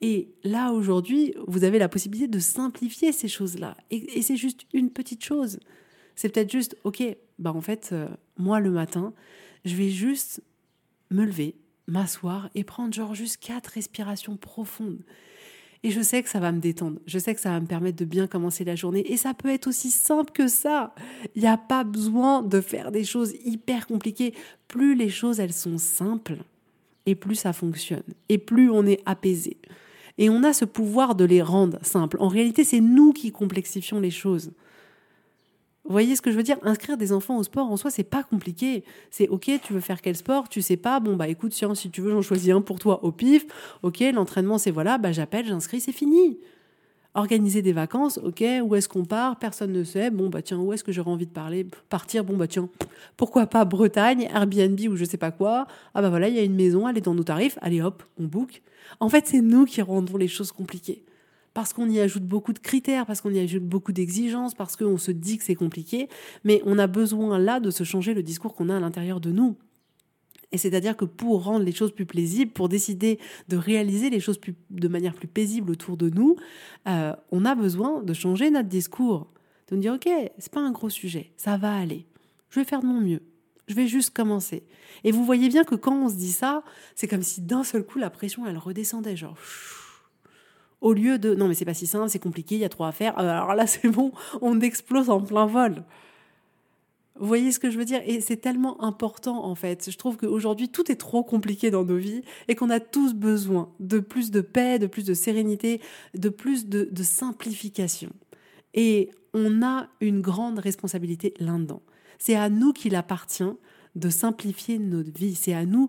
et 0.00 0.32
là, 0.44 0.72
aujourd'hui, 0.72 1.34
vous 1.46 1.64
avez 1.64 1.78
la 1.78 1.88
possibilité 1.88 2.26
de 2.26 2.38
simplifier 2.38 3.12
ces 3.12 3.28
choses-là. 3.28 3.76
Et, 3.90 4.22
c'est 4.22 4.36
juste 4.36 4.66
une 4.72 4.90
petite 4.90 5.22
chose. 5.22 5.60
C'est 6.14 6.30
peut-être 6.30 6.50
juste, 6.50 6.76
OK, 6.84 7.02
bah 7.38 7.52
en 7.52 7.60
fait, 7.60 7.90
euh, 7.92 8.08
moi, 8.38 8.60
le 8.60 8.70
matin, 8.70 9.12
je 9.64 9.76
vais 9.76 9.90
juste 9.90 10.42
me 11.10 11.24
lever, 11.24 11.56
m'asseoir 11.86 12.48
et 12.54 12.64
prendre 12.64 12.94
genre 12.94 13.14
juste 13.14 13.36
quatre 13.38 13.68
respirations 13.68 14.36
profondes. 14.36 15.02
Et 15.82 15.90
je 15.90 16.02
sais 16.02 16.22
que 16.22 16.28
ça 16.28 16.40
va 16.40 16.52
me 16.52 16.60
détendre. 16.60 16.98
Je 17.06 17.18
sais 17.18 17.34
que 17.34 17.40
ça 17.40 17.50
va 17.50 17.60
me 17.60 17.66
permettre 17.66 17.96
de 17.96 18.04
bien 18.04 18.26
commencer 18.26 18.64
la 18.64 18.76
journée. 18.76 19.10
Et 19.10 19.16
ça 19.16 19.32
peut 19.32 19.48
être 19.48 19.66
aussi 19.66 19.90
simple 19.90 20.30
que 20.32 20.46
ça. 20.46 20.94
Il 21.34 21.42
n'y 21.42 21.48
a 21.48 21.56
pas 21.56 21.84
besoin 21.84 22.42
de 22.42 22.60
faire 22.60 22.92
des 22.92 23.04
choses 23.04 23.32
hyper 23.44 23.86
compliquées. 23.86 24.34
Plus 24.68 24.94
les 24.94 25.08
choses, 25.08 25.40
elles 25.40 25.54
sont 25.54 25.78
simples, 25.78 26.36
et 27.06 27.14
plus 27.14 27.34
ça 27.34 27.52
fonctionne. 27.52 28.02
Et 28.28 28.38
plus 28.38 28.70
on 28.70 28.86
est 28.86 29.00
apaisé. 29.06 29.56
Et 30.18 30.28
on 30.28 30.42
a 30.42 30.52
ce 30.52 30.66
pouvoir 30.66 31.14
de 31.14 31.24
les 31.24 31.40
rendre 31.40 31.78
simples. 31.82 32.18
En 32.20 32.28
réalité, 32.28 32.62
c'est 32.62 32.80
nous 32.80 33.12
qui 33.12 33.32
complexifions 33.32 34.00
les 34.00 34.10
choses. 34.10 34.52
Vous 35.90 35.94
voyez 35.94 36.14
ce 36.14 36.22
que 36.22 36.30
je 36.30 36.36
veux 36.36 36.44
dire? 36.44 36.56
Inscrire 36.62 36.96
des 36.96 37.12
enfants 37.12 37.36
au 37.36 37.42
sport 37.42 37.68
en 37.68 37.76
soi, 37.76 37.90
c'est 37.90 38.04
pas 38.04 38.22
compliqué. 38.22 38.84
C'est 39.10 39.26
ok, 39.26 39.50
tu 39.60 39.72
veux 39.72 39.80
faire 39.80 40.00
quel 40.00 40.14
sport? 40.14 40.48
Tu 40.48 40.62
sais 40.62 40.76
pas 40.76 41.00
Bon 41.00 41.16
bah 41.16 41.26
écoute, 41.26 41.52
si 41.52 41.90
tu 41.90 42.00
veux, 42.00 42.12
j'en 42.12 42.22
choisis 42.22 42.50
un 42.50 42.60
pour 42.60 42.78
toi 42.78 43.02
au 43.02 43.10
pif. 43.10 43.44
Ok, 43.82 43.98
l'entraînement 44.14 44.56
c'est 44.56 44.70
voilà, 44.70 44.98
bah 44.98 45.10
j'appelle, 45.10 45.46
j'inscris, 45.46 45.80
c'est 45.80 45.90
fini. 45.90 46.38
Organiser 47.14 47.60
des 47.60 47.72
vacances, 47.72 48.20
ok, 48.22 48.44
où 48.62 48.76
est-ce 48.76 48.88
qu'on 48.88 49.04
part? 49.04 49.40
Personne 49.40 49.72
ne 49.72 49.82
sait. 49.82 50.10
Bon 50.10 50.28
bah 50.28 50.42
tiens, 50.42 50.58
où 50.58 50.72
est-ce 50.72 50.84
que 50.84 50.92
j'aurais 50.92 51.10
envie 51.10 51.26
de 51.26 51.32
parler 51.32 51.66
Partir, 51.88 52.22
bon 52.22 52.36
bah 52.36 52.46
tiens, 52.46 52.68
pourquoi 53.16 53.46
pas 53.46 53.64
Bretagne, 53.64 54.28
Airbnb 54.32 54.78
ou 54.88 54.94
je 54.94 55.04
sais 55.04 55.18
pas 55.18 55.32
quoi. 55.32 55.66
Ah 55.94 56.02
bah 56.02 56.08
voilà, 56.08 56.28
il 56.28 56.36
y 56.36 56.38
a 56.38 56.44
une 56.44 56.54
maison, 56.54 56.88
elle 56.88 56.98
est 56.98 57.00
dans 57.00 57.14
nos 57.14 57.24
tarifs. 57.24 57.58
Allez 57.62 57.82
hop, 57.82 58.04
on 58.20 58.26
book. 58.26 58.62
En 59.00 59.08
fait, 59.08 59.26
c'est 59.26 59.40
nous 59.40 59.64
qui 59.64 59.82
rendons 59.82 60.18
les 60.18 60.28
choses 60.28 60.52
compliquées. 60.52 61.02
Parce 61.60 61.74
qu'on 61.74 61.90
y 61.90 62.00
ajoute 62.00 62.24
beaucoup 62.24 62.54
de 62.54 62.58
critères, 62.58 63.04
parce 63.04 63.20
qu'on 63.20 63.34
y 63.34 63.38
ajoute 63.38 63.64
beaucoup 63.64 63.92
d'exigences, 63.92 64.54
parce 64.54 64.76
qu'on 64.76 64.96
se 64.96 65.10
dit 65.10 65.36
que 65.36 65.44
c'est 65.44 65.54
compliqué, 65.54 66.08
mais 66.42 66.62
on 66.64 66.78
a 66.78 66.86
besoin 66.86 67.38
là 67.38 67.60
de 67.60 67.70
se 67.70 67.84
changer 67.84 68.14
le 68.14 68.22
discours 68.22 68.54
qu'on 68.54 68.70
a 68.70 68.76
à 68.78 68.80
l'intérieur 68.80 69.20
de 69.20 69.30
nous. 69.30 69.56
Et 70.52 70.56
c'est-à-dire 70.56 70.96
que 70.96 71.04
pour 71.04 71.44
rendre 71.44 71.66
les 71.66 71.72
choses 71.72 71.92
plus 71.92 72.06
paisibles, 72.06 72.50
pour 72.50 72.70
décider 72.70 73.18
de 73.48 73.58
réaliser 73.58 74.08
les 74.08 74.20
choses 74.20 74.40
de 74.70 74.88
manière 74.88 75.12
plus 75.12 75.28
paisible 75.28 75.70
autour 75.70 75.98
de 75.98 76.08
nous, 76.08 76.36
euh, 76.88 77.14
on 77.30 77.44
a 77.44 77.54
besoin 77.54 78.02
de 78.02 78.14
changer 78.14 78.50
notre 78.50 78.70
discours. 78.70 79.26
De 79.68 79.76
nous 79.76 79.82
dire, 79.82 79.92
OK, 79.92 80.08
c'est 80.38 80.50
pas 80.50 80.60
un 80.60 80.70
gros 80.70 80.88
sujet, 80.88 81.30
ça 81.36 81.58
va 81.58 81.74
aller. 81.74 82.06
Je 82.48 82.60
vais 82.60 82.64
faire 82.64 82.80
de 82.80 82.86
mon 82.86 83.02
mieux. 83.02 83.20
Je 83.68 83.74
vais 83.74 83.86
juste 83.86 84.16
commencer. 84.16 84.62
Et 85.04 85.12
vous 85.12 85.26
voyez 85.26 85.50
bien 85.50 85.64
que 85.64 85.74
quand 85.74 85.92
on 85.92 86.08
se 86.08 86.16
dit 86.16 86.32
ça, 86.32 86.64
c'est 86.94 87.06
comme 87.06 87.22
si 87.22 87.42
d'un 87.42 87.64
seul 87.64 87.84
coup 87.84 87.98
la 87.98 88.08
pression 88.08 88.46
elle 88.46 88.56
redescendait, 88.56 89.14
genre. 89.14 89.36
Au 90.80 90.92
lieu 90.92 91.18
de 91.18 91.34
non 91.34 91.48
mais 91.48 91.54
c'est 91.54 91.64
pas 91.64 91.74
si 91.74 91.86
simple, 91.86 92.08
c'est 92.08 92.18
compliqué, 92.18 92.54
il 92.54 92.60
y 92.60 92.64
a 92.64 92.68
trop 92.68 92.84
à 92.84 92.92
faire. 92.92 93.18
Euh, 93.18 93.22
alors 93.22 93.54
là 93.54 93.66
c'est 93.68 93.88
bon, 93.88 94.12
on 94.40 94.60
explose 94.60 95.10
en 95.10 95.20
plein 95.20 95.46
vol. 95.46 95.84
Vous 97.18 97.26
voyez 97.26 97.52
ce 97.52 97.58
que 97.58 97.70
je 97.70 97.76
veux 97.76 97.84
dire? 97.84 98.00
Et 98.06 98.22
c'est 98.22 98.38
tellement 98.38 98.82
important 98.82 99.44
en 99.44 99.54
fait. 99.54 99.90
Je 99.90 99.98
trouve 99.98 100.16
qu'aujourd'hui 100.16 100.70
tout 100.70 100.90
est 100.90 100.96
trop 100.96 101.22
compliqué 101.22 101.70
dans 101.70 101.84
nos 101.84 101.98
vies 101.98 102.22
et 102.48 102.54
qu'on 102.54 102.70
a 102.70 102.80
tous 102.80 103.12
besoin 103.12 103.70
de 103.78 103.98
plus 103.98 104.30
de 104.30 104.40
paix, 104.40 104.78
de 104.78 104.86
plus 104.86 105.04
de 105.04 105.12
sérénité, 105.12 105.82
de 106.14 106.30
plus 106.30 106.66
de, 106.66 106.88
de 106.90 107.02
simplification. 107.02 108.10
Et 108.72 109.10
on 109.34 109.62
a 109.62 109.88
une 110.00 110.22
grande 110.22 110.58
responsabilité 110.58 111.34
là-dedans. 111.38 111.82
C'est 112.18 112.36
à 112.36 112.48
nous 112.48 112.72
qu'il 112.72 112.94
appartient 112.94 113.52
de 113.96 114.08
simplifier 114.08 114.78
notre 114.78 115.10
vie. 115.10 115.34
C'est 115.34 115.54
à 115.54 115.64
nous 115.64 115.88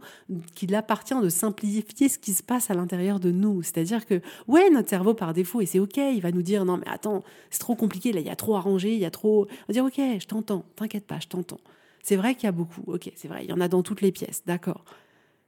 qu'il 0.55 0.73
appartient 0.75 1.19
de 1.19 1.29
simplifier 1.29 2.09
ce 2.09 2.17
qui 2.17 2.33
se 2.33 2.43
passe 2.43 2.69
à 2.71 2.73
l'intérieur 2.73 3.19
de 3.19 3.31
nous. 3.31 3.61
C'est-à-dire 3.63 4.05
que, 4.05 4.21
ouais, 4.47 4.69
notre 4.69 4.89
cerveau 4.89 5.13
par 5.13 5.33
défaut, 5.33 5.61
et 5.61 5.65
c'est 5.65 5.79
OK, 5.79 5.97
il 5.97 6.21
va 6.21 6.31
nous 6.31 6.41
dire, 6.41 6.65
non, 6.65 6.77
mais 6.77 6.87
attends, 6.87 7.23
c'est 7.49 7.59
trop 7.59 7.75
compliqué, 7.75 8.11
là, 8.11 8.19
il 8.19 8.27
y 8.27 8.31
a 8.31 8.35
trop 8.35 8.55
à 8.55 8.59
ranger, 8.59 8.93
il 8.93 8.99
y 8.99 9.05
a 9.05 9.11
trop... 9.11 9.45
On 9.45 9.65
va 9.67 9.73
dire, 9.73 9.85
OK, 9.85 9.97
je 9.97 10.25
t'entends, 10.25 10.65
t'inquiète 10.75 11.05
pas, 11.05 11.19
je 11.19 11.27
t'entends. 11.27 11.59
C'est 12.03 12.15
vrai 12.15 12.35
qu'il 12.35 12.45
y 12.45 12.47
a 12.47 12.51
beaucoup, 12.51 12.83
OK, 12.87 13.11
c'est 13.15 13.27
vrai, 13.27 13.43
il 13.43 13.49
y 13.49 13.53
en 13.53 13.61
a 13.61 13.67
dans 13.67 13.83
toutes 13.83 14.01
les 14.01 14.11
pièces, 14.11 14.43
d'accord. 14.45 14.83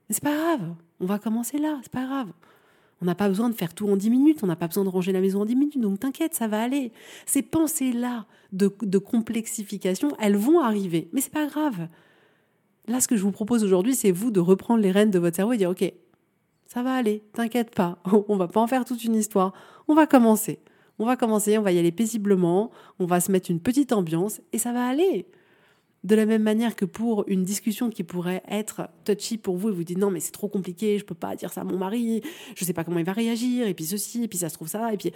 Mais 0.08 0.14
c'est 0.14 0.22
pas 0.22 0.36
grave, 0.36 0.74
on 1.00 1.06
va 1.06 1.18
commencer 1.18 1.58
là, 1.58 1.78
c'est 1.82 1.92
pas 1.92 2.04
grave. 2.04 2.28
On 3.00 3.06
n'a 3.06 3.14
pas 3.14 3.28
besoin 3.28 3.50
de 3.50 3.54
faire 3.54 3.74
tout 3.74 3.88
en 3.88 3.96
10 3.96 4.10
minutes, 4.10 4.38
on 4.42 4.46
n'a 4.46 4.56
pas 4.56 4.68
besoin 4.68 4.84
de 4.84 4.88
ranger 4.88 5.12
la 5.12 5.20
maison 5.20 5.42
en 5.42 5.44
10 5.44 5.56
minutes, 5.56 5.80
donc 5.80 6.00
t'inquiète, 6.00 6.34
ça 6.34 6.48
va 6.48 6.62
aller. 6.62 6.92
Ces 7.26 7.42
pensées-là 7.42 8.26
de, 8.52 8.98
complexification, 8.98 10.16
elles 10.20 10.36
vont 10.36 10.60
arriver, 10.60 11.08
mais 11.12 11.20
c'est 11.20 11.32
pas 11.32 11.46
grave. 11.46 11.88
Là, 12.86 13.00
ce 13.00 13.08
que 13.08 13.16
je 13.16 13.22
vous 13.22 13.32
propose 13.32 13.64
aujourd'hui, 13.64 13.94
c'est 13.94 14.10
vous 14.10 14.30
de 14.30 14.40
reprendre 14.40 14.82
les 14.82 14.90
rênes 14.90 15.10
de 15.10 15.18
votre 15.18 15.36
cerveau 15.36 15.52
et 15.52 15.56
dire, 15.56 15.70
OK, 15.70 15.90
ça 16.66 16.82
va 16.82 16.94
aller, 16.94 17.22
t'inquiète 17.32 17.74
pas, 17.74 17.98
on 18.28 18.36
va 18.36 18.48
pas 18.48 18.60
en 18.60 18.66
faire 18.66 18.84
toute 18.84 19.04
une 19.04 19.14
histoire, 19.14 19.52
on 19.88 19.94
va 19.94 20.06
commencer. 20.06 20.60
On 20.98 21.06
va 21.06 21.16
commencer, 21.16 21.58
on 21.58 21.62
va 21.62 21.72
y 21.72 21.78
aller 21.78 21.90
paisiblement, 21.90 22.70
on 22.98 23.06
va 23.06 23.20
se 23.20 23.32
mettre 23.32 23.50
une 23.50 23.60
petite 23.60 23.92
ambiance 23.92 24.40
et 24.52 24.58
ça 24.58 24.72
va 24.72 24.86
aller. 24.86 25.26
De 26.04 26.14
la 26.14 26.26
même 26.26 26.42
manière 26.42 26.76
que 26.76 26.84
pour 26.84 27.24
une 27.28 27.44
discussion 27.44 27.90
qui 27.90 28.04
pourrait 28.04 28.42
être 28.48 28.88
touchy 29.04 29.38
pour 29.38 29.56
vous 29.56 29.70
et 29.70 29.72
vous 29.72 29.84
dites 29.84 29.98
non 29.98 30.10
mais 30.10 30.20
c'est 30.20 30.32
trop 30.32 30.48
compliqué, 30.48 30.98
je 30.98 31.04
peux 31.04 31.14
pas 31.14 31.34
dire 31.34 31.52
ça 31.52 31.62
à 31.62 31.64
mon 31.64 31.78
mari, 31.78 32.22
je 32.54 32.64
sais 32.64 32.74
pas 32.74 32.84
comment 32.84 32.98
il 32.98 33.06
va 33.06 33.12
réagir 33.12 33.66
et 33.66 33.74
puis 33.74 33.86
ceci 33.86 34.22
et 34.22 34.28
puis 34.28 34.38
ça 34.38 34.50
se 34.50 34.54
trouve 34.54 34.68
ça 34.68 34.92
et 34.92 34.96
puis 34.96 35.12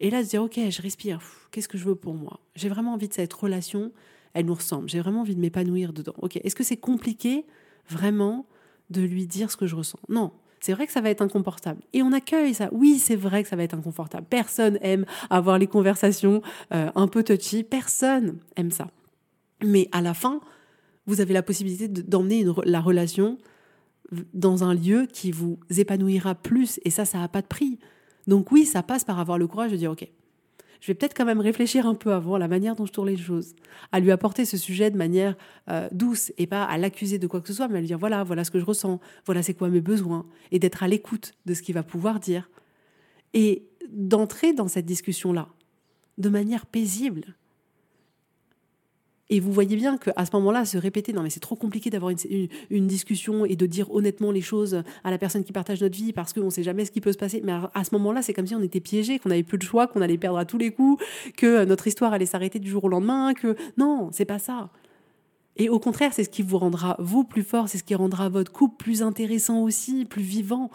et 0.00 0.10
là 0.10 0.22
se 0.24 0.30
dire 0.30 0.42
ok 0.42 0.58
je 0.68 0.82
respire, 0.82 1.20
qu'est-ce 1.52 1.68
que 1.68 1.78
je 1.78 1.84
veux 1.84 1.94
pour 1.94 2.14
moi? 2.14 2.40
J'ai 2.56 2.68
vraiment 2.68 2.92
envie 2.94 3.08
de 3.08 3.14
cette 3.14 3.32
relation, 3.32 3.92
elle 4.34 4.46
nous 4.46 4.54
ressemble, 4.54 4.88
j'ai 4.88 5.00
vraiment 5.00 5.20
envie 5.20 5.34
de 5.34 5.40
m'épanouir 5.40 5.92
dedans. 5.92 6.14
Est-ce 6.42 6.54
que 6.54 6.64
c'est 6.64 6.76
compliqué 6.76 7.46
vraiment 7.88 8.46
de 8.90 9.00
lui 9.00 9.26
dire 9.26 9.50
ce 9.50 9.56
que 9.56 9.66
je 9.66 9.76
ressens? 9.76 10.00
Non, 10.08 10.32
c'est 10.60 10.72
vrai 10.72 10.86
que 10.86 10.92
ça 10.92 11.00
va 11.00 11.10
être 11.10 11.22
inconfortable. 11.22 11.82
Et 11.92 12.02
on 12.02 12.12
accueille 12.12 12.54
ça. 12.54 12.68
Oui, 12.72 12.98
c'est 12.98 13.16
vrai 13.16 13.42
que 13.42 13.48
ça 13.48 13.56
va 13.56 13.62
être 13.62 13.74
inconfortable. 13.74 14.26
Personne 14.28 14.78
aime 14.80 15.04
avoir 15.30 15.58
les 15.58 15.66
conversations 15.66 16.42
euh, 16.72 16.90
un 16.94 17.06
peu 17.06 17.22
touchy. 17.22 17.64
Personne 17.64 18.38
aime 18.56 18.70
ça. 18.70 18.90
Mais 19.62 19.88
à 19.92 20.00
la 20.00 20.14
fin, 20.14 20.40
vous 21.06 21.20
avez 21.20 21.34
la 21.34 21.42
possibilité 21.42 21.86
d'emmener 21.86 22.46
la 22.64 22.80
relation 22.80 23.38
dans 24.32 24.64
un 24.64 24.74
lieu 24.74 25.06
qui 25.06 25.32
vous 25.32 25.58
épanouira 25.76 26.34
plus. 26.34 26.80
Et 26.84 26.90
ça, 26.90 27.04
ça 27.04 27.18
n'a 27.18 27.28
pas 27.28 27.42
de 27.42 27.46
prix. 27.46 27.78
Donc 28.26 28.50
oui, 28.50 28.64
ça 28.64 28.82
passe 28.82 29.04
par 29.04 29.18
avoir 29.18 29.38
le 29.38 29.46
courage 29.46 29.70
de 29.70 29.76
dire, 29.76 29.90
OK, 29.90 30.08
je 30.84 30.88
vais 30.88 30.94
peut-être 30.94 31.16
quand 31.16 31.24
même 31.24 31.40
réfléchir 31.40 31.86
un 31.86 31.94
peu 31.94 32.12
avant 32.12 32.36
la 32.36 32.46
manière 32.46 32.76
dont 32.76 32.84
je 32.84 32.92
tourne 32.92 33.08
les 33.08 33.16
choses, 33.16 33.54
à 33.90 34.00
lui 34.00 34.10
apporter 34.10 34.44
ce 34.44 34.58
sujet 34.58 34.90
de 34.90 34.98
manière 34.98 35.34
euh, 35.70 35.88
douce 35.92 36.30
et 36.36 36.46
pas 36.46 36.62
à 36.62 36.76
l'accuser 36.76 37.18
de 37.18 37.26
quoi 37.26 37.40
que 37.40 37.48
ce 37.48 37.54
soit, 37.54 37.68
mais 37.68 37.78
à 37.78 37.80
lui 37.80 37.86
dire 37.86 37.96
voilà, 37.96 38.22
voilà 38.22 38.44
ce 38.44 38.50
que 38.50 38.60
je 38.60 38.66
ressens, 38.66 39.00
voilà 39.24 39.42
c'est 39.42 39.54
quoi 39.54 39.70
mes 39.70 39.80
besoins, 39.80 40.26
et 40.52 40.58
d'être 40.58 40.82
à 40.82 40.86
l'écoute 40.86 41.32
de 41.46 41.54
ce 41.54 41.62
qu'il 41.62 41.74
va 41.74 41.84
pouvoir 41.84 42.20
dire, 42.20 42.50
et 43.32 43.64
d'entrer 43.88 44.52
dans 44.52 44.68
cette 44.68 44.84
discussion-là 44.84 45.48
de 46.18 46.28
manière 46.28 46.66
paisible. 46.66 47.34
Et 49.30 49.40
vous 49.40 49.52
voyez 49.52 49.76
bien 49.76 49.96
qu'à 49.96 50.26
ce 50.26 50.30
moment-là, 50.34 50.66
se 50.66 50.76
répéter, 50.76 51.14
non 51.14 51.22
mais 51.22 51.30
c'est 51.30 51.40
trop 51.40 51.56
compliqué 51.56 51.88
d'avoir 51.88 52.12
une, 52.70 52.86
discussion 52.86 53.46
et 53.46 53.56
de 53.56 53.64
dire 53.64 53.90
honnêtement 53.90 54.30
les 54.30 54.42
choses 54.42 54.82
à 55.02 55.10
la 55.10 55.16
personne 55.16 55.44
qui 55.44 55.52
partage 55.52 55.80
notre 55.80 55.96
vie 55.96 56.12
parce 56.12 56.34
qu'on 56.34 56.44
ne 56.44 56.50
sait 56.50 56.62
jamais 56.62 56.84
ce 56.84 56.90
qui 56.90 57.00
peut 57.00 57.12
se 57.12 57.18
passer. 57.18 57.40
Mais 57.42 57.52
à, 57.52 57.84
ce 57.84 57.94
moment-là, 57.94 58.20
c'est 58.20 58.34
comme 58.34 58.46
si 58.46 58.54
on 58.54 58.62
était 58.62 58.80
piégé, 58.80 59.18
qu'on 59.18 59.30
n'avait 59.30 59.42
plus 59.42 59.56
de 59.56 59.62
choix, 59.62 59.86
qu'on 59.86 60.02
allait 60.02 60.18
perdre 60.18 60.38
à 60.38 60.44
tous 60.44 60.58
les 60.58 60.72
coups, 60.72 61.02
que 61.38 61.64
notre 61.64 61.86
histoire 61.86 62.12
allait 62.12 62.26
s'arrêter 62.26 62.58
du 62.58 62.68
jour 62.68 62.84
au 62.84 62.88
lendemain, 62.88 63.32
que 63.32 63.56
non, 63.78 64.10
c'est 64.12 64.26
pas 64.26 64.38
ça. 64.38 64.68
Et 65.56 65.68
au 65.68 65.78
contraire, 65.78 66.12
c'est 66.12 66.24
ce 66.24 66.30
qui 66.30 66.42
vous 66.42 66.58
rendra 66.58 66.96
vous 66.98 67.24
plus 67.24 67.44
fort, 67.44 67.68
c'est 67.68 67.78
ce 67.78 67.84
qui 67.84 67.94
rendra 67.94 68.28
votre 68.28 68.52
couple 68.52 68.76
plus 68.76 69.02
intéressant 69.02 69.62
aussi, 69.62 70.04
plus 70.04 70.22
vivant. 70.22 70.70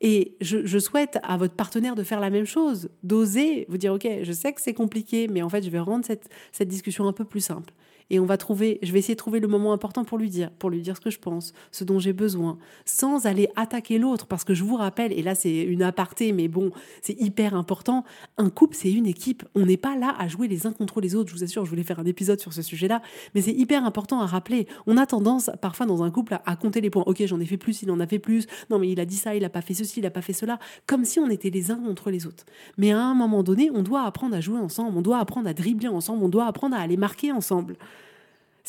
Et 0.00 0.36
je, 0.40 0.78
souhaite 0.78 1.18
à 1.22 1.36
votre 1.36 1.54
partenaire 1.54 1.94
de 1.94 2.02
faire 2.02 2.20
la 2.20 2.30
même 2.30 2.46
chose, 2.46 2.88
d'oser 3.02 3.66
vous 3.68 3.76
dire, 3.76 3.92
OK, 3.92 4.08
je 4.22 4.32
sais 4.32 4.52
que 4.52 4.60
c'est 4.60 4.72
compliqué, 4.72 5.28
mais 5.28 5.42
en 5.42 5.50
fait, 5.50 5.62
je 5.62 5.68
vais 5.68 5.78
rendre 5.78 6.06
cette, 6.06 6.68
discussion 6.68 7.06
un 7.06 7.12
peu 7.12 7.24
plus 7.24 7.40
simple 7.40 7.72
et 8.10 8.18
on 8.18 8.26
va 8.26 8.36
trouver, 8.36 8.78
je 8.82 8.92
vais 8.92 8.98
essayer 8.98 9.14
de 9.14 9.18
trouver 9.18 9.40
le 9.40 9.48
moment 9.48 9.72
important 9.72 10.04
pour 10.04 10.18
lui 10.18 10.28
dire, 10.28 10.50
pour 10.50 10.68
lui 10.68 10.82
dire 10.82 10.96
ce 10.96 11.00
que 11.00 11.10
je 11.10 11.18
pense, 11.18 11.52
ce 11.70 11.84
dont 11.84 11.98
j'ai 11.98 12.12
besoin, 12.12 12.58
sans 12.84 13.26
aller 13.26 13.48
attaquer 13.56 13.98
l'autre, 13.98 14.26
parce 14.26 14.44
que 14.44 14.52
je 14.52 14.64
vous 14.64 14.76
rappelle, 14.76 15.12
et 15.12 15.22
là 15.22 15.34
c'est 15.34 15.62
une 15.62 15.82
aparté, 15.82 16.32
mais 16.32 16.48
bon, 16.48 16.70
c'est 17.02 17.18
hyper 17.20 17.54
important, 17.54 18.04
un 18.36 18.50
couple 18.50 18.76
c'est 18.76 18.92
une 18.92 19.06
équipe, 19.06 19.44
on 19.54 19.64
n'est 19.64 19.76
pas 19.76 19.96
là 19.96 20.14
à 20.18 20.28
jouer 20.28 20.48
les 20.48 20.66
uns 20.66 20.72
contre 20.72 21.00
les 21.00 21.14
autres, 21.14 21.30
je 21.30 21.34
vous 21.34 21.44
assure, 21.44 21.64
je 21.64 21.70
voulais 21.70 21.84
faire 21.84 22.00
un 22.00 22.04
épisode 22.04 22.40
sur 22.40 22.52
ce 22.52 22.62
sujet-là, 22.62 23.00
mais 23.34 23.42
c'est 23.42 23.52
hyper 23.52 23.84
important 23.84 24.20
à 24.20 24.26
rappeler. 24.26 24.66
On 24.86 24.96
a 24.96 25.06
tendance 25.06 25.50
parfois 25.60 25.86
dans 25.86 26.02
un 26.02 26.10
couple 26.10 26.38
à, 26.44 26.56
compter 26.56 26.80
les 26.80 26.90
points, 26.90 27.04
ok 27.06 27.24
j'en 27.26 27.40
ai 27.40 27.46
fait 27.46 27.56
plus, 27.56 27.82
il 27.82 27.90
en 27.90 28.00
a 28.00 28.06
fait 28.06 28.18
plus, 28.18 28.46
non 28.70 28.78
mais 28.78 28.88
il 28.88 28.98
a 29.00 29.04
dit 29.04 29.16
ça, 29.16 29.34
il 29.34 29.42
n'a 29.42 29.48
pas 29.48 29.62
fait 29.62 29.74
ceci, 29.74 30.00
il 30.00 30.02
n'a 30.02 30.10
pas 30.10 30.22
fait 30.22 30.32
cela, 30.32 30.58
comme 30.86 31.04
si 31.04 31.20
on 31.20 31.30
était 31.30 31.50
les 31.50 31.70
uns 31.70 31.78
contre 31.78 32.10
les 32.10 32.26
autres. 32.26 32.44
Mais 32.76 32.92
à 32.92 33.00
un 33.00 33.14
moment 33.14 33.42
donné, 33.42 33.70
on 33.72 33.82
doit 33.82 34.02
apprendre 34.02 34.34
à 34.34 34.40
jouer 34.40 34.58
ensemble, 34.58 34.96
on 34.96 35.02
doit 35.02 35.18
apprendre 35.18 35.48
à 35.48 35.54
dribbler 35.54 35.88
ensemble, 35.88 36.24
on 36.24 36.28
doit 36.28 36.46
apprendre 36.46 36.76
à 36.76 36.80
aller 36.80 36.96
marquer 36.96 37.32
ensemble. 37.32 37.76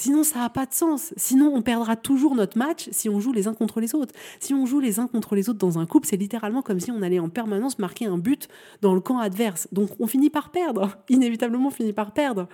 Sinon, 0.01 0.23
ça 0.23 0.39
n'a 0.39 0.49
pas 0.49 0.65
de 0.65 0.73
sens. 0.73 1.13
Sinon, 1.15 1.53
on 1.53 1.61
perdra 1.61 1.95
toujours 1.95 2.33
notre 2.33 2.57
match 2.57 2.89
si 2.91 3.07
on 3.07 3.19
joue 3.19 3.33
les 3.33 3.47
uns 3.47 3.53
contre 3.53 3.79
les 3.79 3.93
autres. 3.93 4.15
Si 4.39 4.51
on 4.51 4.65
joue 4.65 4.79
les 4.79 4.99
uns 4.99 5.05
contre 5.05 5.35
les 5.35 5.47
autres 5.47 5.59
dans 5.59 5.77
un 5.77 5.85
couple, 5.85 6.07
c'est 6.07 6.17
littéralement 6.17 6.63
comme 6.63 6.79
si 6.79 6.89
on 6.89 7.03
allait 7.03 7.19
en 7.19 7.29
permanence 7.29 7.77
marquer 7.77 8.07
un 8.07 8.17
but 8.17 8.47
dans 8.81 8.95
le 8.95 8.99
camp 8.99 9.19
adverse. 9.19 9.67
Donc, 9.71 9.91
on 9.99 10.07
finit 10.07 10.31
par 10.31 10.49
perdre. 10.49 10.97
Inévitablement, 11.09 11.67
on 11.67 11.71
finit 11.71 11.93
par 11.93 12.15
perdre. 12.15 12.49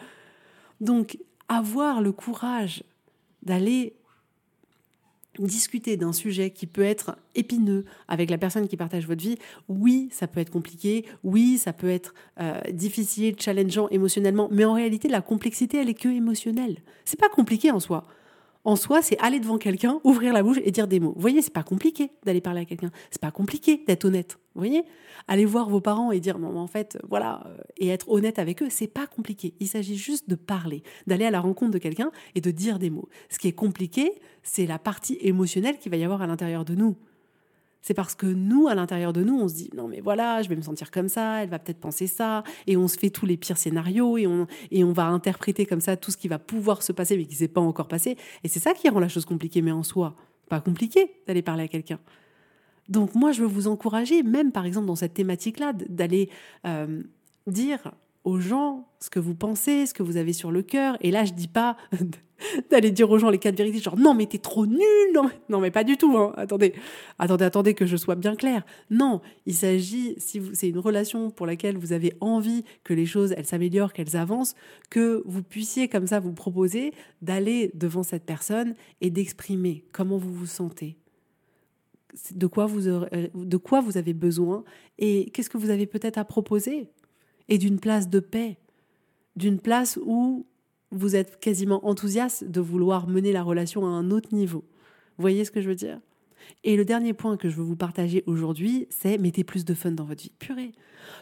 Donc, 0.81 1.19
avoir 1.47 2.01
le 2.01 2.11
courage 2.11 2.83
d'aller 3.43 3.95
discuter 5.45 5.97
d'un 5.97 6.13
sujet 6.13 6.49
qui 6.49 6.65
peut 6.65 6.83
être 6.83 7.17
épineux 7.35 7.85
avec 8.07 8.29
la 8.29 8.37
personne 8.37 8.67
qui 8.67 8.77
partage 8.77 9.07
votre 9.07 9.21
vie, 9.21 9.37
oui, 9.69 10.09
ça 10.11 10.27
peut 10.27 10.39
être 10.39 10.49
compliqué, 10.49 11.05
oui, 11.23 11.57
ça 11.57 11.73
peut 11.73 11.89
être 11.89 12.13
euh, 12.39 12.59
difficile, 12.71 13.35
challengeant 13.39 13.87
émotionnellement, 13.89 14.49
mais 14.51 14.65
en 14.65 14.73
réalité, 14.73 15.07
la 15.07 15.21
complexité, 15.21 15.77
elle 15.77 15.89
est 15.89 15.93
que 15.93 16.09
émotionnelle. 16.09 16.77
C'est 17.05 17.19
pas 17.19 17.29
compliqué 17.29 17.71
en 17.71 17.79
soi 17.79 18.05
en 18.67 18.75
soi, 18.75 19.01
c'est 19.01 19.17
aller 19.19 19.39
devant 19.39 19.57
quelqu'un, 19.57 20.01
ouvrir 20.03 20.33
la 20.33 20.43
bouche 20.43 20.57
et 20.61 20.71
dire 20.71 20.89
des 20.89 20.99
mots. 20.99 21.13
Vous 21.15 21.21
voyez, 21.21 21.41
c'est 21.41 21.53
pas 21.53 21.63
compliqué 21.63 22.11
d'aller 22.25 22.41
parler 22.41 22.61
à 22.61 22.65
quelqu'un. 22.65 22.91
C'est 23.11 23.21
pas 23.21 23.31
compliqué 23.31 23.81
d'être 23.87 24.03
honnête. 24.03 24.37
Vous 24.57 24.63
voyez? 24.63 24.85
Aller 25.27 25.45
voir 25.45 25.69
vos 25.69 25.81
parents 25.81 26.11
et 26.11 26.19
dire, 26.19 26.35
en 26.43 26.65
fait, 26.65 26.97
voilà, 27.07 27.43
euh, 27.45 27.57
et 27.77 27.89
être 27.89 28.09
honnête 28.09 28.39
avec 28.39 28.63
eux, 28.63 28.69
c'est 28.71 28.87
pas 28.87 29.05
compliqué. 29.05 29.53
Il 29.59 29.67
s'agit 29.67 29.95
juste 29.95 30.27
de 30.27 30.33
parler, 30.33 30.81
d'aller 31.05 31.25
à 31.25 31.31
la 31.31 31.39
rencontre 31.39 31.71
de 31.71 31.77
quelqu'un 31.77 32.11
et 32.33 32.41
de 32.41 32.49
dire 32.49 32.79
des 32.79 32.89
mots. 32.89 33.07
Ce 33.29 33.37
qui 33.37 33.47
est 33.47 33.53
compliqué, 33.53 34.13
c'est 34.41 34.65
la 34.65 34.79
partie 34.79 35.15
émotionnelle 35.21 35.77
qu'il 35.77 35.91
va 35.91 35.97
y 35.97 36.03
avoir 36.03 36.23
à 36.23 36.27
l'intérieur 36.27 36.65
de 36.65 36.73
nous. 36.73 36.95
C'est 37.83 37.93
parce 37.93 38.15
que 38.15 38.25
nous, 38.25 38.67
à 38.67 38.73
l'intérieur 38.73 39.13
de 39.13 39.23
nous, 39.23 39.39
on 39.39 39.47
se 39.47 39.53
dit 39.53 39.69
non 39.75 39.87
mais 39.87 40.01
voilà, 40.01 40.41
je 40.41 40.49
vais 40.49 40.55
me 40.55 40.61
sentir 40.61 40.89
comme 40.89 41.07
ça, 41.07 41.43
elle 41.43 41.49
va 41.49 41.59
peut-être 41.59 41.79
penser 41.79 42.07
ça, 42.07 42.43
et 42.65 42.75
on 42.75 42.87
se 42.87 42.97
fait 42.97 43.11
tous 43.11 43.27
les 43.27 43.37
pires 43.37 43.57
scénarios 43.57 44.17
et 44.17 44.25
on, 44.25 44.47
et 44.71 44.83
on 44.83 44.91
va 44.91 45.05
interpréter 45.05 45.67
comme 45.67 45.81
ça 45.81 45.95
tout 45.95 46.09
ce 46.09 46.17
qui 46.17 46.27
va 46.27 46.39
pouvoir 46.39 46.81
se 46.81 46.91
passer 46.91 47.15
mais 47.15 47.25
qui 47.25 47.35
ne 47.35 47.37
s'est 47.37 47.47
pas 47.47 47.61
encore 47.61 47.87
passé. 47.87 48.17
Et 48.43 48.47
c'est 48.47 48.59
ça 48.59 48.73
qui 48.73 48.89
rend 48.89 48.99
la 48.99 49.07
chose 49.07 49.25
compliquée, 49.25 49.61
mais 49.61 49.71
en 49.71 49.83
soi, 49.83 50.15
pas 50.49 50.59
compliqué 50.59 51.11
d'aller 51.27 51.43
parler 51.43 51.63
à 51.63 51.67
quelqu'un. 51.67 51.99
Donc 52.89 53.15
moi, 53.15 53.31
je 53.31 53.41
veux 53.41 53.47
vous 53.47 53.67
encourager, 53.67 54.23
même 54.23 54.51
par 54.51 54.65
exemple 54.65 54.87
dans 54.87 54.95
cette 54.95 55.13
thématique-là, 55.13 55.73
d'aller 55.73 56.29
euh, 56.65 57.03
dire 57.47 57.91
aux 58.23 58.39
gens 58.39 58.87
ce 58.99 59.09
que 59.09 59.19
vous 59.19 59.35
pensez, 59.35 59.85
ce 59.85 59.93
que 59.93 60.03
vous 60.03 60.17
avez 60.17 60.33
sur 60.33 60.51
le 60.51 60.61
cœur. 60.61 60.97
Et 61.01 61.11
là, 61.11 61.23
je 61.23 61.33
dis 61.33 61.47
pas 61.47 61.77
d'aller 62.69 62.91
dire 62.91 63.09
aux 63.09 63.17
gens 63.17 63.29
les 63.29 63.37
quatre 63.37 63.57
vérités, 63.57 63.79
genre 63.79 63.97
non 63.97 64.13
mais 64.13 64.25
t'es 64.25 64.37
trop 64.37 64.65
nul, 64.65 65.07
non, 65.13 65.29
non 65.47 65.61
mais 65.61 65.71
pas 65.71 65.85
du 65.85 65.97
tout. 65.97 66.17
Hein. 66.17 66.33
Attendez, 66.35 66.73
attendez, 67.19 67.45
attendez 67.45 67.73
que 67.73 67.85
je 67.85 67.95
sois 67.95 68.15
bien 68.15 68.35
clair. 68.35 68.65
Non, 68.89 69.21
il 69.45 69.53
s'agit 69.53 70.15
si 70.17 70.41
c'est 70.53 70.67
une 70.67 70.79
relation 70.79 71.31
pour 71.31 71.45
laquelle 71.45 71.77
vous 71.77 71.93
avez 71.93 72.13
envie 72.19 72.63
que 72.83 72.93
les 72.93 73.05
choses 73.05 73.33
elles 73.37 73.45
s'améliorent, 73.45 73.93
qu'elles 73.93 74.17
avancent, 74.17 74.55
que 74.89 75.23
vous 75.25 75.41
puissiez 75.41 75.87
comme 75.87 76.07
ça 76.07 76.19
vous 76.19 76.33
proposer 76.33 76.93
d'aller 77.21 77.71
devant 77.75 78.03
cette 78.03 78.25
personne 78.25 78.75
et 78.99 79.09
d'exprimer 79.09 79.85
comment 79.93 80.17
vous 80.17 80.33
vous 80.33 80.45
sentez, 80.45 80.97
de 82.31 82.47
quoi 82.47 82.65
vous 82.65 82.87
euh, 82.87 83.27
de 83.33 83.57
quoi 83.57 83.81
vous 83.81 83.97
avez 83.97 84.13
besoin 84.13 84.63
et 84.97 85.29
qu'est-ce 85.31 85.49
que 85.49 85.57
vous 85.57 85.69
avez 85.69 85.85
peut-être 85.85 86.17
à 86.17 86.25
proposer 86.25 86.89
et 87.49 87.57
d'une 87.57 87.79
place 87.79 88.09
de 88.09 88.19
paix, 88.19 88.57
d'une 89.35 89.59
place 89.59 89.99
où 90.05 90.45
vous 90.91 91.15
êtes 91.15 91.39
quasiment 91.39 91.85
enthousiaste 91.85 92.45
de 92.45 92.61
vouloir 92.61 93.07
mener 93.07 93.31
la 93.31 93.43
relation 93.43 93.85
à 93.85 93.89
un 93.89 94.11
autre 94.11 94.33
niveau. 94.33 94.63
Vous 95.17 95.21
voyez 95.21 95.43
ce 95.45 95.51
que 95.51 95.61
je 95.61 95.67
veux 95.67 95.75
dire? 95.75 95.99
Et 96.63 96.75
le 96.75 96.85
dernier 96.85 97.13
point 97.13 97.37
que 97.37 97.49
je 97.49 97.55
veux 97.55 97.63
vous 97.63 97.75
partager 97.75 98.23
aujourd'hui, 98.25 98.87
c'est 98.89 99.17
mettez 99.17 99.43
plus 99.43 99.65
de 99.65 99.73
fun 99.73 99.91
dans 99.91 100.03
votre 100.03 100.23
vie. 100.23 100.31
Purée 100.39 100.71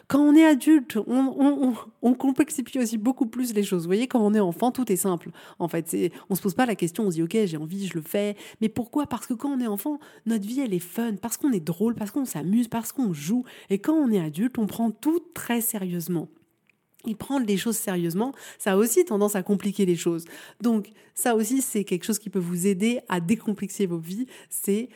Quand 0.08 0.20
on 0.20 0.34
est 0.34 0.44
adulte, 0.44 0.98
on, 1.06 2.14
complexifie 2.14 2.78
aussi 2.78 2.98
beaucoup 2.98 3.26
plus 3.26 3.54
les 3.54 3.62
choses. 3.62 3.82
Vous 3.82 3.88
voyez, 3.88 4.06
quand 4.06 4.20
on 4.20 4.34
est 4.34 4.40
enfant, 4.40 4.70
tout 4.72 4.90
est 4.90 4.96
simple. 4.96 5.30
En 5.58 5.68
fait, 5.68 5.96
on 6.30 6.34
se 6.34 6.42
pose 6.42 6.54
pas 6.54 6.66
la 6.66 6.74
question, 6.74 7.04
on 7.04 7.10
se 7.10 7.16
dit 7.16 7.22
ok, 7.22 7.36
j'ai 7.44 7.56
envie, 7.56 7.86
je 7.86 7.94
le 7.94 8.02
fais. 8.02 8.36
Mais 8.60 8.68
pourquoi? 8.68 9.06
Parce 9.06 9.26
que 9.26 9.34
quand 9.34 9.50
on 9.50 9.60
est 9.60 9.66
enfant, 9.66 9.98
notre 10.24 10.46
vie, 10.46 10.60
elle 10.60 10.74
est 10.74 10.78
fun, 10.78 11.14
parce 11.16 11.36
qu'on 11.36 11.52
est 11.52 11.60
drôle, 11.60 11.94
parce 11.94 12.10
qu'on 12.10 12.24
s'amuse, 12.24 12.68
parce 12.68 12.92
qu'on 12.92 13.12
joue. 13.12 13.44
Et 13.70 13.78
quand 13.78 13.94
on 13.94 14.10
est 14.10 14.20
adulte, 14.20 14.58
on 14.58 14.66
prend 14.66 14.90
tout 14.90 15.20
très 15.34 15.60
sérieusement 15.60 16.28
et 17.06 17.14
prendre 17.14 17.46
les 17.46 17.56
choses 17.56 17.76
sérieusement, 17.76 18.32
ça 18.58 18.72
a 18.72 18.76
aussi 18.76 19.04
tendance 19.04 19.36
à 19.36 19.42
compliquer 19.42 19.86
les 19.86 19.96
choses. 19.96 20.24
Donc 20.60 20.90
ça 21.14 21.34
aussi, 21.36 21.62
c'est 21.62 21.84
quelque 21.84 22.04
chose 22.04 22.18
qui 22.18 22.30
peut 22.30 22.38
vous 22.38 22.66
aider 22.66 23.00
à 23.08 23.20
décomplexer 23.20 23.86
vos 23.86 23.98
vies, 23.98 24.26
c'est 24.50 24.88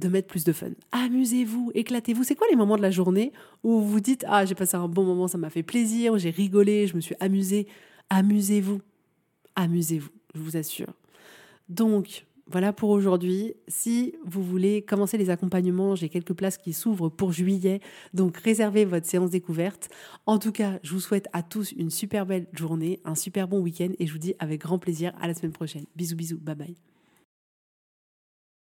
de 0.00 0.08
mettre 0.08 0.26
plus 0.26 0.44
de 0.44 0.52
fun. 0.52 0.70
Amusez-vous, 0.92 1.70
éclatez-vous. 1.74 2.24
C'est 2.24 2.34
quoi 2.34 2.46
les 2.50 2.56
moments 2.56 2.76
de 2.76 2.82
la 2.82 2.90
journée 2.90 3.32
où 3.62 3.80
vous 3.80 4.00
dites 4.00 4.24
ah 4.26 4.44
j'ai 4.44 4.54
passé 4.54 4.76
un 4.76 4.88
bon 4.88 5.04
moment, 5.04 5.28
ça 5.28 5.38
m'a 5.38 5.50
fait 5.50 5.62
plaisir, 5.62 6.18
j'ai 6.18 6.30
rigolé, 6.30 6.86
je 6.86 6.96
me 6.96 7.00
suis 7.00 7.14
amusé. 7.20 7.66
Amusez-vous, 8.08 8.80
amusez-vous, 9.54 10.10
je 10.34 10.40
vous 10.40 10.56
assure. 10.56 10.92
Donc 11.68 12.26
voilà 12.50 12.72
pour 12.72 12.90
aujourd'hui. 12.90 13.54
Si 13.68 14.14
vous 14.24 14.42
voulez 14.42 14.82
commencer 14.82 15.16
les 15.16 15.30
accompagnements, 15.30 15.94
j'ai 15.94 16.08
quelques 16.08 16.32
places 16.32 16.58
qui 16.58 16.72
s'ouvrent 16.72 17.08
pour 17.08 17.32
juillet, 17.32 17.80
donc 18.12 18.36
réservez 18.38 18.84
votre 18.84 19.06
séance 19.06 19.30
découverte. 19.30 19.88
En 20.26 20.38
tout 20.38 20.50
cas, 20.50 20.80
je 20.82 20.92
vous 20.92 21.00
souhaite 21.00 21.28
à 21.32 21.44
tous 21.44 21.70
une 21.70 21.90
super 21.90 22.26
belle 22.26 22.48
journée, 22.52 22.98
un 23.04 23.14
super 23.14 23.46
bon 23.46 23.60
week-end 23.60 23.90
et 23.98 24.06
je 24.06 24.12
vous 24.12 24.18
dis 24.18 24.34
avec 24.40 24.62
grand 24.62 24.78
plaisir 24.78 25.12
à 25.20 25.28
la 25.28 25.34
semaine 25.34 25.52
prochaine. 25.52 25.84
Bisous 25.94 26.16
bisous, 26.16 26.38
bye 26.38 26.56
bye. 26.56 26.74